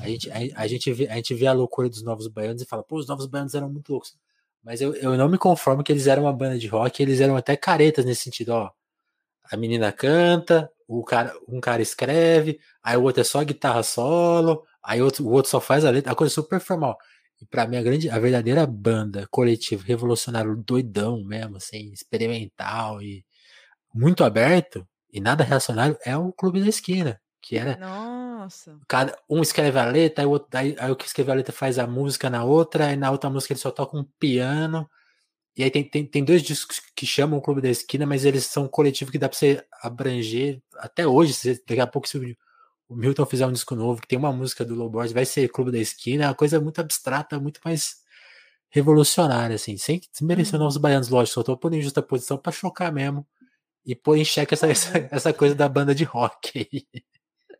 A 0.00 0.08
gente, 0.08 0.30
a, 0.30 0.62
a, 0.62 0.66
gente, 0.66 0.92
vê, 0.92 1.08
a 1.08 1.16
gente 1.16 1.34
vê 1.34 1.46
a 1.46 1.52
loucura 1.52 1.88
dos 1.88 2.02
Novos 2.02 2.26
Baianos 2.28 2.62
e 2.62 2.66
fala, 2.66 2.82
pô, 2.82 2.96
os 2.96 3.06
Novos 3.06 3.26
Baianos 3.26 3.54
eram 3.54 3.68
muito 3.70 3.90
loucos. 3.92 4.16
Mas 4.62 4.80
eu, 4.80 4.94
eu 4.94 5.16
não 5.16 5.28
me 5.28 5.36
conformo 5.36 5.82
que 5.82 5.92
eles 5.92 6.06
eram 6.06 6.22
uma 6.24 6.32
banda 6.32 6.58
de 6.58 6.66
rock, 6.68 7.02
eles 7.02 7.20
eram 7.20 7.36
até 7.36 7.56
caretas 7.56 8.04
nesse 8.04 8.22
sentido, 8.22 8.50
ó. 8.50 8.70
A 9.50 9.56
menina 9.56 9.92
canta, 9.92 10.70
o 10.88 11.04
cara, 11.04 11.34
um 11.48 11.60
cara 11.60 11.82
escreve, 11.82 12.58
aí 12.82 12.96
o 12.96 13.02
outro 13.02 13.20
é 13.22 13.24
só 13.24 13.42
guitarra 13.44 13.82
solo, 13.82 14.64
aí 14.82 15.02
outro, 15.02 15.26
o 15.26 15.32
outro 15.32 15.50
só 15.50 15.60
faz 15.60 15.84
a 15.84 15.90
letra, 15.90 16.12
a 16.12 16.14
coisa 16.14 16.32
super 16.32 16.60
formal. 16.60 16.96
E 17.40 17.46
pra 17.46 17.66
mim, 17.66 17.76
a 17.76 17.82
grande, 17.82 18.08
a 18.08 18.18
verdadeira 18.18 18.66
banda, 18.66 19.26
coletivo, 19.30 19.82
revolucionário, 19.84 20.56
doidão 20.56 21.22
mesmo, 21.24 21.56
assim, 21.56 21.92
experimental 21.92 23.02
e 23.02 23.24
muito 23.94 24.24
aberto, 24.24 24.86
e 25.12 25.20
nada 25.20 25.44
reacionário 25.44 25.98
é 26.04 26.16
o 26.16 26.32
Clube 26.32 26.60
da 26.60 26.68
Esquina, 26.68 27.20
que 27.40 27.58
era. 27.58 27.76
Nossa. 27.76 28.78
Cada, 28.88 29.16
um 29.28 29.42
escreve 29.42 29.78
a 29.78 29.84
letra, 29.84 30.24
aí 30.24 30.26
o, 30.26 30.30
outro, 30.30 30.48
aí, 30.58 30.74
aí 30.78 30.90
o 30.90 30.96
que 30.96 31.04
escreve 31.04 31.30
a 31.30 31.34
letra 31.34 31.52
faz 31.52 31.78
a 31.78 31.86
música 31.86 32.30
na 32.30 32.44
outra, 32.44 32.86
aí 32.86 32.96
na 32.96 33.10
outra 33.10 33.28
música 33.28 33.52
ele 33.52 33.60
só 33.60 33.70
toca 33.70 33.96
um 33.96 34.04
piano. 34.18 34.88
E 35.54 35.62
aí 35.62 35.70
tem, 35.70 35.84
tem, 35.84 36.06
tem 36.06 36.24
dois 36.24 36.42
discos 36.42 36.80
que 36.96 37.04
chamam 37.04 37.38
o 37.38 37.42
Clube 37.42 37.60
da 37.60 37.68
Esquina, 37.68 38.06
mas 38.06 38.24
eles 38.24 38.46
são 38.46 38.64
um 38.64 38.68
coletivo 38.68 39.12
que 39.12 39.18
dá 39.18 39.28
pra 39.28 39.36
você 39.36 39.62
abranger 39.82 40.62
até 40.78 41.06
hoje. 41.06 41.34
Daqui 41.68 41.80
a 41.80 41.86
pouco, 41.86 42.08
se 42.08 42.16
o, 42.16 42.36
o 42.88 42.96
Milton 42.96 43.26
fizer 43.26 43.46
um 43.46 43.52
disco 43.52 43.74
novo, 43.74 44.00
que 44.00 44.08
tem 44.08 44.18
uma 44.18 44.32
música 44.32 44.64
do 44.64 44.74
Low 44.74 44.88
Boys, 44.88 45.12
vai 45.12 45.26
ser 45.26 45.48
Clube 45.50 45.70
da 45.70 45.78
Esquina, 45.78 46.24
é 46.24 46.28
uma 46.28 46.34
coisa 46.34 46.58
muito 46.58 46.80
abstrata, 46.80 47.38
muito 47.38 47.60
mais 47.62 48.00
revolucionária, 48.70 49.56
assim, 49.56 49.76
sem 49.76 50.00
desmerecer 50.10 50.54
uhum. 50.54 50.60
novos 50.60 50.78
baianos, 50.78 51.10
lógico, 51.10 51.34
só 51.34 51.42
tô 51.42 51.54
pondo 51.58 51.76
em 51.76 51.82
justa 51.82 52.00
posição 52.00 52.38
pra 52.38 52.50
chocar 52.50 52.90
mesmo 52.90 53.26
e 53.84 53.94
pôr 53.94 54.16
em 54.16 54.24
xeque 54.24 54.54
essa, 54.54 54.66
essa, 54.68 55.08
essa 55.10 55.32
coisa 55.32 55.54
da 55.54 55.68
banda 55.68 55.94
de 55.94 56.04
rock 56.04 56.58
aí. 56.58 57.02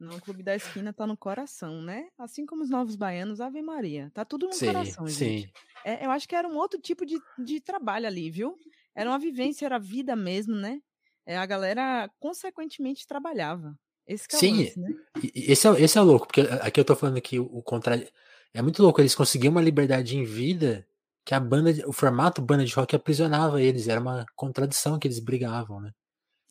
Não, 0.00 0.16
o 0.16 0.20
Clube 0.20 0.42
da 0.42 0.56
Esquina 0.56 0.92
tá 0.92 1.06
no 1.06 1.16
coração, 1.16 1.80
né? 1.80 2.08
Assim 2.18 2.44
como 2.44 2.62
os 2.62 2.70
Novos 2.70 2.96
Baianos, 2.96 3.40
Ave 3.40 3.62
Maria. 3.62 4.10
Tá 4.12 4.24
tudo 4.24 4.46
no 4.46 4.52
sim, 4.52 4.66
coração, 4.66 5.06
gente. 5.06 5.46
Sim. 5.46 5.52
É, 5.84 6.04
eu 6.04 6.10
acho 6.10 6.28
que 6.28 6.34
era 6.34 6.48
um 6.48 6.56
outro 6.56 6.80
tipo 6.80 7.06
de, 7.06 7.20
de 7.38 7.60
trabalho 7.60 8.06
ali, 8.06 8.28
viu? 8.28 8.56
Era 8.96 9.08
uma 9.08 9.18
vivência, 9.18 9.64
era 9.64 9.78
vida 9.78 10.16
mesmo, 10.16 10.56
né? 10.56 10.80
É, 11.24 11.38
a 11.38 11.46
galera, 11.46 12.10
consequentemente, 12.18 13.06
trabalhava. 13.06 13.78
Esse 14.04 14.26
é 14.32 14.36
Sim, 14.36 14.56
lance, 14.64 14.80
né? 14.80 14.88
esse, 15.34 15.68
é, 15.68 15.80
esse 15.80 15.96
é 15.96 16.00
louco, 16.00 16.26
porque 16.26 16.40
aqui 16.40 16.80
eu 16.80 16.84
tô 16.84 16.96
falando 16.96 17.20
que 17.20 17.38
o, 17.38 17.44
o 17.44 17.62
contrário. 17.62 18.06
É 18.52 18.60
muito 18.60 18.82
louco, 18.82 19.00
eles 19.00 19.14
conseguiam 19.14 19.52
uma 19.52 19.62
liberdade 19.62 20.16
em 20.16 20.24
vida 20.24 20.86
que 21.24 21.34
a 21.34 21.40
banda, 21.40 21.70
o 21.88 21.92
formato 21.92 22.42
banda 22.42 22.64
de 22.64 22.74
rock 22.74 22.96
aprisionava 22.96 23.62
eles, 23.62 23.86
era 23.88 24.00
uma 24.00 24.26
contradição 24.34 24.98
que 24.98 25.06
eles 25.06 25.20
brigavam, 25.20 25.80
né? 25.80 25.92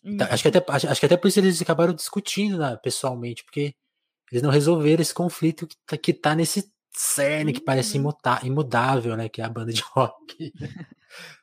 Então, 0.04 0.28
acho, 0.30 0.42
que 0.42 0.50
até, 0.50 0.64
acho, 0.68 0.88
acho, 0.90 1.00
que 1.00 1.06
até 1.06 1.18
por 1.18 1.28
isso 1.28 1.40
eles 1.40 1.62
acabaram 1.62 1.94
discutindo 1.94 2.58
né, 2.58 2.76
pessoalmente, 2.82 3.44
porque 3.44 3.76
eles 4.32 4.42
não 4.42 4.50
resolveram 4.50 5.02
esse 5.02 5.14
conflito 5.14 5.68
que 5.68 5.76
tá, 5.86 5.98
que 5.98 6.14
tá 6.14 6.36
nesse 6.36 6.72
cerne 6.92 7.54
que 7.54 7.62
parece 7.62 7.98
uhum. 7.98 8.04
imuta, 8.04 8.40
imutável, 8.44 9.16
né? 9.16 9.30
Que 9.30 9.42
é 9.42 9.46
a 9.46 9.50
banda 9.50 9.72
de 9.72 9.82
rock. 9.94 10.54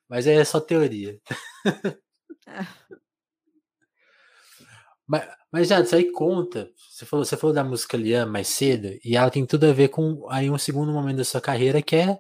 Mas 0.09 0.27
é 0.27 0.43
só 0.43 0.59
teoria. 0.59 1.21
mas, 5.07 5.29
mas 5.53 5.69
já, 5.69 5.81
isso 5.81 5.95
aí 5.95 6.11
conta. 6.11 6.71
Você 6.89 7.05
falou, 7.05 7.25
você 7.27 7.37
falou 7.37 7.55
da 7.55 7.63
música 7.63 7.95
Liam 7.95 8.27
mais 8.27 8.49
cedo, 8.49 8.99
e 9.05 9.17
ela 9.17 9.31
tem 9.31 9.45
tudo 9.45 9.67
a 9.67 9.73
ver 9.73 9.89
com 9.89 10.27
aí 10.31 10.49
um 10.49 10.57
segundo 10.57 10.91
momento 10.93 11.19
da 11.19 11.25
sua 11.25 11.43
carreira 11.43 11.83
que 11.83 11.95
é 11.95 12.19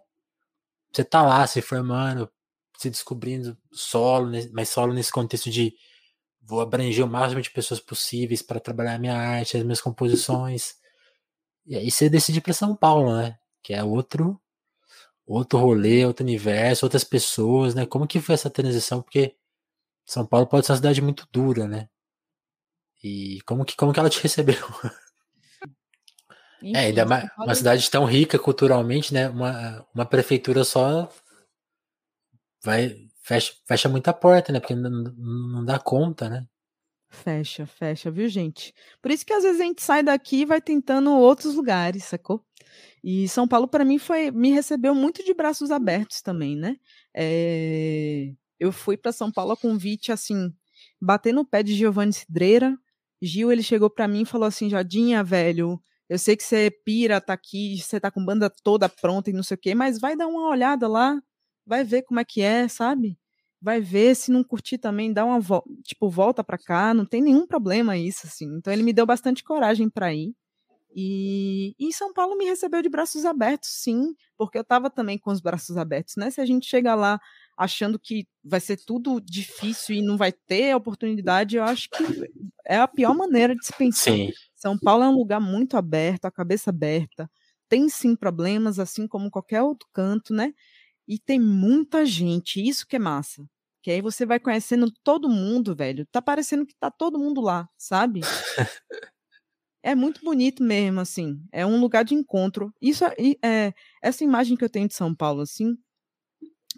você 0.92 1.04
tá 1.04 1.22
lá 1.22 1.46
se 1.46 1.60
formando, 1.60 2.30
se 2.76 2.90
descobrindo 2.90 3.56
solo, 3.72 4.30
mas 4.52 4.68
solo 4.68 4.92
nesse 4.92 5.12
contexto 5.12 5.50
de 5.50 5.74
vou 6.48 6.62
abranger 6.62 7.04
o 7.04 7.08
máximo 7.08 7.42
de 7.42 7.50
pessoas 7.50 7.78
possíveis 7.78 8.40
para 8.40 8.58
trabalhar 8.58 8.94
a 8.94 8.98
minha 8.98 9.14
arte, 9.14 9.58
as 9.58 9.62
minhas 9.62 9.82
composições. 9.82 10.76
E 11.66 11.76
aí 11.76 11.90
você 11.90 12.08
decide 12.08 12.40
para 12.40 12.54
São 12.54 12.74
Paulo, 12.74 13.14
né? 13.14 13.38
Que 13.62 13.74
é 13.74 13.84
outro 13.84 14.40
outro 15.26 15.58
rolê, 15.58 16.06
outro 16.06 16.24
universo, 16.24 16.86
outras 16.86 17.04
pessoas, 17.04 17.74
né? 17.74 17.84
Como 17.84 18.06
que 18.06 18.18
foi 18.18 18.34
essa 18.34 18.48
transição? 18.48 19.02
Porque 19.02 19.36
São 20.06 20.26
Paulo 20.26 20.46
pode 20.46 20.64
ser 20.64 20.72
uma 20.72 20.76
cidade 20.78 21.02
muito 21.02 21.28
dura, 21.30 21.68
né? 21.68 21.86
E 23.04 23.40
como 23.42 23.64
que 23.64 23.76
como 23.76 23.92
que 23.92 24.00
ela 24.00 24.08
te 24.08 24.20
recebeu? 24.22 24.56
Enfim, 26.62 26.74
é, 26.74 26.86
ainda 26.86 27.04
mais 27.04 27.28
uma 27.36 27.54
cidade 27.54 27.90
tão 27.90 28.06
rica 28.06 28.38
culturalmente, 28.38 29.12
né? 29.12 29.28
Uma, 29.28 29.86
uma 29.94 30.06
prefeitura 30.06 30.64
só 30.64 31.10
vai 32.64 33.07
fecha, 33.28 33.52
fecha 33.66 33.88
muita 33.88 34.12
porta, 34.12 34.52
né? 34.52 34.58
Porque 34.58 34.74
não, 34.74 34.90
não 34.90 35.64
dá 35.64 35.78
conta, 35.78 36.30
né? 36.30 36.46
Fecha, 37.10 37.66
fecha, 37.66 38.10
viu, 38.10 38.28
gente? 38.28 38.74
Por 39.02 39.10
isso 39.10 39.24
que 39.24 39.32
às 39.32 39.42
vezes 39.42 39.60
a 39.60 39.64
gente 39.64 39.82
sai 39.82 40.02
daqui 40.02 40.42
e 40.42 40.44
vai 40.44 40.60
tentando 40.60 41.12
outros 41.12 41.54
lugares, 41.54 42.04
sacou? 42.04 42.44
E 43.04 43.28
São 43.28 43.46
Paulo, 43.46 43.68
para 43.68 43.84
mim, 43.84 43.98
foi 43.98 44.30
me 44.30 44.50
recebeu 44.50 44.94
muito 44.94 45.24
de 45.24 45.34
braços 45.34 45.70
abertos 45.70 46.22
também, 46.22 46.56
né? 46.56 46.76
É... 47.14 48.32
Eu 48.58 48.72
fui 48.72 48.96
para 48.96 49.12
São 49.12 49.30
Paulo 49.30 49.52
a 49.52 49.56
convite, 49.56 50.10
assim, 50.10 50.52
bater 51.00 51.32
no 51.32 51.44
pé 51.44 51.62
de 51.62 51.74
Giovanni 51.74 52.12
Cidreira. 52.12 52.76
Gil, 53.22 53.52
ele 53.52 53.62
chegou 53.62 53.90
para 53.90 54.08
mim 54.08 54.22
e 54.22 54.26
falou 54.26 54.46
assim: 54.46 54.68
Jadinha, 54.68 55.22
velho, 55.24 55.80
eu 56.08 56.18
sei 56.18 56.36
que 56.36 56.42
você 56.44 56.70
pira, 56.84 57.20
tá 57.20 57.32
aqui, 57.34 57.78
você 57.78 58.00
tá 58.00 58.10
com 58.10 58.24
banda 58.24 58.50
toda 58.62 58.88
pronta 58.88 59.30
e 59.30 59.32
não 59.32 59.42
sei 59.42 59.54
o 59.54 59.60
quê, 59.60 59.74
mas 59.74 59.98
vai 60.00 60.16
dar 60.16 60.26
uma 60.26 60.48
olhada 60.50 60.88
lá, 60.88 61.20
vai 61.68 61.84
ver 61.84 62.02
como 62.02 62.18
é 62.18 62.24
que 62.24 62.40
é, 62.40 62.66
sabe? 62.66 63.18
Vai 63.60 63.80
ver, 63.80 64.14
se 64.16 64.30
não 64.30 64.42
curtir 64.42 64.78
também, 64.78 65.12
dá 65.12 65.24
uma 65.24 65.38
volta, 65.38 65.68
tipo, 65.84 66.08
volta 66.08 66.42
pra 66.42 66.56
cá, 66.56 66.94
não 66.94 67.04
tem 67.04 67.20
nenhum 67.20 67.46
problema 67.46 67.96
isso, 67.96 68.26
assim. 68.26 68.46
Então 68.56 68.72
ele 68.72 68.82
me 68.82 68.92
deu 68.92 69.04
bastante 69.04 69.44
coragem 69.44 69.90
para 69.90 70.14
ir. 70.14 70.32
E, 70.94 71.74
e 71.78 71.92
São 71.92 72.12
Paulo 72.12 72.36
me 72.36 72.46
recebeu 72.46 72.80
de 72.80 72.88
braços 72.88 73.24
abertos, 73.24 73.68
sim, 73.70 74.14
porque 74.38 74.56
eu 74.56 74.62
estava 74.62 74.88
também 74.88 75.18
com 75.18 75.30
os 75.30 75.40
braços 75.40 75.76
abertos, 75.76 76.14
né? 76.16 76.30
Se 76.30 76.40
a 76.40 76.46
gente 76.46 76.66
chega 76.66 76.94
lá 76.94 77.20
achando 77.56 77.98
que 77.98 78.26
vai 78.42 78.60
ser 78.60 78.78
tudo 78.86 79.20
difícil 79.20 79.96
e 79.96 80.02
não 80.02 80.16
vai 80.16 80.32
ter 80.32 80.74
oportunidade, 80.74 81.56
eu 81.56 81.64
acho 81.64 81.90
que 81.90 82.30
é 82.66 82.78
a 82.78 82.88
pior 82.88 83.14
maneira 83.14 83.54
de 83.54 83.66
se 83.66 83.72
pensar. 83.76 84.12
Sim. 84.12 84.30
São 84.54 84.78
Paulo 84.78 85.04
é 85.04 85.08
um 85.08 85.16
lugar 85.16 85.40
muito 85.40 85.76
aberto, 85.76 86.24
a 86.24 86.30
cabeça 86.30 86.70
aberta. 86.70 87.30
Tem 87.68 87.88
sim 87.88 88.16
problemas, 88.16 88.78
assim 88.78 89.06
como 89.06 89.30
qualquer 89.30 89.62
outro 89.62 89.86
canto, 89.92 90.32
né? 90.32 90.54
E 91.08 91.18
tem 91.18 91.40
muita 91.40 92.04
gente, 92.04 92.60
isso 92.62 92.86
que 92.86 92.96
é 92.96 92.98
massa. 92.98 93.48
Que 93.82 93.90
aí 93.90 94.02
você 94.02 94.26
vai 94.26 94.38
conhecendo 94.38 94.92
todo 95.02 95.28
mundo, 95.28 95.74
velho. 95.74 96.06
Tá 96.12 96.20
parecendo 96.20 96.66
que 96.66 96.74
tá 96.78 96.90
todo 96.90 97.18
mundo 97.18 97.40
lá, 97.40 97.68
sabe? 97.78 98.20
é 99.82 99.94
muito 99.94 100.20
bonito 100.22 100.62
mesmo, 100.62 101.00
assim. 101.00 101.40
É 101.50 101.64
um 101.64 101.80
lugar 101.80 102.04
de 102.04 102.14
encontro. 102.14 102.72
Isso 102.80 103.04
é, 103.42 103.72
essa 104.02 104.22
imagem 104.24 104.56
que 104.56 104.64
eu 104.64 104.70
tenho 104.70 104.88
de 104.88 104.94
São 104.94 105.14
Paulo, 105.14 105.40
assim, 105.42 105.78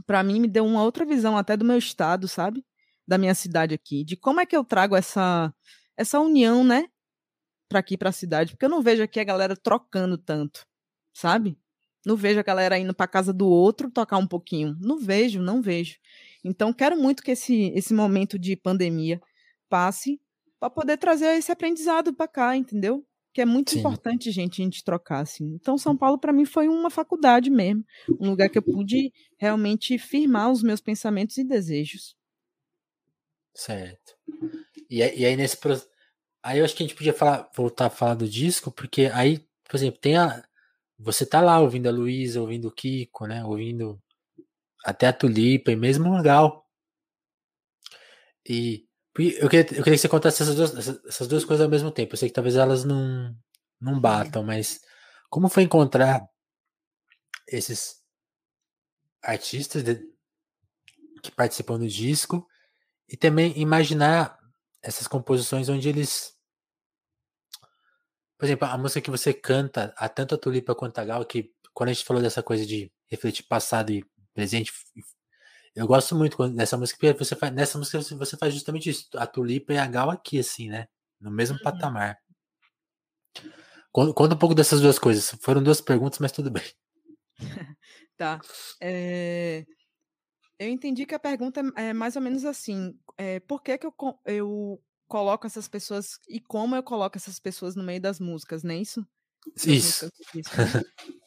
para 0.06 0.22
mim 0.22 0.40
me 0.40 0.48
deu 0.48 0.64
uma 0.64 0.82
outra 0.82 1.04
visão 1.04 1.36
até 1.36 1.56
do 1.56 1.64
meu 1.64 1.78
estado, 1.78 2.28
sabe? 2.28 2.64
Da 3.06 3.18
minha 3.18 3.34
cidade 3.34 3.74
aqui, 3.74 4.04
de 4.04 4.16
como 4.16 4.40
é 4.40 4.46
que 4.46 4.56
eu 4.56 4.64
trago 4.64 4.96
essa 4.96 5.52
essa 5.96 6.18
união, 6.20 6.64
né, 6.64 6.88
para 7.68 7.80
aqui 7.80 7.98
para 7.98 8.10
a 8.10 8.12
cidade, 8.12 8.52
porque 8.52 8.64
eu 8.64 8.70
não 8.70 8.82
vejo 8.82 9.02
aqui 9.02 9.20
a 9.20 9.24
galera 9.24 9.56
trocando 9.56 10.18
tanto, 10.18 10.66
sabe? 11.14 11.58
Não 12.04 12.16
vejo 12.16 12.40
a 12.40 12.42
galera 12.42 12.78
indo 12.78 12.94
para 12.94 13.06
casa 13.06 13.32
do 13.32 13.48
outro 13.48 13.90
tocar 13.90 14.18
um 14.18 14.26
pouquinho. 14.26 14.76
Não 14.80 14.98
vejo, 14.98 15.40
não 15.40 15.60
vejo. 15.60 15.98
Então 16.42 16.72
quero 16.72 16.96
muito 16.96 17.22
que 17.22 17.32
esse 17.32 17.72
esse 17.74 17.92
momento 17.92 18.38
de 18.38 18.56
pandemia 18.56 19.20
passe 19.68 20.20
para 20.60 20.68
poder 20.68 20.98
trazer 20.98 21.38
esse 21.38 21.50
aprendizado 21.50 22.12
para 22.12 22.28
cá, 22.28 22.54
entendeu? 22.54 23.04
Que 23.32 23.40
é 23.40 23.46
muito 23.46 23.70
Sim. 23.70 23.78
importante, 23.78 24.30
gente, 24.30 24.60
a 24.60 24.64
gente 24.64 24.84
trocar, 24.84 25.20
assim. 25.20 25.54
Então, 25.54 25.78
São 25.78 25.96
Paulo, 25.96 26.18
para 26.18 26.32
mim, 26.32 26.44
foi 26.44 26.68
uma 26.68 26.90
faculdade 26.90 27.48
mesmo. 27.48 27.84
Um 28.20 28.30
lugar 28.30 28.50
que 28.50 28.58
eu 28.58 28.62
pude 28.62 29.12
realmente 29.38 29.96
firmar 29.98 30.50
os 30.50 30.62
meus 30.62 30.80
pensamentos 30.80 31.38
e 31.38 31.44
desejos. 31.44 32.16
Certo. 33.54 34.14
E, 34.90 34.98
e 34.98 35.24
aí, 35.24 35.36
nesse. 35.36 35.56
Aí 36.42 36.58
eu 36.58 36.64
acho 36.64 36.74
que 36.74 36.82
a 36.82 36.86
gente 36.86 36.96
podia 36.96 37.12
falar, 37.12 37.48
voltar 37.54 37.86
a 37.86 37.90
falar 37.90 38.14
do 38.14 38.28
disco, 38.28 38.70
porque 38.70 39.06
aí, 39.14 39.38
por 39.64 39.76
exemplo, 39.76 40.00
tem 40.00 40.16
a. 40.16 40.44
Você 41.00 41.24
tá 41.24 41.40
lá 41.40 41.58
ouvindo 41.58 41.88
a 41.88 41.92
Luísa, 41.92 42.40
ouvindo 42.40 42.68
o 42.68 42.72
Kiko, 42.72 43.26
né? 43.26 43.44
Ouvindo 43.44 44.00
até 44.84 45.06
a 45.08 45.12
Tulipa 45.12 45.72
e 45.72 45.76
mesmo 45.76 46.14
o 46.14 46.22
Gal. 46.22 46.66
E 48.48 48.86
eu 49.16 49.48
queria, 49.48 49.62
eu 49.62 49.82
queria 49.82 49.82
que 49.82 49.98
você 49.98 50.08
contasse 50.08 50.42
essas 50.42 50.54
duas, 50.54 50.88
essas 51.06 51.26
duas 51.26 51.44
coisas 51.44 51.64
ao 51.64 51.70
mesmo 51.70 51.90
tempo. 51.90 52.14
Eu 52.14 52.18
sei 52.18 52.28
que 52.28 52.34
talvez 52.34 52.56
elas 52.56 52.84
não, 52.84 53.34
não 53.80 54.00
batam, 54.00 54.42
mas 54.42 54.80
como 55.28 55.48
foi 55.48 55.62
encontrar 55.62 56.28
esses 57.48 58.00
artistas 59.22 59.82
de, 59.82 60.00
que 61.22 61.30
participam 61.30 61.78
do 61.78 61.88
disco 61.88 62.46
e 63.08 63.16
também 63.16 63.58
imaginar 63.58 64.38
essas 64.82 65.06
composições 65.06 65.68
onde 65.68 65.88
eles. 65.88 66.34
Por 68.40 68.46
exemplo, 68.46 68.66
a 68.66 68.78
música 68.78 69.02
que 69.02 69.10
você 69.10 69.34
canta, 69.34 69.92
a 69.98 70.08
tanto 70.08 70.34
a 70.34 70.38
Tulipa 70.38 70.74
quanto 70.74 70.98
a 70.98 71.04
Gal, 71.04 71.26
que 71.26 71.52
quando 71.74 71.90
a 71.90 71.92
gente 71.92 72.06
falou 72.06 72.22
dessa 72.22 72.42
coisa 72.42 72.64
de 72.64 72.90
refletir 73.06 73.42
passado 73.42 73.90
e 73.92 74.02
presente, 74.32 74.72
eu 75.76 75.86
gosto 75.86 76.16
muito 76.16 76.48
dessa 76.48 76.78
música, 76.78 76.98
porque 76.98 77.22
você 77.22 77.36
faz, 77.36 77.52
nessa 77.52 77.76
música 77.76 78.00
você 78.00 78.38
faz 78.38 78.54
justamente 78.54 78.88
isso, 78.88 79.10
a 79.16 79.26
tulipa 79.26 79.74
e 79.74 79.78
a 79.78 79.86
gal 79.86 80.08
aqui, 80.08 80.38
assim, 80.38 80.70
né? 80.70 80.88
No 81.20 81.30
mesmo 81.30 81.58
uhum. 81.58 81.62
patamar. 81.62 82.18
Conta, 83.92 84.34
um 84.34 84.38
pouco 84.38 84.54
dessas 84.54 84.80
duas 84.80 84.98
coisas. 84.98 85.36
Foram 85.42 85.62
duas 85.62 85.82
perguntas, 85.82 86.18
mas 86.18 86.32
tudo 86.32 86.50
bem. 86.50 86.64
tá. 88.16 88.40
É... 88.80 89.66
Eu 90.58 90.70
entendi 90.70 91.04
que 91.04 91.14
a 91.14 91.18
pergunta 91.18 91.60
é 91.76 91.92
mais 91.92 92.16
ou 92.16 92.22
menos 92.22 92.46
assim: 92.46 92.98
é, 93.18 93.38
por 93.40 93.62
que, 93.62 93.76
que 93.76 93.86
eu, 93.86 93.94
eu 94.24 94.82
coloco 95.10 95.46
essas 95.46 95.68
pessoas 95.68 96.18
e 96.28 96.40
como 96.40 96.74
eu 96.74 96.82
coloco 96.82 97.18
essas 97.18 97.38
pessoas 97.38 97.76
no 97.76 97.82
meio 97.82 98.00
das 98.00 98.18
músicas, 98.18 98.62
não 98.62 98.72
é 98.72 98.78
isso? 98.78 99.06
Isso. 99.66 100.10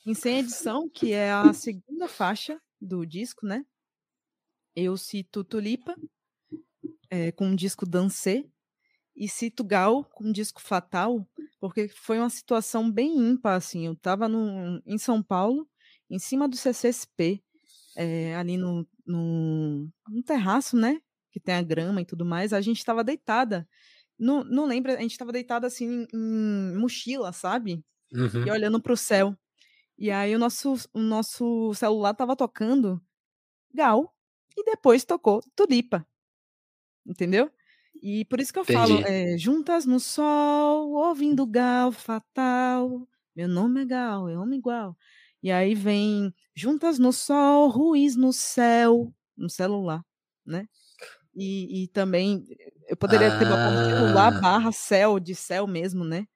em 0.07 0.13
sem 0.13 0.39
edição, 0.39 0.89
que 0.89 1.13
é 1.13 1.31
a 1.31 1.53
segunda 1.53 2.07
faixa 2.07 2.59
do 2.81 3.05
disco, 3.05 3.45
né? 3.45 3.63
eu 4.75 4.97
cito 4.97 5.43
Tulipa, 5.43 5.95
é, 7.09 7.31
com 7.31 7.47
um 7.47 7.55
disco 7.55 7.85
Dancê, 7.85 8.45
e 9.15 9.29
cito 9.29 9.63
Gal 9.63 10.03
com 10.05 10.25
um 10.25 10.31
disco 10.31 10.59
Fatal, 10.59 11.27
porque 11.59 11.87
foi 11.87 12.17
uma 12.17 12.29
situação 12.29 12.91
bem 12.91 13.15
ímpar, 13.15 13.55
assim, 13.55 13.85
eu 13.85 13.93
estava 13.93 14.27
em 14.85 14.97
São 14.97 15.21
Paulo, 15.21 15.69
em 16.09 16.17
cima 16.17 16.47
do 16.47 16.57
CCSP, 16.57 17.43
é, 17.95 18.35
ali 18.35 18.57
no, 18.57 18.87
no, 19.05 19.87
no, 20.09 20.23
terraço, 20.23 20.75
né, 20.75 20.99
que 21.33 21.39
tem 21.39 21.55
a 21.55 21.61
grama 21.63 21.99
e 21.99 22.05
tudo 22.05 22.23
mais, 22.23 22.53
a 22.53 22.61
gente 22.61 22.77
estava 22.77 23.03
deitada, 23.03 23.67
não, 24.17 24.43
não 24.43 24.65
lembro, 24.65 24.91
a 24.91 25.01
gente 25.01 25.11
estava 25.11 25.31
deitada 25.31 25.65
assim 25.67 26.05
em, 26.13 26.77
mochila, 26.77 27.33
sabe? 27.33 27.83
Uhum. 28.13 28.45
E 28.45 28.51
olhando 28.51 28.79
para 28.79 28.93
o 28.93 28.97
céu. 28.97 29.35
E 29.97 30.11
aí 30.11 30.35
o 30.35 30.39
nosso, 30.39 30.75
o 30.93 30.99
nosso 30.99 31.73
celular 31.73 32.13
tava 32.13 32.35
tocando 32.35 33.01
Gal 33.73 34.15
e 34.55 34.63
depois 34.63 35.03
tocou 35.03 35.41
Tulipa. 35.55 36.05
Entendeu? 37.05 37.51
E 38.01 38.25
por 38.25 38.39
isso 38.39 38.53
que 38.53 38.59
eu 38.59 38.63
Entendi. 38.63 38.79
falo, 38.79 39.05
é, 39.05 39.37
juntas 39.37 39.85
no 39.85 39.99
sol, 39.99 40.91
ouvindo 40.91 41.45
Gal 41.45 41.91
Fatal. 41.91 43.07
Meu 43.35 43.47
nome 43.47 43.81
é 43.81 43.85
Gal, 43.85 44.29
é 44.29 44.37
homem 44.37 44.59
igual. 44.59 44.95
E 45.41 45.51
aí 45.51 45.75
vem 45.75 46.33
juntas 46.55 46.99
no 46.99 47.11
sol, 47.11 47.67
ruins 47.69 48.15
no 48.15 48.31
céu, 48.31 49.13
no 49.35 49.49
celular, 49.49 50.05
né? 50.45 50.67
E, 51.35 51.83
e 51.83 51.87
também 51.87 52.45
eu 52.87 52.95
poderia 52.95 53.33
ah. 53.33 53.39
ter 53.39 53.45
botado 53.45 53.85
celular 53.85 54.41
barra 54.41 54.71
céu, 54.71 55.19
de 55.19 55.33
céu 55.33 55.65
mesmo, 55.65 56.03
né? 56.03 56.27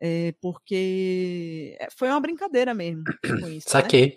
É, 0.00 0.32
porque 0.40 1.76
foi 1.96 2.08
uma 2.08 2.20
brincadeira 2.20 2.74
mesmo 2.74 3.02
com 3.40 3.48
isso. 3.48 3.66
Né? 3.68 3.72
Saquei. 3.82 4.06
Né? 4.06 4.16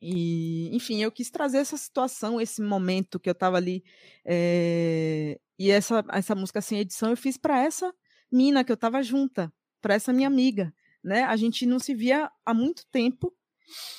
E, 0.00 0.74
enfim, 0.74 1.02
eu 1.02 1.10
quis 1.10 1.30
trazer 1.30 1.58
essa 1.58 1.76
situação, 1.76 2.40
esse 2.40 2.62
momento 2.62 3.18
que 3.18 3.28
eu 3.28 3.34
tava 3.34 3.56
ali. 3.56 3.82
É, 4.24 5.38
e 5.58 5.70
essa, 5.70 6.04
essa 6.12 6.34
música 6.34 6.60
sem 6.60 6.78
edição 6.78 7.10
eu 7.10 7.16
fiz 7.16 7.36
para 7.36 7.62
essa 7.62 7.92
mina 8.30 8.62
que 8.62 8.70
eu 8.70 8.76
tava 8.76 9.02
junta, 9.02 9.52
para 9.80 9.94
essa 9.94 10.12
minha 10.12 10.28
amiga. 10.28 10.72
Né? 11.02 11.24
A 11.24 11.36
gente 11.36 11.66
não 11.66 11.78
se 11.78 11.94
via 11.94 12.30
há 12.44 12.54
muito 12.54 12.86
tempo. 12.92 13.34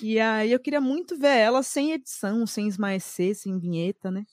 E 0.02 0.20
aí 0.20 0.52
eu 0.52 0.60
queria 0.60 0.82
muito 0.82 1.18
ver 1.18 1.38
ela 1.38 1.62
sem 1.62 1.92
edição, 1.92 2.48
sem 2.48 2.68
esmaecer, 2.68 3.36
sem 3.36 3.60
vinheta, 3.60 4.10
né? 4.10 4.26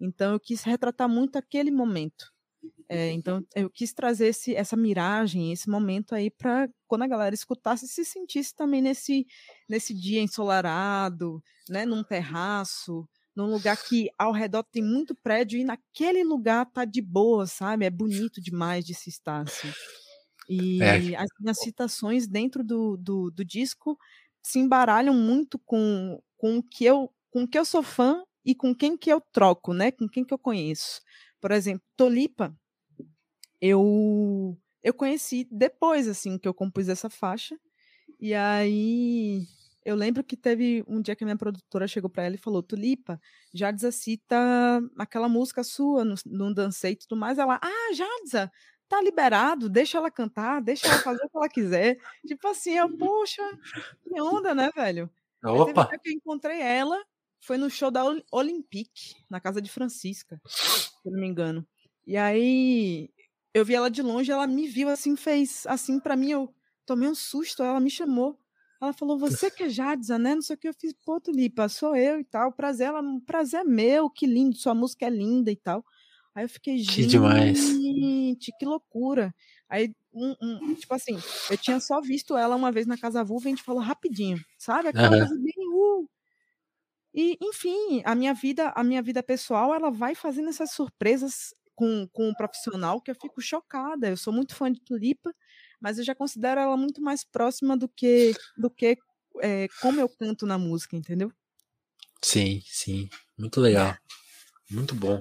Então 0.00 0.32
eu 0.32 0.40
quis 0.40 0.62
retratar 0.62 1.08
muito 1.08 1.36
aquele 1.36 1.70
momento. 1.70 2.32
É, 2.88 3.12
então, 3.12 3.46
eu 3.54 3.70
quis 3.70 3.92
trazer 3.92 4.26
esse, 4.26 4.54
essa 4.54 4.76
miragem, 4.76 5.52
esse 5.52 5.70
momento 5.70 6.12
aí, 6.12 6.28
para 6.28 6.68
quando 6.88 7.02
a 7.02 7.06
galera 7.06 7.34
escutasse, 7.34 7.86
se 7.86 8.04
sentisse 8.04 8.52
também 8.52 8.82
nesse, 8.82 9.26
nesse 9.68 9.94
dia 9.94 10.20
ensolarado, 10.20 11.40
né, 11.68 11.86
num 11.86 12.02
terraço, 12.02 13.08
num 13.34 13.46
lugar 13.46 13.76
que 13.76 14.10
ao 14.18 14.32
redor 14.32 14.64
tem 14.64 14.82
muito 14.82 15.14
prédio 15.14 15.58
e 15.58 15.64
naquele 15.64 16.24
lugar 16.24 16.66
tá 16.66 16.84
de 16.84 17.00
boa, 17.00 17.46
sabe? 17.46 17.84
É 17.84 17.90
bonito 17.90 18.40
demais 18.40 18.84
de 18.84 18.92
se 18.92 19.08
estar 19.08 19.42
assim. 19.42 19.72
E 20.48 20.82
é. 20.82 21.16
as 21.16 21.28
minhas 21.38 21.60
citações 21.60 22.26
dentro 22.26 22.64
do, 22.64 22.96
do, 22.96 23.30
do, 23.30 23.44
disco 23.44 23.96
se 24.42 24.58
embaralham 24.58 25.14
muito 25.14 25.60
com, 25.60 26.20
com, 26.36 26.58
o 26.58 26.62
que 26.62 26.84
eu, 26.84 27.08
com 27.30 27.44
o 27.44 27.48
que 27.48 27.56
eu 27.56 27.64
sou 27.64 27.84
fã 27.84 28.24
e 28.44 28.54
com 28.54 28.74
quem 28.74 28.96
que 28.96 29.10
eu 29.10 29.20
troco, 29.32 29.72
né? 29.74 29.90
Com 29.90 30.08
quem 30.08 30.24
que 30.24 30.34
eu 30.34 30.38
conheço. 30.38 31.00
Por 31.40 31.50
exemplo, 31.50 31.82
Tolipa, 31.96 32.54
eu 33.60 34.56
eu 34.82 34.94
conheci 34.94 35.46
depois 35.50 36.08
assim 36.08 36.38
que 36.38 36.48
eu 36.48 36.54
compus 36.54 36.88
essa 36.88 37.10
faixa. 37.10 37.58
E 38.18 38.34
aí 38.34 39.46
eu 39.84 39.96
lembro 39.96 40.22
que 40.22 40.36
teve 40.36 40.84
um 40.86 41.00
dia 41.00 41.16
que 41.16 41.24
a 41.24 41.26
minha 41.26 41.36
produtora 41.36 41.88
chegou 41.88 42.10
para 42.10 42.24
ela 42.24 42.34
e 42.34 42.38
falou: 42.38 42.62
Tulipa, 42.62 43.20
Jadza 43.54 43.90
cita 43.92 44.36
aquela 44.98 45.28
música 45.28 45.64
sua 45.64 46.04
no, 46.04 46.14
no 46.26 46.54
Dancei 46.54 46.92
e 46.92 46.96
tudo 46.96 47.16
mais. 47.16 47.38
Ela, 47.38 47.58
ah, 47.62 47.94
Jadza, 47.94 48.50
tá 48.88 49.00
liberado, 49.00 49.68
deixa 49.68 49.98
ela 49.98 50.10
cantar, 50.10 50.60
deixa 50.60 50.86
ela 50.88 50.98
fazer 50.98 51.24
o 51.24 51.30
que 51.30 51.36
ela 51.36 51.48
quiser. 51.48 51.98
Tipo 52.26 52.48
assim, 52.48 52.72
eu, 52.72 52.96
poxa, 52.96 53.42
que 54.02 54.20
onda, 54.20 54.54
né, 54.54 54.70
velho? 54.74 55.10
Opa! 55.44 55.88
Eu 56.04 56.12
encontrei 56.12 56.60
ela, 56.60 57.02
foi 57.40 57.56
no 57.56 57.70
show 57.70 57.90
da 57.90 58.04
Olympique, 58.30 59.16
na 59.28 59.40
casa 59.40 59.60
de 59.60 59.70
Francisca, 59.70 60.40
se 60.46 60.90
eu 61.04 61.12
não 61.12 61.20
me 61.20 61.26
engano. 61.26 61.66
E 62.06 62.16
aí 62.16 63.10
eu 63.52 63.64
vi 63.64 63.74
ela 63.74 63.90
de 63.90 64.02
longe, 64.02 64.30
ela 64.30 64.46
me 64.46 64.66
viu 64.68 64.88
assim, 64.88 65.16
fez 65.16 65.66
assim 65.66 65.98
para 65.98 66.16
mim, 66.16 66.30
eu 66.30 66.54
tomei 66.86 67.08
um 67.08 67.14
susto, 67.14 67.62
ela 67.62 67.80
me 67.80 67.90
chamou. 67.90 68.38
Ela 68.80 68.94
falou, 68.94 69.18
você 69.18 69.50
que 69.50 69.64
é 69.64 69.68
Jadza, 69.68 70.18
né? 70.18 70.34
Não 70.34 70.40
sei 70.40 70.56
o 70.56 70.58
que, 70.58 70.68
eu 70.68 70.74
fiz, 70.74 70.94
pô, 71.04 71.20
Tulipa, 71.20 71.68
sou 71.68 71.94
eu 71.94 72.18
e 72.18 72.24
tal. 72.24 72.50
Prazer, 72.50 72.86
ela, 72.86 73.02
prazer 73.26 73.60
é 73.60 73.64
meu, 73.64 74.08
que 74.08 74.26
lindo, 74.26 74.56
sua 74.56 74.74
música 74.74 75.04
é 75.06 75.10
linda 75.10 75.50
e 75.50 75.56
tal. 75.56 75.84
Aí 76.34 76.44
eu 76.44 76.48
fiquei, 76.48 76.78
gente, 76.78 76.94
que 76.94 77.06
demais. 77.06 77.60
que 78.58 78.64
loucura. 78.64 79.34
Aí, 79.68 79.94
um, 80.12 80.34
um, 80.42 80.74
tipo 80.74 80.94
assim, 80.94 81.18
eu 81.50 81.58
tinha 81.58 81.78
só 81.78 82.00
visto 82.00 82.36
ela 82.36 82.56
uma 82.56 82.72
vez 82.72 82.86
na 82.86 82.96
Casa 82.96 83.22
Vulva 83.22 83.48
e 83.48 83.52
a 83.52 83.54
gente 83.54 83.64
falou 83.64 83.82
rapidinho, 83.82 84.38
sabe? 84.58 84.88
Aquela 84.88 85.10
uhum. 85.10 85.18
coisa 85.18 85.42
bem, 85.42 85.54
uh. 85.72 86.09
E, 87.14 87.36
enfim, 87.42 88.02
a 88.04 88.14
minha 88.14 88.32
vida, 88.32 88.72
a 88.74 88.84
minha 88.84 89.02
vida 89.02 89.22
pessoal, 89.22 89.74
ela 89.74 89.90
vai 89.90 90.14
fazendo 90.14 90.48
essas 90.48 90.70
surpresas 90.72 91.54
com, 91.74 92.06
com 92.12 92.28
um 92.28 92.34
profissional 92.34 93.00
que 93.00 93.10
eu 93.10 93.14
fico 93.14 93.40
chocada. 93.40 94.08
Eu 94.08 94.16
sou 94.16 94.32
muito 94.32 94.54
fã 94.54 94.70
de 94.70 94.80
Tulipa, 94.80 95.34
mas 95.80 95.98
eu 95.98 96.04
já 96.04 96.14
considero 96.14 96.60
ela 96.60 96.76
muito 96.76 97.00
mais 97.00 97.24
próxima 97.24 97.76
do 97.76 97.88
que 97.88 98.32
do 98.56 98.70
que 98.70 98.96
é, 99.42 99.66
como 99.80 100.00
eu 100.00 100.08
canto 100.08 100.46
na 100.46 100.58
música, 100.58 100.96
entendeu? 100.96 101.32
Sim, 102.22 102.62
sim. 102.66 103.08
Muito 103.38 103.60
legal. 103.60 103.96
Muito 104.70 104.94
bom. 104.94 105.20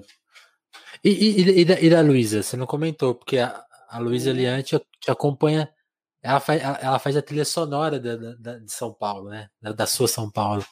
E, 1.04 1.10
e, 1.10 1.62
e 1.62 1.66
da, 1.66 1.80
e 1.80 1.90
da 1.90 2.02
Luísa, 2.02 2.44
você 2.44 2.56
não 2.56 2.68
comentou, 2.68 3.16
porque 3.16 3.40
a, 3.40 3.66
a 3.90 3.98
Luísa 3.98 4.32
Liante 4.32 4.80
te 5.00 5.10
acompanha. 5.10 5.74
Ela 6.22 6.40
faz, 6.40 6.62
ela 6.62 7.00
faz 7.00 7.18
a 7.18 7.22
trilha 7.22 7.46
sonora 7.46 8.00
da, 8.00 8.16
da, 8.36 8.60
de 8.60 8.72
São 8.72 8.94
Paulo, 8.94 9.30
né? 9.30 9.50
Da, 9.60 9.72
da 9.72 9.88
sua 9.88 10.08
São 10.08 10.30
Paulo. 10.30 10.64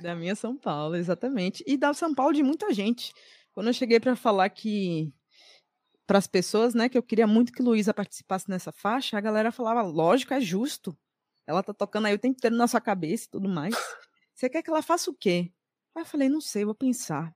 Da 0.00 0.14
minha 0.14 0.34
São 0.34 0.56
Paulo, 0.56 0.96
exatamente. 0.96 1.62
E 1.66 1.76
da 1.76 1.92
São 1.92 2.14
Paulo 2.14 2.32
de 2.32 2.42
muita 2.42 2.72
gente. 2.72 3.12
Quando 3.52 3.66
eu 3.66 3.72
cheguei 3.72 4.00
para 4.00 4.16
falar 4.16 4.48
que 4.48 5.12
para 6.06 6.18
as 6.18 6.26
pessoas, 6.26 6.74
né, 6.74 6.88
que 6.88 6.98
eu 6.98 7.02
queria 7.02 7.26
muito 7.26 7.52
que 7.52 7.62
Luísa 7.62 7.94
participasse 7.94 8.48
nessa 8.48 8.72
faixa, 8.72 9.16
a 9.16 9.20
galera 9.20 9.52
falava, 9.52 9.82
lógico, 9.82 10.34
é 10.34 10.40
justo. 10.40 10.96
Ela 11.46 11.62
tá 11.62 11.72
tocando 11.72 12.06
aí 12.06 12.14
o 12.14 12.18
tempo 12.18 12.36
inteiro 12.36 12.56
na 12.56 12.66
sua 12.66 12.80
cabeça 12.80 13.26
e 13.26 13.30
tudo 13.30 13.48
mais. 13.48 13.74
Você 14.34 14.48
quer 14.48 14.62
que 14.62 14.70
ela 14.70 14.82
faça 14.82 15.10
o 15.10 15.14
quê? 15.14 15.52
Aí 15.94 16.02
eu 16.02 16.06
falei, 16.06 16.28
não 16.28 16.40
sei, 16.40 16.64
vou 16.64 16.74
pensar. 16.74 17.34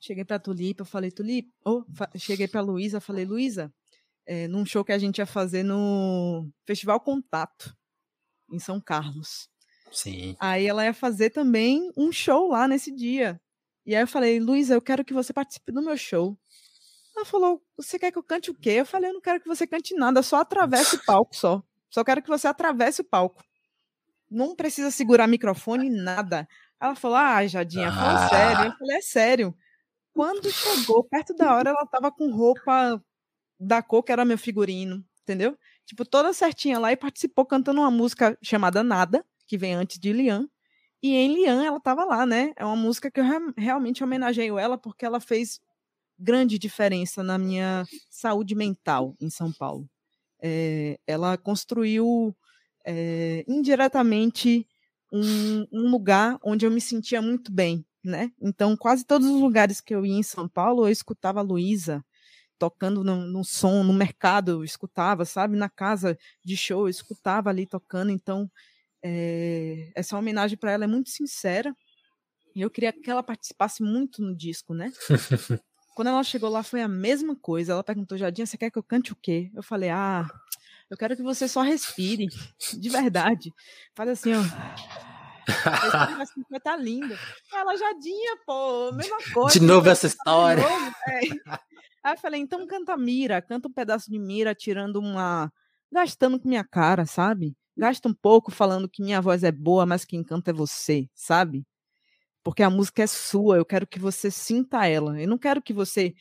Cheguei 0.00 0.24
para 0.24 0.38
Tulipa, 0.38 0.84
falei, 0.84 1.10
Tulipa, 1.10 1.50
oh, 1.64 1.84
cheguei 2.16 2.46
para 2.46 2.60
Luísa, 2.60 3.00
falei, 3.00 3.24
Luísa, 3.24 3.72
é, 4.26 4.46
num 4.46 4.66
show 4.66 4.84
que 4.84 4.92
a 4.92 4.98
gente 4.98 5.18
ia 5.18 5.26
fazer 5.26 5.62
no 5.62 6.50
Festival 6.66 7.00
Contato, 7.00 7.74
em 8.52 8.58
São 8.58 8.80
Carlos. 8.80 9.48
Sim. 9.90 10.36
Aí 10.38 10.66
ela 10.66 10.84
ia 10.84 10.94
fazer 10.94 11.30
também 11.30 11.90
um 11.96 12.12
show 12.12 12.48
lá 12.48 12.68
nesse 12.68 12.90
dia. 12.90 13.40
E 13.86 13.94
aí 13.94 14.02
eu 14.02 14.06
falei, 14.06 14.38
Luísa, 14.38 14.74
eu 14.74 14.82
quero 14.82 15.04
que 15.04 15.14
você 15.14 15.32
participe 15.32 15.72
do 15.72 15.82
meu 15.82 15.96
show. 15.96 16.36
Ela 17.16 17.24
falou, 17.24 17.62
você 17.76 17.98
quer 17.98 18.12
que 18.12 18.18
eu 18.18 18.22
cante 18.22 18.50
o 18.50 18.54
quê? 18.54 18.70
Eu 18.70 18.86
falei, 18.86 19.10
eu 19.10 19.14
não 19.14 19.20
quero 19.20 19.40
que 19.40 19.48
você 19.48 19.66
cante 19.66 19.94
nada, 19.94 20.22
só 20.22 20.36
atravesse 20.36 20.96
o 20.96 21.04
palco 21.04 21.34
só. 21.34 21.62
Só 21.90 22.04
quero 22.04 22.22
que 22.22 22.28
você 22.28 22.46
atravesse 22.46 23.00
o 23.00 23.04
palco. 23.04 23.42
Não 24.30 24.54
precisa 24.54 24.90
segurar 24.90 25.26
microfone, 25.26 25.88
nada. 25.88 26.46
Ela 26.80 26.94
falou, 26.94 27.16
ah, 27.16 27.44
Jadinha, 27.46 27.90
fala 27.90 28.24
ah. 28.24 28.28
sério. 28.28 28.64
Eu 28.66 28.78
falei, 28.78 28.96
é 28.96 29.00
sério. 29.00 29.54
Quando 30.12 30.50
chegou 30.50 31.04
perto 31.04 31.34
da 31.34 31.54
hora, 31.54 31.70
ela 31.70 31.86
tava 31.86 32.12
com 32.12 32.30
roupa 32.30 33.02
da 33.58 33.82
cor 33.82 34.02
que 34.02 34.12
era 34.12 34.24
meu 34.24 34.38
figurino, 34.38 35.04
entendeu? 35.22 35.56
Tipo, 35.84 36.04
toda 36.04 36.32
certinha 36.32 36.78
lá 36.78 36.92
e 36.92 36.96
participou 36.96 37.46
cantando 37.46 37.80
uma 37.80 37.90
música 37.90 38.38
chamada 38.42 38.82
Nada, 38.82 39.24
que 39.48 39.58
vem 39.58 39.74
antes 39.74 39.98
de 39.98 40.12
Lian. 40.12 40.48
E 41.02 41.14
em 41.14 41.34
Lian 41.34 41.64
ela 41.64 41.78
estava 41.78 42.04
lá, 42.04 42.26
né? 42.26 42.52
É 42.56 42.64
uma 42.64 42.76
música 42.76 43.10
que 43.10 43.18
eu 43.18 43.24
realmente 43.56 44.04
homenageio 44.04 44.58
ela 44.58 44.76
porque 44.76 45.04
ela 45.04 45.18
fez 45.18 45.60
grande 46.18 46.58
diferença 46.58 47.22
na 47.22 47.38
minha 47.38 47.86
saúde 48.10 48.54
mental 48.54 49.14
em 49.20 49.30
São 49.30 49.52
Paulo. 49.52 49.88
É, 50.40 50.98
ela 51.06 51.36
construiu 51.36 52.36
é, 52.84 53.44
indiretamente 53.48 54.66
um, 55.12 55.66
um, 55.72 55.90
lugar 55.90 56.38
onde 56.44 56.66
eu 56.66 56.70
me 56.70 56.80
sentia 56.80 57.22
muito 57.22 57.50
bem, 57.50 57.84
né? 58.04 58.30
Então, 58.40 58.76
quase 58.76 59.04
todos 59.04 59.28
os 59.28 59.40
lugares 59.40 59.80
que 59.80 59.94
eu 59.94 60.04
ia 60.04 60.14
em 60.14 60.22
São 60.22 60.48
Paulo, 60.48 60.86
eu 60.86 60.90
escutava 60.90 61.40
Luísa 61.40 62.04
tocando 62.58 63.04
no, 63.04 63.16
no, 63.26 63.44
som, 63.44 63.84
no 63.84 63.92
mercado, 63.92 64.50
eu 64.50 64.64
escutava, 64.64 65.24
sabe? 65.24 65.56
Na 65.56 65.68
casa 65.68 66.18
de 66.44 66.56
show, 66.56 66.82
eu 66.82 66.88
escutava 66.88 67.50
ali 67.50 67.66
tocando. 67.66 68.10
Então, 68.10 68.50
é, 69.02 69.90
essa 69.94 70.16
homenagem 70.16 70.56
para 70.56 70.72
ela 70.72 70.84
é 70.84 70.88
muito 70.88 71.10
sincera. 71.10 71.74
E 72.54 72.60
eu 72.60 72.70
queria 72.70 72.92
que 72.92 73.10
ela 73.10 73.22
participasse 73.22 73.82
muito 73.82 74.22
no 74.22 74.34
disco, 74.34 74.74
né? 74.74 74.92
Quando 75.94 76.08
ela 76.08 76.22
chegou 76.22 76.48
lá 76.48 76.62
foi 76.62 76.80
a 76.80 76.88
mesma 76.88 77.36
coisa. 77.36 77.72
Ela 77.72 77.84
perguntou, 77.84 78.16
Jadinha, 78.18 78.46
você 78.46 78.56
quer 78.56 78.70
que 78.70 78.78
eu 78.78 78.82
cante 78.82 79.12
o 79.12 79.16
quê? 79.16 79.50
Eu 79.54 79.62
falei, 79.62 79.90
ah, 79.90 80.28
eu 80.90 80.96
quero 80.96 81.16
que 81.16 81.22
você 81.22 81.46
só 81.46 81.62
respire, 81.62 82.28
de 82.72 82.88
verdade. 82.88 83.52
Faz 83.94 84.10
assim, 84.10 84.32
ó. 84.32 84.40
Assim, 86.20 86.42
vai 86.50 86.60
tá 86.60 86.76
linda. 86.76 87.18
Ela, 87.52 87.76
Jadinha, 87.76 88.36
pô, 88.46 88.92
mesma 88.92 89.18
coisa. 89.32 89.58
De 89.58 89.64
novo 89.64 89.88
essa 89.88 90.06
história. 90.06 90.62
Novo. 90.62 90.94
É. 91.08 91.20
Aí 92.04 92.14
eu 92.14 92.18
falei, 92.18 92.40
então 92.40 92.66
canta 92.66 92.96
Mira, 92.96 93.40
canta 93.42 93.68
um 93.68 93.72
pedaço 93.72 94.10
de 94.10 94.18
Mira, 94.18 94.54
tirando 94.54 94.96
uma. 94.96 95.52
gastando 95.90 96.38
com 96.38 96.48
minha 96.48 96.64
cara, 96.64 97.06
sabe? 97.06 97.56
Gasta 97.78 98.08
um 98.08 98.14
pouco 98.14 98.50
falando 98.50 98.88
que 98.88 99.02
minha 99.02 99.20
voz 99.22 99.44
é 99.44 99.52
boa, 99.52 99.86
mas 99.86 100.04
quem 100.04 100.24
canta 100.24 100.50
é 100.50 100.54
você, 100.54 101.08
sabe? 101.14 101.64
Porque 102.44 102.62
a 102.62 102.70
música 102.70 103.02
é 103.02 103.06
sua, 103.06 103.56
eu 103.58 103.64
quero 103.66 103.86
que 103.86 103.98
você 103.98 104.30
sinta 104.30 104.86
ela. 104.86 105.20
Eu 105.20 105.28
não 105.28 105.38
quero 105.38 105.62
que 105.62 105.72
você 105.72 106.14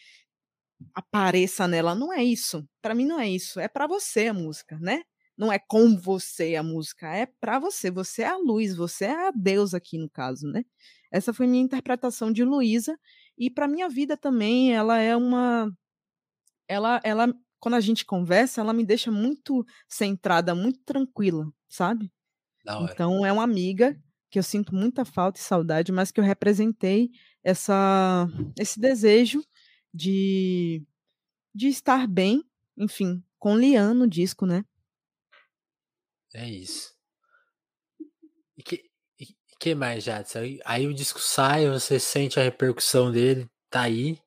apareça 0.93 1.67
nela, 1.67 1.95
não 1.95 2.13
é 2.13 2.23
isso. 2.23 2.67
Para 2.81 2.95
mim 2.95 3.05
não 3.05 3.19
é 3.19 3.29
isso, 3.29 3.59
é 3.59 3.67
para 3.67 3.87
você 3.87 4.27
a 4.27 4.33
música, 4.33 4.77
né? 4.79 5.03
não 5.37 5.53
é 5.53 5.59
com 5.59 5.95
você 5.95 6.55
a 6.55 6.63
música, 6.63 7.07
é 7.15 7.27
para 7.39 7.59
você. 7.59 7.91
Você 7.91 8.23
é 8.23 8.27
a 8.27 8.37
luz, 8.37 8.75
você 8.75 9.05
é 9.05 9.27
a 9.27 9.31
Deus 9.31 9.73
aqui 9.73 9.97
no 9.97 10.09
caso, 10.09 10.47
né? 10.47 10.65
Essa 11.11 11.33
foi 11.33 11.45
minha 11.47 11.63
interpretação 11.63 12.31
de 12.31 12.43
Luísa 12.43 12.99
e 13.37 13.49
para 13.49 13.67
minha 13.67 13.87
vida 13.87 14.17
também, 14.17 14.73
ela 14.73 14.99
é 14.99 15.15
uma 15.15 15.71
ela 16.67 16.99
ela 17.03 17.33
quando 17.59 17.75
a 17.75 17.79
gente 17.79 18.05
conversa, 18.05 18.61
ela 18.61 18.73
me 18.73 18.85
deixa 18.85 19.11
muito 19.11 19.65
centrada, 19.87 20.53
muito 20.53 20.79
tranquila, 20.85 21.51
sabe? 21.67 22.11
Então 22.91 23.25
é 23.25 23.31
uma 23.31 23.43
amiga 23.43 23.99
que 24.29 24.37
eu 24.37 24.43
sinto 24.43 24.75
muita 24.75 25.05
falta 25.05 25.39
e 25.39 25.43
saudade, 25.43 25.91
mas 25.91 26.11
que 26.11 26.19
eu 26.19 26.23
representei 26.23 27.09
essa 27.43 28.27
esse 28.59 28.79
desejo 28.79 29.41
de 29.93 30.85
de 31.55 31.67
estar 31.67 32.07
bem, 32.07 32.43
enfim, 32.77 33.23
com 33.39 33.57
Lian 33.57 33.93
no 33.93 34.07
disco, 34.07 34.45
né? 34.45 34.63
É 36.33 36.47
isso. 36.47 36.93
E 38.55 38.61
que, 38.61 38.83
e 39.19 39.25
que 39.59 39.73
mais, 39.73 40.03
Jadson? 40.03 40.39
Aí, 40.39 40.59
aí 40.65 40.87
o 40.87 40.93
disco 40.93 41.19
sai, 41.19 41.67
você 41.67 41.99
sente 41.99 42.39
a 42.39 42.43
repercussão 42.43 43.11
dele, 43.11 43.49
tá 43.69 43.81
aí, 43.81 44.19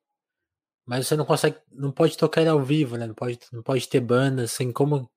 mas 0.85 1.07
você 1.07 1.15
não 1.15 1.25
consegue, 1.25 1.57
não 1.71 1.91
pode 1.91 2.17
tocar 2.17 2.41
ele 2.41 2.49
ao 2.49 2.61
vivo, 2.61 2.97
né? 2.97 3.07
Não 3.07 3.13
pode, 3.13 3.39
não 3.51 3.63
pode 3.63 3.87
ter 3.87 3.99
banda, 3.99 4.43
assim 4.43 4.71
como. 4.71 5.09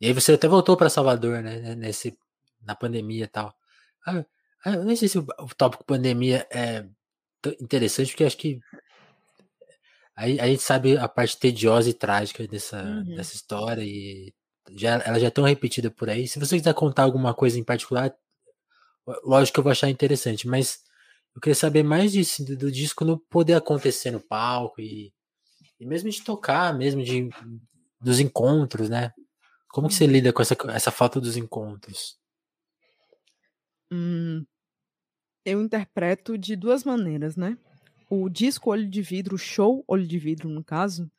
E 0.00 0.06
aí 0.06 0.12
você 0.12 0.32
até 0.34 0.48
voltou 0.48 0.76
para 0.76 0.90
Salvador, 0.90 1.42
né? 1.42 1.74
Nesse, 1.74 2.18
na 2.62 2.74
pandemia 2.74 3.24
e 3.24 3.28
tal. 3.28 3.54
Ah, 4.06 4.24
ah, 4.64 4.74
eu 4.74 4.84
nem 4.84 4.96
sei 4.96 5.08
se 5.08 5.18
o, 5.18 5.26
o 5.38 5.54
tópico 5.54 5.84
pandemia 5.84 6.46
é 6.50 6.84
interessante, 7.60 8.10
porque 8.10 8.24
acho 8.24 8.36
que 8.36 8.60
aí 10.16 10.40
a 10.40 10.46
gente 10.46 10.62
sabe 10.62 10.96
a 10.96 11.08
parte 11.08 11.38
tediosa 11.38 11.90
e 11.90 11.94
trágica 11.94 12.46
dessa, 12.46 12.82
uhum. 12.82 13.14
dessa 13.14 13.34
história 13.34 13.82
e 13.82 14.32
já, 14.72 15.02
ela 15.04 15.18
já 15.20 15.26
é 15.26 15.30
tão 15.30 15.44
repetida 15.44 15.90
por 15.90 16.08
aí. 16.08 16.26
Se 16.26 16.38
você 16.38 16.56
quiser 16.56 16.74
contar 16.74 17.02
alguma 17.02 17.34
coisa 17.34 17.58
em 17.58 17.64
particular, 17.64 18.14
lógico 19.24 19.54
que 19.54 19.60
eu 19.60 19.64
vou 19.64 19.72
achar 19.72 19.90
interessante, 19.90 20.48
mas 20.48 20.80
eu 21.34 21.40
queria 21.40 21.54
saber 21.54 21.82
mais 21.82 22.12
disso, 22.12 22.44
do, 22.44 22.56
do 22.56 22.72
disco 22.72 23.04
não 23.04 23.18
poder 23.18 23.54
acontecer 23.54 24.10
no 24.10 24.20
palco 24.20 24.80
e, 24.80 25.12
e 25.80 25.86
mesmo 25.86 26.08
de 26.08 26.22
tocar, 26.22 26.76
mesmo 26.76 27.02
de 27.02 27.28
dos 28.00 28.20
encontros, 28.20 28.88
né? 28.88 29.12
Como 29.68 29.88
que 29.88 29.94
você 29.94 30.06
lida 30.06 30.32
com 30.32 30.42
essa, 30.42 30.56
essa 30.68 30.90
falta 30.90 31.20
dos 31.20 31.36
encontros? 31.36 32.18
Hum, 33.90 34.44
eu 35.44 35.60
interpreto 35.60 36.38
de 36.38 36.54
duas 36.54 36.84
maneiras, 36.84 37.34
né? 37.34 37.58
O 38.08 38.28
disco 38.28 38.70
Olho 38.70 38.88
de 38.88 39.02
Vidro, 39.02 39.34
o 39.34 39.38
show 39.38 39.82
Olho 39.88 40.06
de 40.06 40.18
Vidro, 40.18 40.48
no 40.48 40.62
caso, 40.62 41.10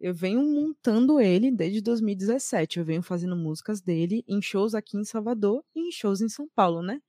eu 0.00 0.12
venho 0.12 0.42
montando 0.42 1.20
ele 1.20 1.50
desde 1.50 1.80
2017. 1.80 2.78
Eu 2.78 2.84
venho 2.84 3.02
fazendo 3.02 3.36
músicas 3.36 3.80
dele 3.80 4.24
em 4.26 4.42
shows 4.42 4.74
aqui 4.74 4.96
em 4.96 5.04
Salvador 5.04 5.64
e 5.74 5.88
em 5.88 5.92
shows 5.92 6.20
em 6.20 6.28
São 6.28 6.48
Paulo, 6.56 6.82
né? 6.82 7.00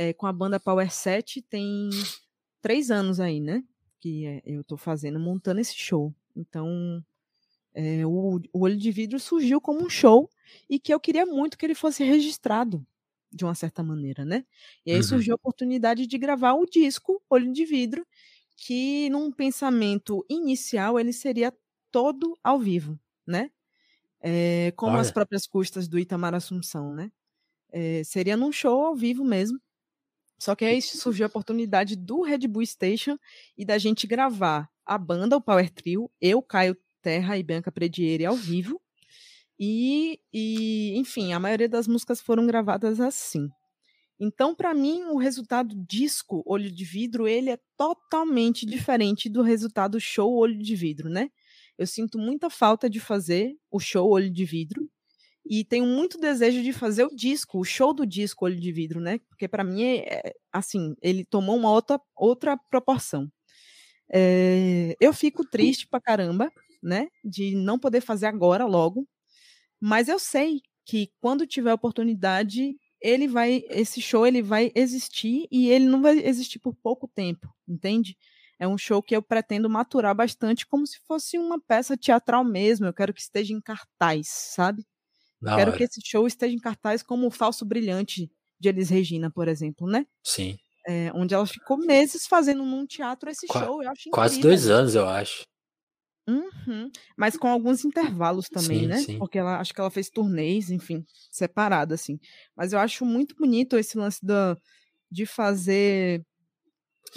É, 0.00 0.14
com 0.14 0.26
a 0.26 0.32
banda 0.32 0.58
Power 0.58 0.90
7 0.90 1.42
tem 1.42 1.90
três 2.62 2.90
anos 2.90 3.20
aí, 3.20 3.38
né? 3.38 3.62
Que 3.98 4.24
é, 4.24 4.42
eu 4.46 4.64
tô 4.64 4.78
fazendo, 4.78 5.20
montando 5.20 5.60
esse 5.60 5.74
show. 5.74 6.14
Então, 6.34 7.04
é, 7.74 8.06
o, 8.06 8.40
o 8.50 8.60
Olho 8.60 8.78
de 8.78 8.90
Vidro 8.90 9.20
surgiu 9.20 9.60
como 9.60 9.84
um 9.84 9.90
show 9.90 10.30
e 10.70 10.78
que 10.78 10.94
eu 10.94 10.98
queria 10.98 11.26
muito 11.26 11.58
que 11.58 11.66
ele 11.66 11.74
fosse 11.74 12.02
registrado 12.02 12.82
de 13.30 13.44
uma 13.44 13.54
certa 13.54 13.82
maneira, 13.82 14.24
né? 14.24 14.46
E 14.86 14.90
aí 14.90 14.96
uhum. 14.96 15.02
surgiu 15.02 15.34
a 15.34 15.36
oportunidade 15.36 16.06
de 16.06 16.16
gravar 16.16 16.54
o 16.54 16.64
disco 16.64 17.22
Olho 17.28 17.52
de 17.52 17.66
Vidro, 17.66 18.06
que 18.56 19.10
num 19.10 19.30
pensamento 19.30 20.24
inicial 20.30 20.98
ele 20.98 21.12
seria 21.12 21.52
todo 21.92 22.38
ao 22.42 22.58
vivo, 22.58 22.98
né? 23.26 23.50
É, 24.18 24.72
como 24.76 24.92
Olha. 24.92 25.02
as 25.02 25.10
próprias 25.10 25.46
custas 25.46 25.86
do 25.86 25.98
Itamar 25.98 26.34
Assunção, 26.34 26.94
né? 26.94 27.12
É, 27.70 28.02
seria 28.02 28.34
num 28.34 28.50
show 28.50 28.86
ao 28.86 28.96
vivo 28.96 29.22
mesmo. 29.22 29.60
Só 30.40 30.56
que 30.56 30.64
aí 30.64 30.80
surgiu 30.80 31.26
a 31.26 31.28
oportunidade 31.28 31.94
do 31.94 32.22
Red 32.22 32.48
Bull 32.48 32.64
Station 32.64 33.18
e 33.58 33.64
da 33.64 33.76
gente 33.76 34.06
gravar 34.06 34.70
a 34.86 34.96
banda, 34.96 35.36
o 35.36 35.40
Power 35.40 35.68
Trio, 35.70 36.10
eu, 36.18 36.40
Caio 36.40 36.74
Terra 37.02 37.36
e 37.36 37.42
Bianca 37.42 37.70
Predieri 37.70 38.24
ao 38.24 38.34
vivo. 38.34 38.80
E, 39.58 40.18
e, 40.32 40.94
enfim, 40.96 41.34
a 41.34 41.38
maioria 41.38 41.68
das 41.68 41.86
músicas 41.86 42.22
foram 42.22 42.46
gravadas 42.46 43.00
assim. 43.00 43.50
Então, 44.18 44.54
para 44.54 44.72
mim, 44.72 45.02
o 45.10 45.18
resultado 45.18 45.74
disco 45.86 46.42
Olho 46.46 46.72
de 46.72 46.84
Vidro, 46.86 47.28
ele 47.28 47.50
é 47.50 47.58
totalmente 47.76 48.64
diferente 48.64 49.28
do 49.28 49.42
resultado 49.42 50.00
show 50.00 50.34
Olho 50.34 50.58
de 50.58 50.74
Vidro, 50.74 51.10
né? 51.10 51.30
Eu 51.76 51.86
sinto 51.86 52.18
muita 52.18 52.48
falta 52.48 52.88
de 52.88 52.98
fazer 52.98 53.54
o 53.70 53.78
show 53.78 54.08
Olho 54.08 54.30
de 54.30 54.46
Vidro 54.46 54.90
e 55.46 55.64
tenho 55.64 55.86
muito 55.86 56.18
desejo 56.18 56.62
de 56.62 56.72
fazer 56.72 57.04
o 57.04 57.14
disco, 57.14 57.58
o 57.58 57.64
show 57.64 57.92
do 57.94 58.06
disco 58.06 58.44
Olho 58.44 58.60
de 58.60 58.72
Vidro, 58.72 59.00
né? 59.00 59.18
Porque 59.28 59.48
para 59.48 59.64
mim 59.64 59.82
é, 59.82 60.28
é, 60.28 60.34
assim, 60.52 60.94
ele 61.02 61.24
tomou 61.24 61.56
uma 61.56 61.70
outra, 61.70 62.00
outra 62.16 62.56
proporção. 62.70 63.30
É, 64.12 64.96
eu 65.00 65.12
fico 65.12 65.44
triste 65.44 65.86
pra 65.88 66.00
caramba, 66.00 66.52
né? 66.82 67.08
De 67.24 67.54
não 67.56 67.78
poder 67.78 68.00
fazer 68.00 68.26
agora, 68.26 68.66
logo. 68.66 69.06
Mas 69.80 70.08
eu 70.08 70.18
sei 70.18 70.60
que 70.86 71.10
quando 71.20 71.46
tiver 71.46 71.72
oportunidade, 71.72 72.76
ele 73.00 73.28
vai, 73.28 73.62
esse 73.70 74.00
show 74.02 74.26
ele 74.26 74.42
vai 74.42 74.72
existir 74.74 75.46
e 75.50 75.70
ele 75.70 75.86
não 75.86 76.02
vai 76.02 76.18
existir 76.18 76.58
por 76.58 76.74
pouco 76.74 77.08
tempo, 77.08 77.48
entende? 77.68 78.16
É 78.58 78.68
um 78.68 78.76
show 78.76 79.02
que 79.02 79.16
eu 79.16 79.22
pretendo 79.22 79.70
maturar 79.70 80.14
bastante, 80.14 80.66
como 80.66 80.86
se 80.86 80.98
fosse 81.06 81.38
uma 81.38 81.58
peça 81.60 81.96
teatral 81.96 82.44
mesmo. 82.44 82.86
Eu 82.86 82.92
quero 82.94 83.14
que 83.14 83.20
esteja 83.22 83.54
em 83.54 83.60
cartaz, 83.60 84.28
sabe? 84.28 84.84
Quero 85.40 85.70
hora. 85.70 85.76
que 85.76 85.84
esse 85.84 86.00
show 86.04 86.26
esteja 86.26 86.54
em 86.54 86.58
cartaz 86.58 87.02
como 87.02 87.26
o 87.26 87.30
Falso 87.30 87.64
Brilhante 87.64 88.30
de 88.58 88.68
Elis 88.68 88.90
Regina, 88.90 89.30
por 89.30 89.48
exemplo, 89.48 89.88
né? 89.88 90.06
Sim. 90.22 90.58
É, 90.86 91.10
onde 91.14 91.34
ela 91.34 91.46
ficou 91.46 91.76
meses 91.78 92.26
fazendo 92.26 92.64
num 92.64 92.86
teatro 92.86 93.30
esse 93.30 93.46
Qua 93.46 93.64
show. 93.64 93.82
Eu 93.82 93.90
acho 93.90 94.10
Quase 94.10 94.40
dois 94.40 94.68
anos, 94.68 94.94
eu 94.94 95.08
acho. 95.08 95.44
Uhum. 96.28 96.90
Mas 97.16 97.36
com 97.36 97.48
alguns 97.48 97.84
intervalos 97.84 98.48
também, 98.48 98.80
sim, 98.80 98.86
né? 98.86 98.98
Sim. 98.98 99.18
Porque 99.18 99.38
ela 99.38 99.58
acho 99.58 99.74
que 99.74 99.80
ela 99.80 99.90
fez 99.90 100.08
turnês, 100.08 100.70
enfim, 100.70 101.04
separada, 101.30 101.94
assim. 101.94 102.18
Mas 102.56 102.72
eu 102.72 102.78
acho 102.78 103.04
muito 103.04 103.34
bonito 103.34 103.76
esse 103.76 103.98
lance 103.98 104.24
da, 104.24 104.56
de 105.10 105.26
fazer 105.26 106.24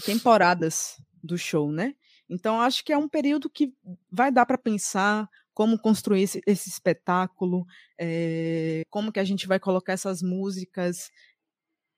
temporadas 0.05 0.95
do 1.21 1.37
show, 1.37 1.71
né? 1.71 1.93
Então 2.29 2.59
acho 2.59 2.83
que 2.83 2.91
é 2.91 2.97
um 2.97 3.07
período 3.07 3.49
que 3.49 3.73
vai 4.11 4.31
dar 4.31 4.45
para 4.45 4.57
pensar 4.57 5.29
como 5.53 5.77
construir 5.77 6.23
esse, 6.23 6.41
esse 6.45 6.69
espetáculo, 6.69 7.65
é, 7.99 8.83
como 8.89 9.11
que 9.11 9.19
a 9.19 9.23
gente 9.23 9.47
vai 9.47 9.59
colocar 9.59 9.93
essas 9.93 10.21
músicas 10.21 11.11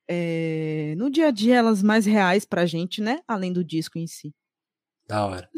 é, 0.08 0.94
no 0.96 1.10
dia 1.10 1.28
a 1.28 1.30
dia 1.30 1.56
elas 1.56 1.82
mais 1.82 2.06
reais 2.06 2.44
para 2.44 2.62
a 2.62 2.66
gente, 2.66 3.00
né? 3.00 3.20
Além 3.26 3.52
do 3.52 3.64
disco 3.64 3.98
em 3.98 4.06
si. 4.06 4.34
Da 5.06 5.24
hora. 5.26 5.48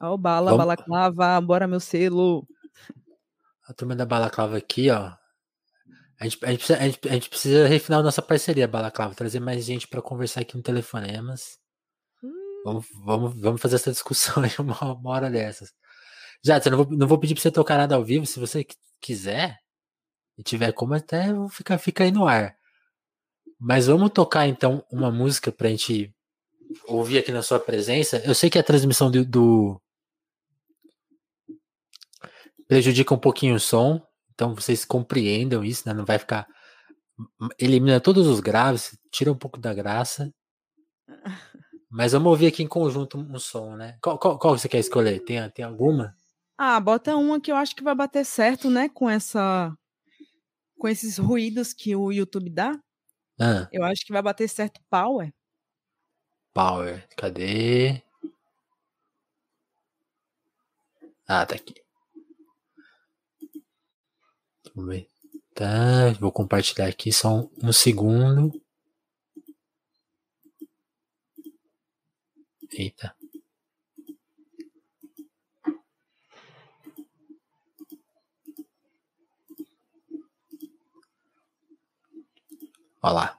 Ó, 0.00 0.14
o 0.14 0.18
Bala, 0.18 0.50
Vamos... 0.50 0.58
Balaclava, 0.58 1.40
bora 1.40 1.66
meu 1.66 1.80
selo. 1.80 2.46
A 3.66 3.72
turma 3.72 3.96
da 3.96 4.04
Balaclava 4.04 4.56
aqui, 4.56 4.90
ó. 4.90 5.12
A 6.18 6.24
gente, 6.24 6.44
a, 6.44 6.50
gente 6.50 6.58
precisa, 6.58 6.78
a, 6.78 6.88
gente, 6.88 7.08
a 7.08 7.12
gente 7.12 7.28
precisa 7.28 7.66
refinar 7.66 8.02
nossa 8.02 8.22
parceria, 8.22 8.68
Balaclava, 8.68 9.14
trazer 9.14 9.40
mais 9.40 9.64
gente 9.64 9.86
para 9.86 10.00
conversar 10.00 10.40
aqui 10.42 10.56
no 10.56 10.62
Telefonemas. 10.62 11.58
Vamos, 12.64 12.86
vamos, 13.04 13.40
vamos 13.40 13.60
fazer 13.60 13.76
essa 13.76 13.92
discussão 13.92 14.42
aí 14.44 14.50
uma, 14.58 14.94
uma 14.94 15.10
hora 15.10 15.30
dessas. 15.30 15.72
Já, 16.44 16.58
eu 16.58 16.70
não 16.70 16.84
vou, 16.84 16.96
não 16.96 17.06
vou 17.06 17.18
pedir 17.18 17.34
pra 17.34 17.42
você 17.42 17.50
tocar 17.50 17.76
nada 17.76 17.94
ao 17.94 18.04
vivo, 18.04 18.26
se 18.26 18.38
você 18.38 18.66
quiser, 19.00 19.58
e 20.38 20.42
tiver 20.42 20.72
como, 20.72 20.94
até 20.94 21.28
fica, 21.50 21.78
fica 21.78 22.04
aí 22.04 22.12
no 22.12 22.26
ar. 22.26 22.56
Mas 23.58 23.86
vamos 23.86 24.10
tocar 24.10 24.46
então 24.46 24.84
uma 24.90 25.10
música 25.10 25.50
pra 25.50 25.70
gente 25.70 26.14
ouvir 26.86 27.18
aqui 27.18 27.32
na 27.32 27.42
sua 27.42 27.58
presença. 27.58 28.18
Eu 28.24 28.34
sei 28.34 28.50
que 28.50 28.58
a 28.58 28.62
transmissão 28.62 29.10
do, 29.10 29.24
do 29.24 29.80
prejudica 32.68 33.14
um 33.14 33.18
pouquinho 33.18 33.54
o 33.54 33.60
som, 33.60 34.02
então 34.34 34.54
vocês 34.54 34.84
compreendam 34.84 35.64
isso, 35.64 35.84
né? 35.86 35.94
Não 35.94 36.04
vai 36.04 36.18
ficar. 36.18 36.46
Elimina 37.58 38.00
todos 38.00 38.26
os 38.26 38.40
graves, 38.40 38.98
tira 39.10 39.32
um 39.32 39.36
pouco 39.36 39.58
da 39.58 39.72
graça. 39.72 40.32
Mas 41.88 42.12
vamos 42.12 42.28
ouvir 42.28 42.48
aqui 42.48 42.62
em 42.62 42.68
conjunto 42.68 43.16
um 43.16 43.38
som, 43.38 43.74
né? 43.74 43.96
Qual, 44.02 44.18
qual, 44.18 44.38
qual 44.38 44.58
você 44.58 44.68
quer 44.68 44.78
escolher? 44.78 45.20
Tem, 45.20 45.48
tem 45.50 45.64
alguma? 45.64 46.14
Ah, 46.58 46.80
bota 46.80 47.16
uma 47.16 47.40
que 47.40 47.52
eu 47.52 47.56
acho 47.56 47.76
que 47.76 47.82
vai 47.82 47.94
bater 47.94 48.24
certo, 48.24 48.70
né? 48.70 48.88
Com 48.88 49.08
essa. 49.10 49.76
Com 50.78 50.88
esses 50.88 51.18
ruídos 51.18 51.72
que 51.72 51.94
o 51.94 52.10
YouTube 52.12 52.50
dá. 52.50 52.78
Ah. 53.40 53.68
Eu 53.72 53.84
acho 53.84 54.04
que 54.04 54.12
vai 54.12 54.22
bater 54.22 54.48
certo 54.48 54.80
Power. 54.90 55.32
Power. 56.54 57.06
Cadê? 57.16 58.02
Ah, 61.28 61.44
tá 61.44 61.56
aqui. 61.56 61.74
Vamos 64.74 64.90
ver. 64.90 65.10
Tá, 65.54 66.12
vou 66.20 66.30
compartilhar 66.30 66.86
aqui 66.86 67.12
só 67.12 67.30
um, 67.40 67.50
um 67.64 67.72
segundo. 67.72 68.52
Eita. 72.72 73.15
Olha 83.06 83.14
lá. 83.14 83.35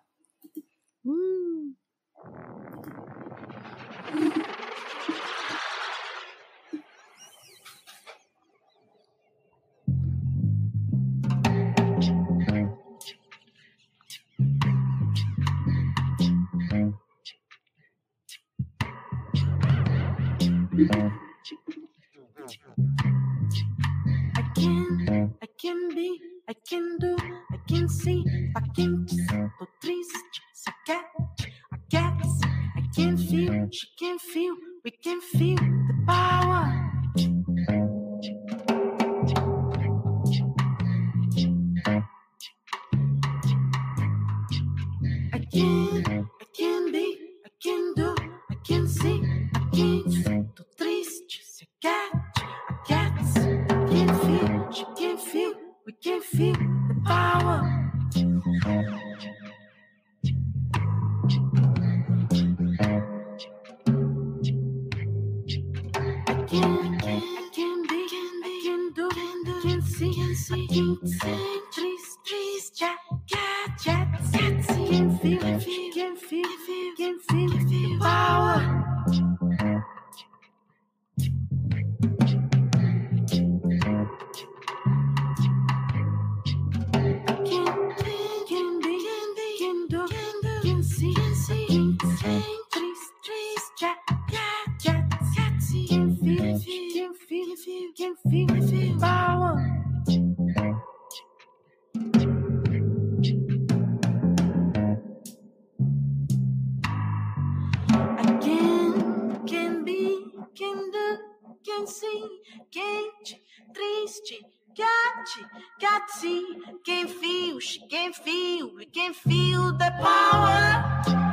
sim, 111.87 112.29
quente, 112.69 113.41
triste, 113.73 114.39
quente, 114.75 115.47
quente 115.79 116.11
sim, 116.13 116.45
quem 116.83 117.07
fio, 117.07 117.57
quem 117.89 118.13
fio, 118.13 118.75
quem 118.91 119.13
fio 119.13 119.71
da 119.73 119.91
power. 119.91 121.26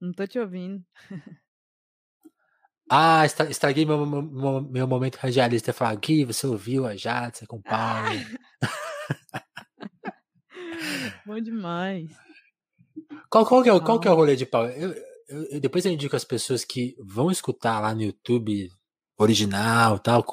Não 0.00 0.12
tô 0.12 0.26
te 0.26 0.38
ouvindo. 0.38 0.84
Ah, 2.92 3.24
estraguei 3.24 3.86
meu, 3.86 4.04
meu, 4.04 4.62
meu 4.62 4.88
momento 4.88 5.14
radialista. 5.14 5.72
Falar 5.72 5.92
aqui, 5.92 6.24
você 6.24 6.44
ouviu 6.44 6.84
a 6.84 6.96
Jadson 6.96 7.46
com 7.46 7.58
o 7.58 7.62
Paulo. 7.62 8.18
Bom 11.24 11.40
demais. 11.40 12.10
Qual, 13.30 13.46
qual, 13.46 13.62
que 13.62 13.70
é, 13.70 13.80
qual 13.80 14.00
que 14.00 14.08
é 14.08 14.10
o 14.10 14.16
rolê 14.16 14.34
de 14.34 14.44
Paulo? 14.44 14.70
Eu, 14.70 14.92
eu, 15.28 15.44
eu, 15.52 15.60
depois 15.60 15.86
eu 15.86 15.92
indico 15.92 16.16
as 16.16 16.24
pessoas 16.24 16.64
que 16.64 16.96
vão 16.98 17.30
escutar 17.30 17.78
lá 17.78 17.94
no 17.94 18.02
YouTube 18.02 18.68
original 19.16 20.00
tal, 20.00 20.24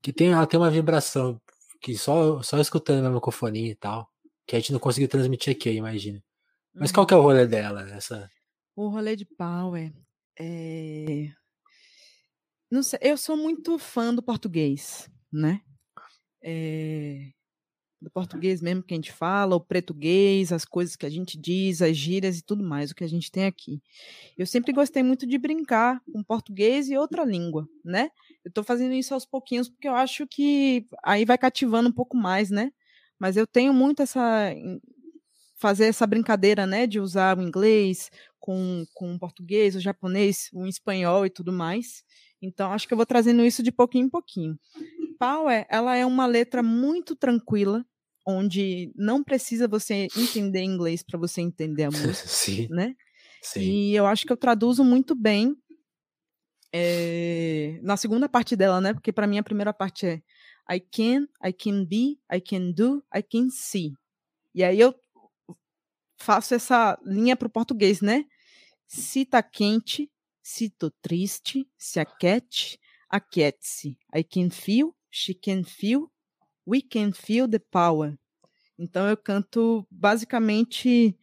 que 0.00 0.12
tem, 0.12 0.30
ela 0.30 0.46
tem 0.46 0.60
uma 0.60 0.70
vibração 0.70 1.40
que 1.80 1.98
só, 1.98 2.40
só 2.42 2.60
escutando 2.60 3.02
na 3.02 3.10
microfonia 3.10 3.72
e 3.72 3.74
tal, 3.74 4.08
que 4.46 4.56
a 4.56 4.58
gente 4.58 4.72
não 4.72 4.78
conseguiu 4.78 5.08
transmitir 5.08 5.54
aqui, 5.54 5.68
eu 5.68 5.74
imagino. 5.74 6.22
Mas 6.74 6.90
uhum. 6.90 6.94
qual 6.94 7.06
que 7.06 7.14
é 7.14 7.16
o 7.16 7.22
rolê 7.22 7.46
dela? 7.46 7.88
Essa... 7.90 8.28
O 8.76 8.88
rolê 8.88 9.16
de 9.16 9.24
Power 9.24 9.92
é. 10.38 11.28
Não 12.70 12.82
sei, 12.82 12.98
eu 13.02 13.16
sou 13.16 13.36
muito 13.36 13.78
fã 13.78 14.12
do 14.14 14.22
português, 14.22 15.08
né? 15.32 15.60
É... 16.42 17.30
Do 18.00 18.10
português 18.10 18.60
mesmo 18.60 18.82
que 18.82 18.92
a 18.92 18.96
gente 18.96 19.12
fala, 19.12 19.56
o 19.56 19.60
português, 19.60 20.52
as 20.52 20.64
coisas 20.64 20.94
que 20.94 21.06
a 21.06 21.08
gente 21.08 21.38
diz, 21.38 21.80
as 21.80 21.96
gírias 21.96 22.38
e 22.38 22.42
tudo 22.42 22.62
mais, 22.62 22.90
o 22.90 22.94
que 22.94 23.04
a 23.04 23.08
gente 23.08 23.30
tem 23.30 23.46
aqui. 23.46 23.80
Eu 24.36 24.46
sempre 24.46 24.72
gostei 24.72 25.02
muito 25.02 25.26
de 25.26 25.38
brincar 25.38 26.02
com 26.12 26.22
português 26.22 26.90
e 26.90 26.98
outra 26.98 27.24
língua, 27.24 27.66
né? 27.82 28.10
Eu 28.44 28.52
tô 28.52 28.62
fazendo 28.62 28.92
isso 28.92 29.14
aos 29.14 29.24
pouquinhos 29.24 29.70
porque 29.70 29.88
eu 29.88 29.94
acho 29.94 30.26
que 30.26 30.86
aí 31.02 31.24
vai 31.24 31.38
cativando 31.38 31.88
um 31.88 31.92
pouco 31.92 32.14
mais, 32.14 32.50
né? 32.50 32.72
Mas 33.18 33.36
eu 33.36 33.46
tenho 33.46 33.72
muito 33.72 34.02
essa 34.02 34.52
fazer 35.56 35.86
essa 35.86 36.06
brincadeira, 36.06 36.66
né, 36.66 36.86
de 36.86 37.00
usar 37.00 37.38
o 37.38 37.42
inglês 37.42 38.10
com, 38.38 38.84
com 38.92 39.14
o 39.14 39.18
português, 39.18 39.74
o 39.74 39.80
japonês, 39.80 40.50
o 40.52 40.66
espanhol 40.66 41.24
e 41.24 41.30
tudo 41.30 41.52
mais. 41.52 42.04
Então, 42.42 42.70
acho 42.72 42.86
que 42.86 42.92
eu 42.92 42.96
vou 42.96 43.06
trazendo 43.06 43.42
isso 43.42 43.62
de 43.62 43.72
pouquinho 43.72 44.06
em 44.06 44.10
pouquinho. 44.10 44.58
Power, 45.18 45.66
ela 45.70 45.96
é 45.96 46.04
uma 46.04 46.26
letra 46.26 46.62
muito 46.62 47.16
tranquila, 47.16 47.82
onde 48.26 48.92
não 48.94 49.24
precisa 49.24 49.66
você 49.66 50.06
entender 50.16 50.62
inglês 50.62 51.02
para 51.02 51.18
você 51.18 51.40
entender 51.40 51.84
a 51.84 51.90
música, 51.90 52.28
Sim. 52.28 52.68
né? 52.68 52.94
Sim. 53.40 53.60
E 53.60 53.94
eu 53.94 54.06
acho 54.06 54.26
que 54.26 54.32
eu 54.32 54.36
traduzo 54.36 54.84
muito 54.84 55.14
bem 55.14 55.56
é, 56.74 57.78
na 57.82 57.96
segunda 57.96 58.28
parte 58.28 58.56
dela, 58.56 58.80
né? 58.80 58.92
Porque 58.92 59.12
para 59.12 59.26
mim 59.26 59.38
a 59.38 59.42
primeira 59.42 59.72
parte 59.72 60.06
é 60.06 60.22
I 60.70 60.80
can, 60.80 61.26
I 61.44 61.52
can 61.52 61.84
be, 61.84 62.18
I 62.32 62.40
can 62.40 62.72
do, 62.72 63.04
I 63.14 63.22
can 63.22 63.50
see. 63.50 63.94
E 64.54 64.62
aí 64.64 64.80
eu 64.80 64.94
faço 66.16 66.54
essa 66.54 66.98
linha 67.04 67.36
para 67.36 67.48
o 67.48 67.50
português, 67.50 68.00
né? 68.00 68.24
Se 68.86 69.24
tá 69.24 69.42
quente, 69.42 70.10
se 70.42 70.70
tô 70.70 70.90
triste, 71.02 71.68
se 71.76 72.00
aquete, 72.00 72.78
aquete-se. 73.08 73.98
I 74.14 74.24
can 74.24 74.50
feel, 74.50 74.94
she 75.10 75.34
can 75.34 75.64
feel, 75.64 76.10
we 76.66 76.80
can 76.80 77.12
feel 77.12 77.48
the 77.48 77.58
power. 77.58 78.16
Então 78.78 79.08
eu 79.08 79.16
canto 79.16 79.86
basicamente 79.90 81.16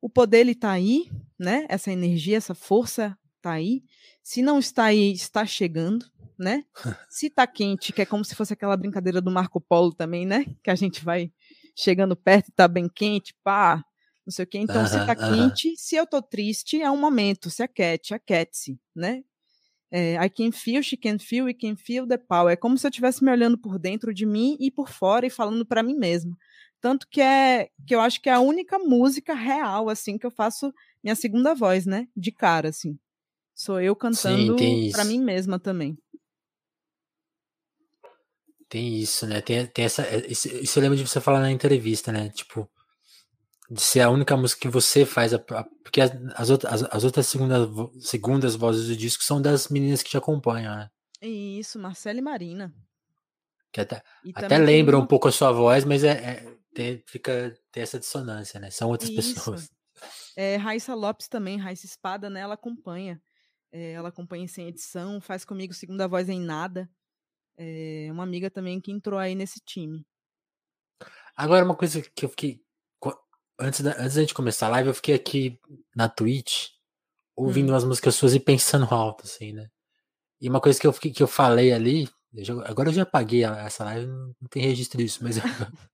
o 0.00 0.08
poder 0.08 0.40
ele 0.40 0.54
tá 0.54 0.72
aí, 0.72 1.08
né? 1.38 1.66
Essa 1.68 1.92
energia, 1.92 2.36
essa 2.36 2.54
força 2.54 3.16
tá 3.40 3.52
aí. 3.52 3.84
Se 4.22 4.42
não 4.42 4.58
está 4.58 4.84
aí, 4.84 5.12
está 5.12 5.46
chegando, 5.46 6.10
né? 6.38 6.64
Se 7.08 7.30
tá 7.30 7.46
quente, 7.46 7.92
que 7.92 8.02
é 8.02 8.06
como 8.06 8.24
se 8.24 8.34
fosse 8.34 8.52
aquela 8.52 8.76
brincadeira 8.76 9.20
do 9.20 9.30
Marco 9.30 9.60
Polo 9.60 9.92
também, 9.92 10.26
né? 10.26 10.44
Que 10.62 10.70
a 10.70 10.74
gente 10.74 11.04
vai 11.04 11.32
chegando 11.76 12.16
perto 12.16 12.48
e 12.48 12.52
tá 12.52 12.68
bem 12.68 12.88
quente, 12.88 13.34
pá, 13.42 13.82
não 14.26 14.32
sei 14.32 14.44
o 14.44 14.48
quê. 14.48 14.58
Então, 14.58 14.82
uh 14.82 14.84
-huh, 14.84 14.88
se 14.88 15.06
tá 15.06 15.12
uh 15.12 15.16
-huh. 15.16 15.34
quente, 15.34 15.74
se 15.76 15.96
eu 15.96 16.06
tô 16.06 16.22
triste, 16.22 16.80
é 16.80 16.90
um 16.90 16.98
momento, 16.98 17.50
se 17.50 17.62
aquete, 17.62 18.14
aquete-se, 18.14 18.78
né? 18.94 19.22
É, 19.90 20.14
I 20.24 20.30
can 20.30 20.50
feel, 20.50 20.82
she 20.82 20.96
can 20.96 21.18
feel, 21.18 21.44
we 21.44 21.52
can 21.52 21.76
feel 21.76 22.06
the 22.06 22.16
power. 22.16 22.52
É 22.52 22.56
como 22.56 22.78
se 22.78 22.86
eu 22.86 22.88
estivesse 22.88 23.22
me 23.22 23.30
olhando 23.30 23.58
por 23.58 23.78
dentro 23.78 24.14
de 24.14 24.24
mim 24.24 24.56
e 24.58 24.70
por 24.70 24.88
fora 24.88 25.26
e 25.26 25.30
falando 25.30 25.66
para 25.66 25.82
mim 25.82 25.94
mesma. 25.94 26.34
Tanto 26.80 27.06
que 27.08 27.20
é 27.20 27.68
que 27.86 27.94
eu 27.94 28.00
acho 28.00 28.20
que 28.20 28.30
é 28.30 28.32
a 28.32 28.40
única 28.40 28.78
música 28.78 29.34
real 29.34 29.90
assim 29.90 30.16
que 30.16 30.24
eu 30.24 30.30
faço 30.30 30.72
minha 31.04 31.14
segunda 31.14 31.54
voz, 31.54 31.84
né? 31.84 32.08
De 32.16 32.32
cara 32.32 32.70
assim. 32.70 32.98
Sou 33.54 33.80
eu 33.80 33.94
cantando 33.94 34.56
para 34.90 35.04
mim 35.04 35.20
mesma 35.20 35.58
também. 35.58 35.98
Tem 38.72 38.96
isso, 38.96 39.26
né? 39.26 39.42
Tem, 39.42 39.66
tem 39.66 39.84
essa. 39.84 40.02
Isso, 40.26 40.48
isso 40.48 40.78
eu 40.78 40.82
lembro 40.82 40.96
de 40.96 41.06
você 41.06 41.20
falar 41.20 41.40
na 41.40 41.50
entrevista, 41.50 42.10
né? 42.10 42.30
Tipo, 42.30 42.66
de 43.70 43.82
ser 43.82 44.00
a 44.00 44.08
única 44.08 44.34
música 44.34 44.62
que 44.62 44.68
você 44.68 45.04
faz, 45.04 45.34
a, 45.34 45.36
a, 45.36 45.64
porque 45.84 46.00
as, 46.00 46.10
as, 46.34 46.48
outras, 46.48 46.72
as, 46.72 46.82
as 46.90 47.04
outras 47.04 47.26
segundas, 47.26 47.68
segundas 48.00 48.54
vozes 48.54 48.88
do 48.88 48.96
disco 48.96 49.22
são 49.22 49.42
das 49.42 49.68
meninas 49.68 50.02
que 50.02 50.08
te 50.08 50.16
acompanham, 50.16 50.74
né? 50.74 50.88
Isso, 51.20 51.78
Marcela 51.78 52.18
e 52.18 52.22
Marina. 52.22 52.74
Que 53.70 53.82
até, 53.82 54.02
até 54.34 54.56
lembra 54.56 54.96
uma... 54.96 55.04
um 55.04 55.06
pouco 55.06 55.28
a 55.28 55.32
sua 55.32 55.52
voz, 55.52 55.84
mas 55.84 56.02
é, 56.02 56.12
é 56.12 56.56
tem, 56.72 57.04
fica, 57.06 57.54
tem 57.70 57.82
essa 57.82 57.98
dissonância, 57.98 58.58
né? 58.58 58.70
São 58.70 58.88
outras 58.88 59.10
Isso. 59.10 59.34
pessoas. 59.34 59.70
É, 60.34 60.56
Raíssa 60.56 60.94
Lopes 60.94 61.28
também, 61.28 61.58
Raíssa 61.58 61.84
Espada, 61.84 62.30
né? 62.30 62.40
Ela 62.40 62.54
acompanha. 62.54 63.20
É, 63.70 63.92
ela 63.92 64.08
acompanha 64.08 64.48
sem 64.48 64.68
edição, 64.68 65.20
faz 65.20 65.44
comigo 65.44 65.74
segunda 65.74 66.08
voz 66.08 66.30
em 66.30 66.40
nada. 66.40 66.88
É 67.56 68.08
uma 68.10 68.22
amiga 68.22 68.50
também 68.50 68.80
que 68.80 68.90
entrou 68.90 69.18
aí 69.18 69.34
nesse 69.34 69.60
time. 69.60 70.06
Agora, 71.36 71.64
uma 71.64 71.76
coisa 71.76 72.02
que 72.02 72.24
eu 72.24 72.28
fiquei. 72.28 72.60
Antes 73.58 73.80
da, 73.80 73.90
antes 73.92 74.14
da 74.14 74.20
gente 74.22 74.34
começar 74.34 74.66
a 74.66 74.70
live, 74.70 74.88
eu 74.88 74.94
fiquei 74.94 75.14
aqui 75.14 75.60
na 75.94 76.08
Twitch 76.08 76.70
ouvindo 77.36 77.70
hum. 77.70 77.72
umas 77.72 77.84
músicas 77.84 78.14
suas 78.14 78.34
e 78.34 78.40
pensando 78.40 78.92
alto, 78.92 79.24
assim, 79.24 79.52
né? 79.52 79.68
E 80.40 80.48
uma 80.48 80.60
coisa 80.60 80.80
que 80.80 80.86
eu, 80.86 80.92
fiquei, 80.92 81.12
que 81.12 81.22
eu 81.22 81.28
falei 81.28 81.72
ali, 81.72 82.08
eu 82.34 82.44
já, 82.44 82.54
agora 82.64 82.88
eu 82.88 82.92
já 82.92 83.02
apaguei 83.02 83.44
essa 83.44 83.84
live, 83.84 84.06
não 84.06 84.48
tem 84.50 84.62
registro 84.62 84.98
disso, 84.98 85.20
mas 85.22 85.36
eu, 85.36 85.42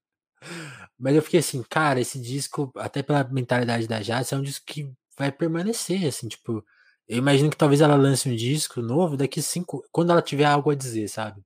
mas 0.99 1.15
eu 1.15 1.23
fiquei 1.23 1.41
assim, 1.41 1.63
cara, 1.69 2.01
esse 2.01 2.19
disco, 2.19 2.73
até 2.77 3.03
pela 3.03 3.25
mentalidade 3.25 3.87
da 3.87 4.01
Jazz, 4.01 4.33
é 4.33 4.37
um 4.37 4.43
disco 4.43 4.65
que 4.67 4.91
vai 5.19 5.31
permanecer, 5.31 6.07
assim, 6.07 6.29
tipo, 6.29 6.65
eu 7.07 7.19
imagino 7.19 7.51
que 7.51 7.57
talvez 7.57 7.81
ela 7.81 7.97
lance 7.97 8.29
um 8.29 8.35
disco 8.35 8.81
novo 8.81 9.17
daqui 9.17 9.43
cinco, 9.43 9.85
quando 9.93 10.13
ela 10.13 10.23
tiver 10.23 10.45
algo 10.45 10.71
a 10.71 10.75
dizer, 10.75 11.09
sabe? 11.09 11.43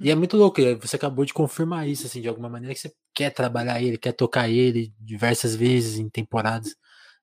E 0.00 0.10
é 0.10 0.14
muito 0.14 0.36
louco, 0.36 0.60
você 0.80 0.96
acabou 0.96 1.24
de 1.24 1.32
confirmar 1.32 1.88
isso, 1.88 2.06
assim, 2.06 2.20
de 2.20 2.28
alguma 2.28 2.48
maneira 2.48 2.74
que 2.74 2.80
você 2.80 2.92
quer 3.14 3.30
trabalhar 3.30 3.82
ele, 3.82 3.98
quer 3.98 4.12
tocar 4.12 4.48
ele 4.48 4.94
diversas 4.98 5.54
vezes 5.54 5.98
em 5.98 6.08
temporadas. 6.08 6.76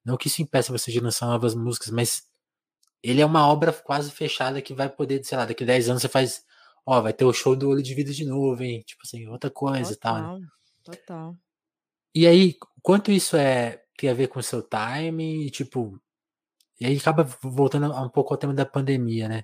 Não 0.04 0.18
que 0.18 0.28
isso 0.28 0.42
impeça 0.42 0.72
você 0.72 0.92
de 0.92 1.00
lançar 1.00 1.28
novas 1.28 1.54
músicas, 1.54 1.90
mas 1.90 2.24
ele 3.04 3.22
é 3.22 3.26
uma 3.26 3.48
obra 3.48 3.74
quase 3.74 4.12
fechada 4.12 4.62
que 4.62 4.74
vai 4.74 4.90
poder, 4.90 5.24
sei 5.24 5.38
lá, 5.38 5.46
daqui 5.46 5.66
10 5.66 5.90
anos 5.90 6.02
você 6.02 6.08
faz, 6.08 6.44
ó, 6.86 7.02
vai 7.02 7.14
ter 7.14 7.26
o 7.26 7.34
show 7.34 7.56
do 7.56 7.70
Olho 7.70 7.84
de 7.84 7.94
Vida 7.94 8.14
de 8.14 8.26
novo, 8.26 8.64
hein? 8.64 8.84
Tipo 8.86 9.02
assim, 9.06 9.28
outra 9.28 9.50
coisa 9.50 9.92
e 9.92 9.96
tal. 9.96 10.40
Né? 10.40 10.48
Total. 10.84 11.36
E 12.16 12.26
aí, 12.26 12.56
quanto 12.82 13.12
isso 13.12 13.36
é 13.36 13.84
tem 13.98 14.10
a 14.10 14.14
ver 14.14 14.28
com 14.28 14.40
o 14.40 14.44
seu 14.44 14.62
time, 14.62 15.50
tipo, 15.50 16.00
e 16.80 16.86
aí 16.86 16.98
acaba 16.98 17.24
voltando 17.42 17.92
um 17.92 18.10
pouco 18.10 18.34
ao 18.34 18.38
tema 18.38 18.54
da 18.54 18.66
pandemia, 18.66 19.28
né? 19.28 19.44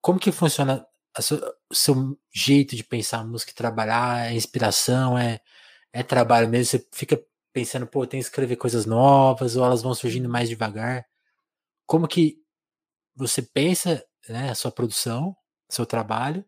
Como 0.00 0.20
que 0.20 0.30
funciona 0.30 0.86
o 1.70 1.74
seu 1.74 2.18
jeito 2.32 2.76
de 2.76 2.84
pensar 2.84 3.20
a 3.20 3.24
música 3.24 3.52
e 3.52 3.54
trabalhar? 3.54 4.30
É 4.30 4.34
inspiração? 4.34 5.18
É, 5.18 5.40
é 5.92 6.02
trabalho 6.02 6.48
mesmo? 6.48 6.66
Você 6.66 6.88
fica 6.92 7.22
pensando, 7.52 7.86
pô, 7.86 8.06
tem 8.06 8.20
que 8.20 8.26
escrever 8.26 8.56
coisas 8.56 8.86
novas 8.86 9.56
ou 9.56 9.64
elas 9.64 9.82
vão 9.82 9.94
surgindo 9.94 10.28
mais 10.28 10.48
devagar? 10.48 11.06
Como 11.86 12.08
que 12.08 12.42
você 13.16 13.42
pensa 13.42 14.04
né, 14.28 14.50
a 14.50 14.54
sua 14.54 14.70
produção, 14.70 15.36
seu 15.68 15.86
trabalho 15.86 16.44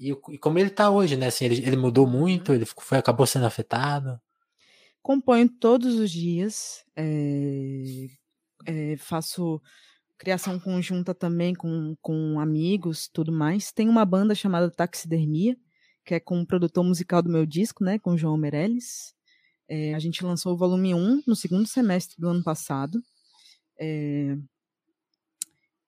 e, 0.00 0.16
e 0.30 0.38
como 0.38 0.58
ele 0.58 0.70
está 0.70 0.90
hoje, 0.90 1.14
né? 1.14 1.26
Assim, 1.26 1.44
ele, 1.44 1.58
ele 1.58 1.76
mudou 1.76 2.06
muito, 2.06 2.54
ele 2.54 2.64
foi, 2.64 2.96
acabou 2.96 3.26
sendo 3.26 3.44
afetado. 3.44 4.18
Componho 5.02 5.46
todos 5.46 5.98
os 5.98 6.10
dias, 6.10 6.82
é, 6.96 8.06
é, 8.66 8.96
faço 8.96 9.60
criação 10.20 10.60
conjunta 10.60 11.14
também 11.14 11.54
com, 11.54 11.96
com 12.02 12.38
amigos, 12.38 13.08
tudo 13.08 13.32
mais. 13.32 13.72
Tem 13.72 13.88
uma 13.88 14.04
banda 14.04 14.34
chamada 14.34 14.70
Taxidermia, 14.70 15.56
que 16.04 16.14
é 16.14 16.20
com 16.20 16.42
o 16.42 16.46
produtor 16.46 16.84
musical 16.84 17.22
do 17.22 17.30
meu 17.30 17.46
disco, 17.46 17.82
né, 17.82 17.98
com 17.98 18.12
o 18.12 18.18
João 18.18 18.36
Meirelles. 18.36 19.14
É, 19.66 19.94
a 19.94 19.98
gente 19.98 20.22
lançou 20.22 20.52
o 20.52 20.56
volume 20.58 20.94
1 20.94 21.22
no 21.26 21.34
segundo 21.34 21.66
semestre 21.66 22.16
do 22.18 22.28
ano 22.28 22.44
passado. 22.44 23.02
É... 23.80 24.36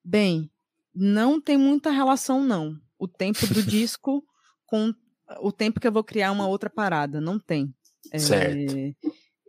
Bem, 0.03 0.51
não 0.95 1.39
tem 1.39 1.59
muita 1.59 1.91
relação, 1.91 2.43
não 2.43 2.81
o 2.99 3.07
tempo 3.07 3.47
do 3.49 3.63
disco 3.63 4.25
com 4.65 4.95
o 5.41 5.53
tempo 5.53 5.79
que 5.79 5.87
eu 5.87 5.93
vou 5.93 6.05
criar 6.05 6.33
uma 6.33 6.47
outra 6.47 6.71
parada. 6.71 7.21
Não 7.21 7.39
tem. 7.39 7.75
É, 8.11 8.19
certo. 8.19 8.75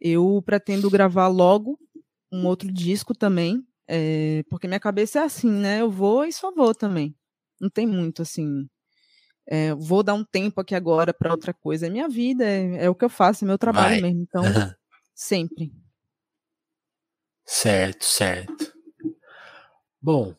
Eu 0.01 0.41
pretendo 0.45 0.89
gravar 0.89 1.27
logo 1.27 1.79
um 2.31 2.45
outro 2.47 2.71
disco 2.71 3.13
também, 3.13 3.63
é, 3.95 4.41
porque 4.49 4.67
minha 4.67 4.79
cabeça 4.79 5.19
é 5.19 5.23
assim, 5.23 5.51
né? 5.51 5.81
Eu 5.81 5.91
vou 5.91 6.25
e 6.25 6.33
só 6.33 6.51
vou 6.51 6.73
também. 6.73 7.15
Não 7.61 7.69
tem 7.69 7.85
muito 7.85 8.23
assim. 8.23 8.67
É, 9.47 9.71
vou 9.75 10.01
dar 10.01 10.15
um 10.15 10.23
tempo 10.23 10.59
aqui 10.59 10.73
agora 10.73 11.13
para 11.13 11.29
outra 11.29 11.53
coisa. 11.53 11.85
É 11.85 11.89
minha 11.91 12.09
vida, 12.09 12.43
é, 12.43 12.85
é, 12.85 12.89
o 12.89 12.95
que 12.95 13.05
eu 13.05 13.09
faço, 13.09 13.45
é 13.45 13.47
meu 13.47 13.57
trabalho 13.57 14.01
Vai. 14.01 14.01
mesmo. 14.01 14.23
Então, 14.23 14.41
sempre. 15.13 15.71
Certo, 17.45 18.03
certo. 18.03 18.73
Bom, 20.01 20.35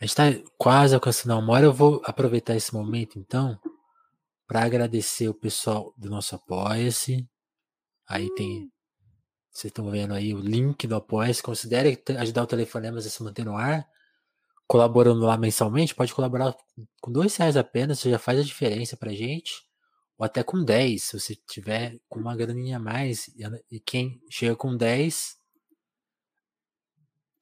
a 0.00 0.04
gente 0.04 0.20
está 0.20 0.50
quase 0.58 0.96
alcançando 0.96 1.38
uma 1.38 1.52
hora. 1.52 1.66
Eu 1.66 1.72
vou 1.72 2.02
aproveitar 2.04 2.56
esse 2.56 2.74
momento, 2.74 3.20
então, 3.20 3.56
para 4.48 4.64
agradecer 4.64 5.28
o 5.28 5.34
pessoal 5.34 5.94
do 5.96 6.10
nosso 6.10 6.34
Apoia-se. 6.34 7.24
Aí 8.08 8.28
tem. 8.34 8.68
Vocês 9.54 9.70
estão 9.70 9.88
vendo 9.88 10.12
aí 10.12 10.34
o 10.34 10.40
link 10.40 10.84
do 10.88 10.96
Apoia-se. 10.96 11.40
Considere 11.40 12.02
ajudar 12.18 12.42
o 12.42 12.46
Telefonemas 12.46 13.06
a 13.06 13.10
se 13.10 13.22
manter 13.22 13.44
no 13.44 13.56
ar. 13.56 13.88
Colaborando 14.66 15.20
lá 15.20 15.36
mensalmente, 15.36 15.94
pode 15.94 16.12
colaborar 16.12 16.56
com 17.00 17.12
dois 17.12 17.36
reais 17.36 17.56
apenas, 17.56 18.00
você 18.00 18.10
já 18.10 18.18
faz 18.18 18.40
a 18.40 18.42
diferença 18.42 18.96
pra 18.96 19.12
gente. 19.12 19.52
Ou 20.18 20.24
até 20.24 20.42
com 20.42 20.64
10, 20.64 21.02
se 21.02 21.20
você 21.20 21.36
tiver 21.46 21.98
com 22.08 22.18
uma 22.18 22.34
graninha 22.34 22.78
a 22.78 22.80
mais. 22.80 23.30
E 23.70 23.78
quem 23.78 24.20
chega 24.28 24.56
com 24.56 24.76
10 24.76 25.36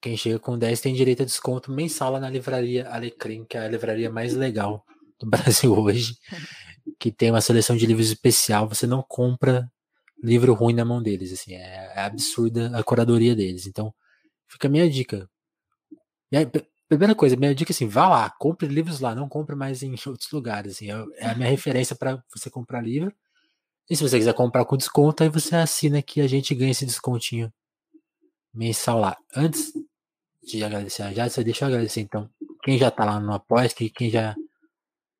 quem 0.03 0.17
chega 0.17 0.37
com 0.37 0.57
10 0.57 0.81
tem 0.81 0.93
direito 0.93 1.23
a 1.23 1.25
desconto 1.25 1.71
mensal 1.71 2.11
lá 2.11 2.19
na 2.19 2.29
livraria 2.29 2.89
Alecrim, 2.89 3.45
que 3.45 3.55
é 3.55 3.61
a 3.61 3.69
livraria 3.69 4.11
mais 4.11 4.33
legal 4.33 4.85
do 5.17 5.25
Brasil 5.31 5.73
hoje, 5.73 6.17
que 6.99 7.09
tem 7.09 7.31
uma 7.31 7.39
seleção 7.39 7.77
de 7.77 7.85
livros 7.85 8.07
especial. 8.07 8.67
Você 8.67 8.85
não 8.85 9.01
compra 9.01 9.71
livro 10.23 10.53
ruim 10.53 10.73
na 10.73 10.85
mão 10.85 11.03
deles, 11.03 11.33
assim, 11.33 11.53
é, 11.53 11.91
é 11.95 11.99
absurda 11.99 12.71
a 12.77 12.83
curadoria 12.83 13.35
deles. 13.35 13.67
Então, 13.67 13.93
fica 14.47 14.67
a 14.67 14.71
minha 14.71 14.89
dica. 14.89 15.29
Primeira 16.87 17.13
coisa, 17.13 17.35
minha 17.35 17.53
dica 17.53 17.71
é 17.71 17.73
assim, 17.73 17.87
vá 17.87 18.07
lá, 18.07 18.29
compre 18.29 18.67
livros 18.67 18.99
lá, 18.99 19.13
não 19.13 19.27
compre 19.27 19.55
mais 19.55 19.83
em 19.83 19.93
outros 20.07 20.31
lugares, 20.31 20.75
assim, 20.75 20.89
é, 20.91 21.05
é 21.17 21.27
a 21.27 21.35
minha 21.35 21.49
referência 21.49 21.95
para 21.95 22.23
você 22.33 22.49
comprar 22.49 22.81
livro. 22.81 23.13
E 23.89 23.95
se 23.95 24.01
você 24.01 24.17
quiser 24.17 24.33
comprar 24.33 24.63
com 24.63 24.77
desconto, 24.77 25.23
aí 25.23 25.29
você 25.29 25.55
assina 25.55 26.01
que 26.01 26.21
a 26.21 26.27
gente 26.27 26.55
ganha 26.55 26.71
esse 26.71 26.85
descontinho 26.85 27.51
mensal 28.53 28.99
lá. 28.99 29.17
Antes 29.35 29.73
de 30.41 30.63
agradecer 30.63 31.03
a 31.03 31.13
Jade, 31.13 31.43
deixa 31.43 31.65
eu 31.65 31.67
agradecer 31.67 32.01
então 32.01 32.29
quem 32.63 32.77
já 32.77 32.87
está 32.87 33.03
lá 33.03 33.19
no 33.19 33.33
Apoia, 33.33 33.67
que 33.67 33.89
quem 33.89 34.09
já 34.09 34.35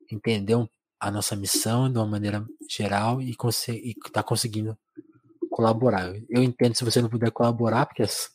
entendeu 0.09 0.69
a 0.99 1.11
nossa 1.11 1.35
missão 1.35 1.91
de 1.91 1.97
uma 1.97 2.07
maneira 2.07 2.45
geral 2.69 3.21
e 3.21 3.35
está 4.05 4.23
conseguindo 4.23 4.77
colaborar. 5.53 6.11
Eu 6.27 6.41
entendo 6.41 6.75
se 6.75 6.83
você 6.83 6.99
não 6.99 7.09
puder 7.09 7.29
colaborar, 7.29 7.85
porque 7.85 8.01
as 8.01 8.31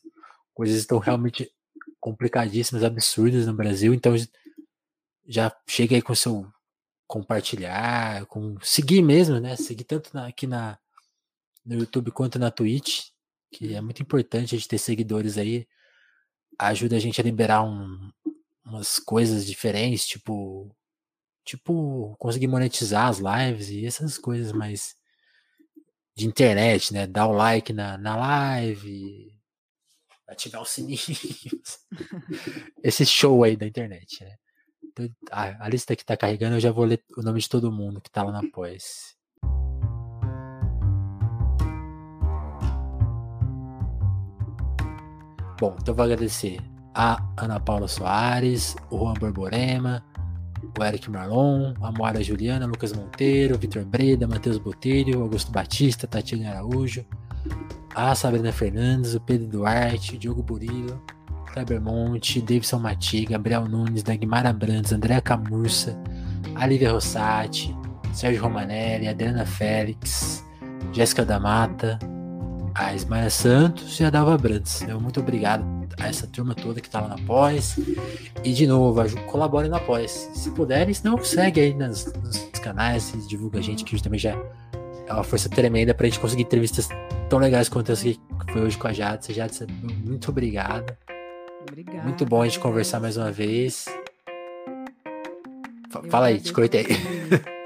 coisas 0.55 0.77
estão 0.77 0.99
realmente 0.99 1.53
complicadíssimas, 1.99 2.85
absurdas 2.85 3.45
no 3.45 3.55
Brasil, 3.55 3.93
então 3.93 4.14
já 5.27 5.53
chega 5.69 5.97
aí 5.97 6.03
com 6.03 6.14
seu 6.14 6.47
compartilhar, 7.09 8.25
com 8.27 8.57
seguir 8.62 9.03
mesmo, 9.03 9.41
né? 9.41 9.57
Seguir 9.57 9.83
tanto 9.83 10.11
na, 10.14 10.29
aqui 10.29 10.47
na 10.47 10.79
no 11.66 11.75
YouTube 11.75 12.12
quanto 12.12 12.39
na 12.39 12.53
Twitch, 12.53 13.09
que 13.53 13.75
é 13.75 13.81
muito 13.81 14.01
importante 14.01 14.55
a 14.55 14.59
gente 14.59 14.69
ter 14.69 14.79
seguidores 14.79 15.37
aí 15.37 15.66
ajuda 16.57 16.97
a 16.97 17.01
gente 17.01 17.21
a 17.21 17.25
liberar 17.25 17.62
um, 17.64 18.11
umas 18.64 19.01
coisas 19.01 19.45
diferentes, 19.45 20.07
tipo 20.07 20.71
tipo 21.45 22.14
conseguir 22.19 22.47
monetizar 22.47 23.09
as 23.09 23.19
lives 23.19 23.71
e 23.71 23.85
essas 23.85 24.19
coisas 24.19 24.53
mais 24.53 24.98
de 26.19 26.27
internet, 26.27 26.93
né? 26.93 27.07
Dar 27.07 27.29
o 27.29 27.33
like 27.33 27.73
na, 27.73 27.97
na 27.97 28.16
live, 28.16 29.33
ativar 30.27 30.61
o 30.61 30.64
sininho. 30.64 30.99
Esse 32.83 33.07
show 33.07 33.45
aí 33.45 33.57
da 33.57 33.64
internet, 33.64 34.25
né? 34.25 34.35
Então, 34.83 35.09
a, 35.31 35.64
a, 35.64 35.69
lista 35.69 35.95
que 35.95 36.05
tá 36.05 36.16
carregando, 36.16 36.57
eu 36.57 36.61
já 36.61 36.73
vou 36.73 36.85
ler 36.85 37.01
o 37.16 37.23
nome 37.23 37.39
de 37.39 37.49
todo 37.49 37.71
mundo 37.71 38.01
que 38.01 38.11
tá 38.11 38.25
lá 38.25 38.33
na 38.33 38.43
pós. 38.51 39.16
Bom, 45.61 45.77
então 45.81 45.95
vou 45.95 46.05
agradecer 46.05 46.59
a 46.95 47.25
Ana 47.37 47.61
Paula 47.61 47.87
Soares, 47.87 48.75
o 48.91 48.99
Juan 48.99 49.14
Borborema, 49.14 50.05
o 50.79 50.85
Eric 50.85 51.11
Marlon, 51.11 51.74
a 51.81 51.91
Moara 51.91 52.22
Juliana, 52.22 52.66
Lucas 52.66 52.93
Monteiro, 52.93 53.59
Vitor 53.59 53.85
Breda, 53.85 54.26
Matheus 54.26 54.59
Botelho, 54.59 55.22
Augusto 55.22 55.51
Batista, 55.51 56.07
Tatiana 56.07 56.51
Araújo, 56.51 57.05
a 57.95 58.14
Sabrina 58.14 58.53
Fernandes, 58.53 59.14
o 59.14 59.20
Pedro 59.20 59.49
Duarte, 59.49 60.14
o 60.14 60.18
Diogo 60.18 60.43
Burilo, 60.43 61.03
Kleber 61.53 61.81
Monte, 61.81 62.41
Davidson 62.41 62.79
Mati, 62.79 63.24
Gabriel 63.24 63.66
Nunes, 63.66 64.03
Dagmar 64.03 64.47
Abrantes, 64.47 64.93
Andréa 64.93 65.20
Camurça, 65.20 65.99
Alívia 66.55 66.93
Rossati, 66.93 67.74
Sérgio 68.12 68.43
Romanelli, 68.43 69.09
Adriana 69.09 69.45
Félix, 69.45 70.45
Jéssica 70.93 71.24
da 71.24 71.41
Mata, 71.41 71.99
a 72.74 72.95
Ismael 72.95 73.31
Santos 73.31 73.99
e 73.99 74.05
a 74.05 74.11
Dalva 74.11 74.39
Brandes. 74.39 74.83
Meu 74.83 75.01
muito 75.01 75.20
obrigado 75.20 75.78
essa 75.99 76.26
turma 76.26 76.55
toda 76.55 76.80
que 76.80 76.89
tá 76.89 77.01
lá 77.01 77.09
na 77.09 77.18
Pós. 77.18 77.78
E 78.45 78.53
de 78.53 78.66
novo, 78.66 79.03
colabore 79.26 79.68
na 79.68 79.80
Pós. 79.80 80.30
Se 80.34 80.51
puderem, 80.51 80.93
se 80.93 81.05
não, 81.05 81.22
segue 81.22 81.61
aí 81.61 81.74
nas, 81.74 82.12
nos 82.14 82.39
canais, 82.61 83.12
divulga 83.28 83.59
a 83.59 83.62
gente, 83.62 83.84
que 83.84 84.03
também 84.03 84.18
já 84.18 84.30
é 85.07 85.12
uma 85.12 85.24
força 85.24 85.49
tremenda 85.49 85.95
pra 85.95 86.07
gente 86.07 86.20
conseguir 86.20 86.43
entrevistas 86.43 86.89
tão 87.28 87.39
legais 87.39 87.68
quanto 87.68 87.93
essa 87.93 88.05
que 88.05 88.18
foi 88.53 88.62
hoje 88.62 88.78
com 88.78 88.89
a 88.89 88.93
Jadson. 88.93 89.32
Jadson, 89.32 89.66
muito 90.05 90.30
obrigado. 90.30 90.97
Obrigada. 91.68 92.03
Muito 92.03 92.24
bom 92.24 92.43
a 92.43 92.45
gente 92.45 92.61
conversar 92.61 93.01
mais 93.01 93.16
uma 93.16 93.30
vez. 93.30 93.86
Fala 96.11 96.26
aí, 96.26 96.41
te 96.41 96.53
cortei. 96.53 96.86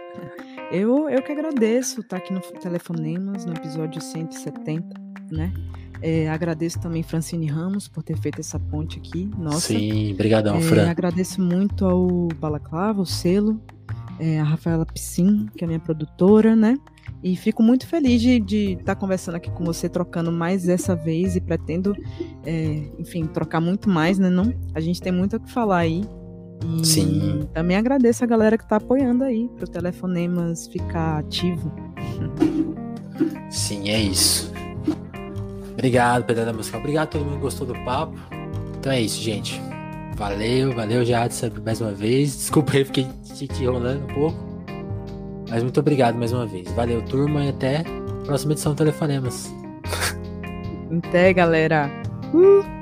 Eu, 0.72 1.06
eu 1.10 1.22
que 1.22 1.30
agradeço 1.30 2.00
estar 2.00 2.16
aqui 2.16 2.32
no 2.32 2.40
Telefonemas, 2.40 3.44
no 3.44 3.52
episódio 3.52 4.00
170, 4.00 4.98
né? 5.30 5.52
É, 6.02 6.28
agradeço 6.28 6.80
também 6.80 7.02
Francine 7.02 7.46
Ramos 7.46 7.86
por 7.86 8.02
ter 8.02 8.18
feito 8.18 8.40
essa 8.40 8.58
ponte 8.58 8.98
aqui. 8.98 9.30
Nossa. 9.38 9.68
Sim, 9.68 10.14
brigadão, 10.14 10.56
é, 10.56 10.60
Fran. 10.60 10.90
Agradeço 10.90 11.40
muito 11.40 11.86
ao 11.86 12.28
Balaclava, 12.40 13.00
o 13.00 13.06
selo, 13.06 13.60
é, 14.18 14.40
a 14.40 14.44
Rafaela 14.44 14.84
Piscin, 14.84 15.48
que 15.56 15.62
é 15.62 15.66
minha 15.66 15.78
produtora, 15.78 16.56
né? 16.56 16.76
E 17.22 17.36
fico 17.36 17.62
muito 17.62 17.86
feliz 17.86 18.20
de 18.20 18.72
estar 18.72 18.84
tá 18.84 18.96
conversando 18.96 19.36
aqui 19.36 19.48
com 19.52 19.64
você, 19.64 19.88
trocando 19.88 20.32
mais 20.32 20.64
dessa 20.64 20.96
vez 20.96 21.36
e 21.36 21.40
pretendo, 21.40 21.94
é, 22.44 22.90
enfim, 22.98 23.26
trocar 23.26 23.60
muito 23.60 23.88
mais, 23.88 24.18
né? 24.18 24.28
Não? 24.28 24.52
A 24.74 24.80
gente 24.80 25.00
tem 25.00 25.12
muito 25.12 25.36
o 25.36 25.40
que 25.40 25.50
falar 25.52 25.78
aí. 25.78 26.02
E 26.80 26.84
Sim. 26.84 27.48
também 27.52 27.76
agradeço 27.76 28.24
a 28.24 28.26
galera 28.26 28.58
que 28.58 28.64
está 28.64 28.76
apoiando 28.76 29.22
aí 29.22 29.48
para 29.56 29.64
o 29.64 29.68
Telefonemas 29.68 30.66
ficar 30.66 31.18
ativo. 31.18 31.72
Sim, 33.50 33.88
é 33.88 34.00
isso. 34.00 34.51
Obrigado, 35.72 36.24
Pedro 36.24 36.54
Musical. 36.54 36.80
Obrigado 36.80 37.04
a 37.04 37.06
todo 37.06 37.24
mundo 37.24 37.36
que 37.36 37.42
gostou 37.42 37.66
do 37.66 37.74
papo. 37.84 38.14
Então 38.78 38.92
é 38.92 39.00
isso, 39.00 39.20
gente. 39.20 39.60
Valeu, 40.16 40.74
valeu, 40.74 41.04
Jadson, 41.04 41.50
mais 41.64 41.80
uma 41.80 41.92
vez. 41.92 42.36
Desculpa 42.36 42.72
aí, 42.74 42.84
fiquei 42.84 43.06
te 43.34 43.62
enrolando 43.62 44.04
um 44.04 44.14
pouco. 44.14 44.52
Mas 45.48 45.62
muito 45.62 45.80
obrigado 45.80 46.16
mais 46.16 46.32
uma 46.32 46.46
vez. 46.46 46.70
Valeu, 46.72 47.02
turma, 47.02 47.44
e 47.44 47.48
até 47.48 47.78
a 47.78 48.24
próxima 48.24 48.52
edição 48.52 48.72
do 48.72 48.78
Telefonemas. 48.78 49.52
Até, 50.98 51.32
galera. 51.32 51.90
Uh! 52.34 52.81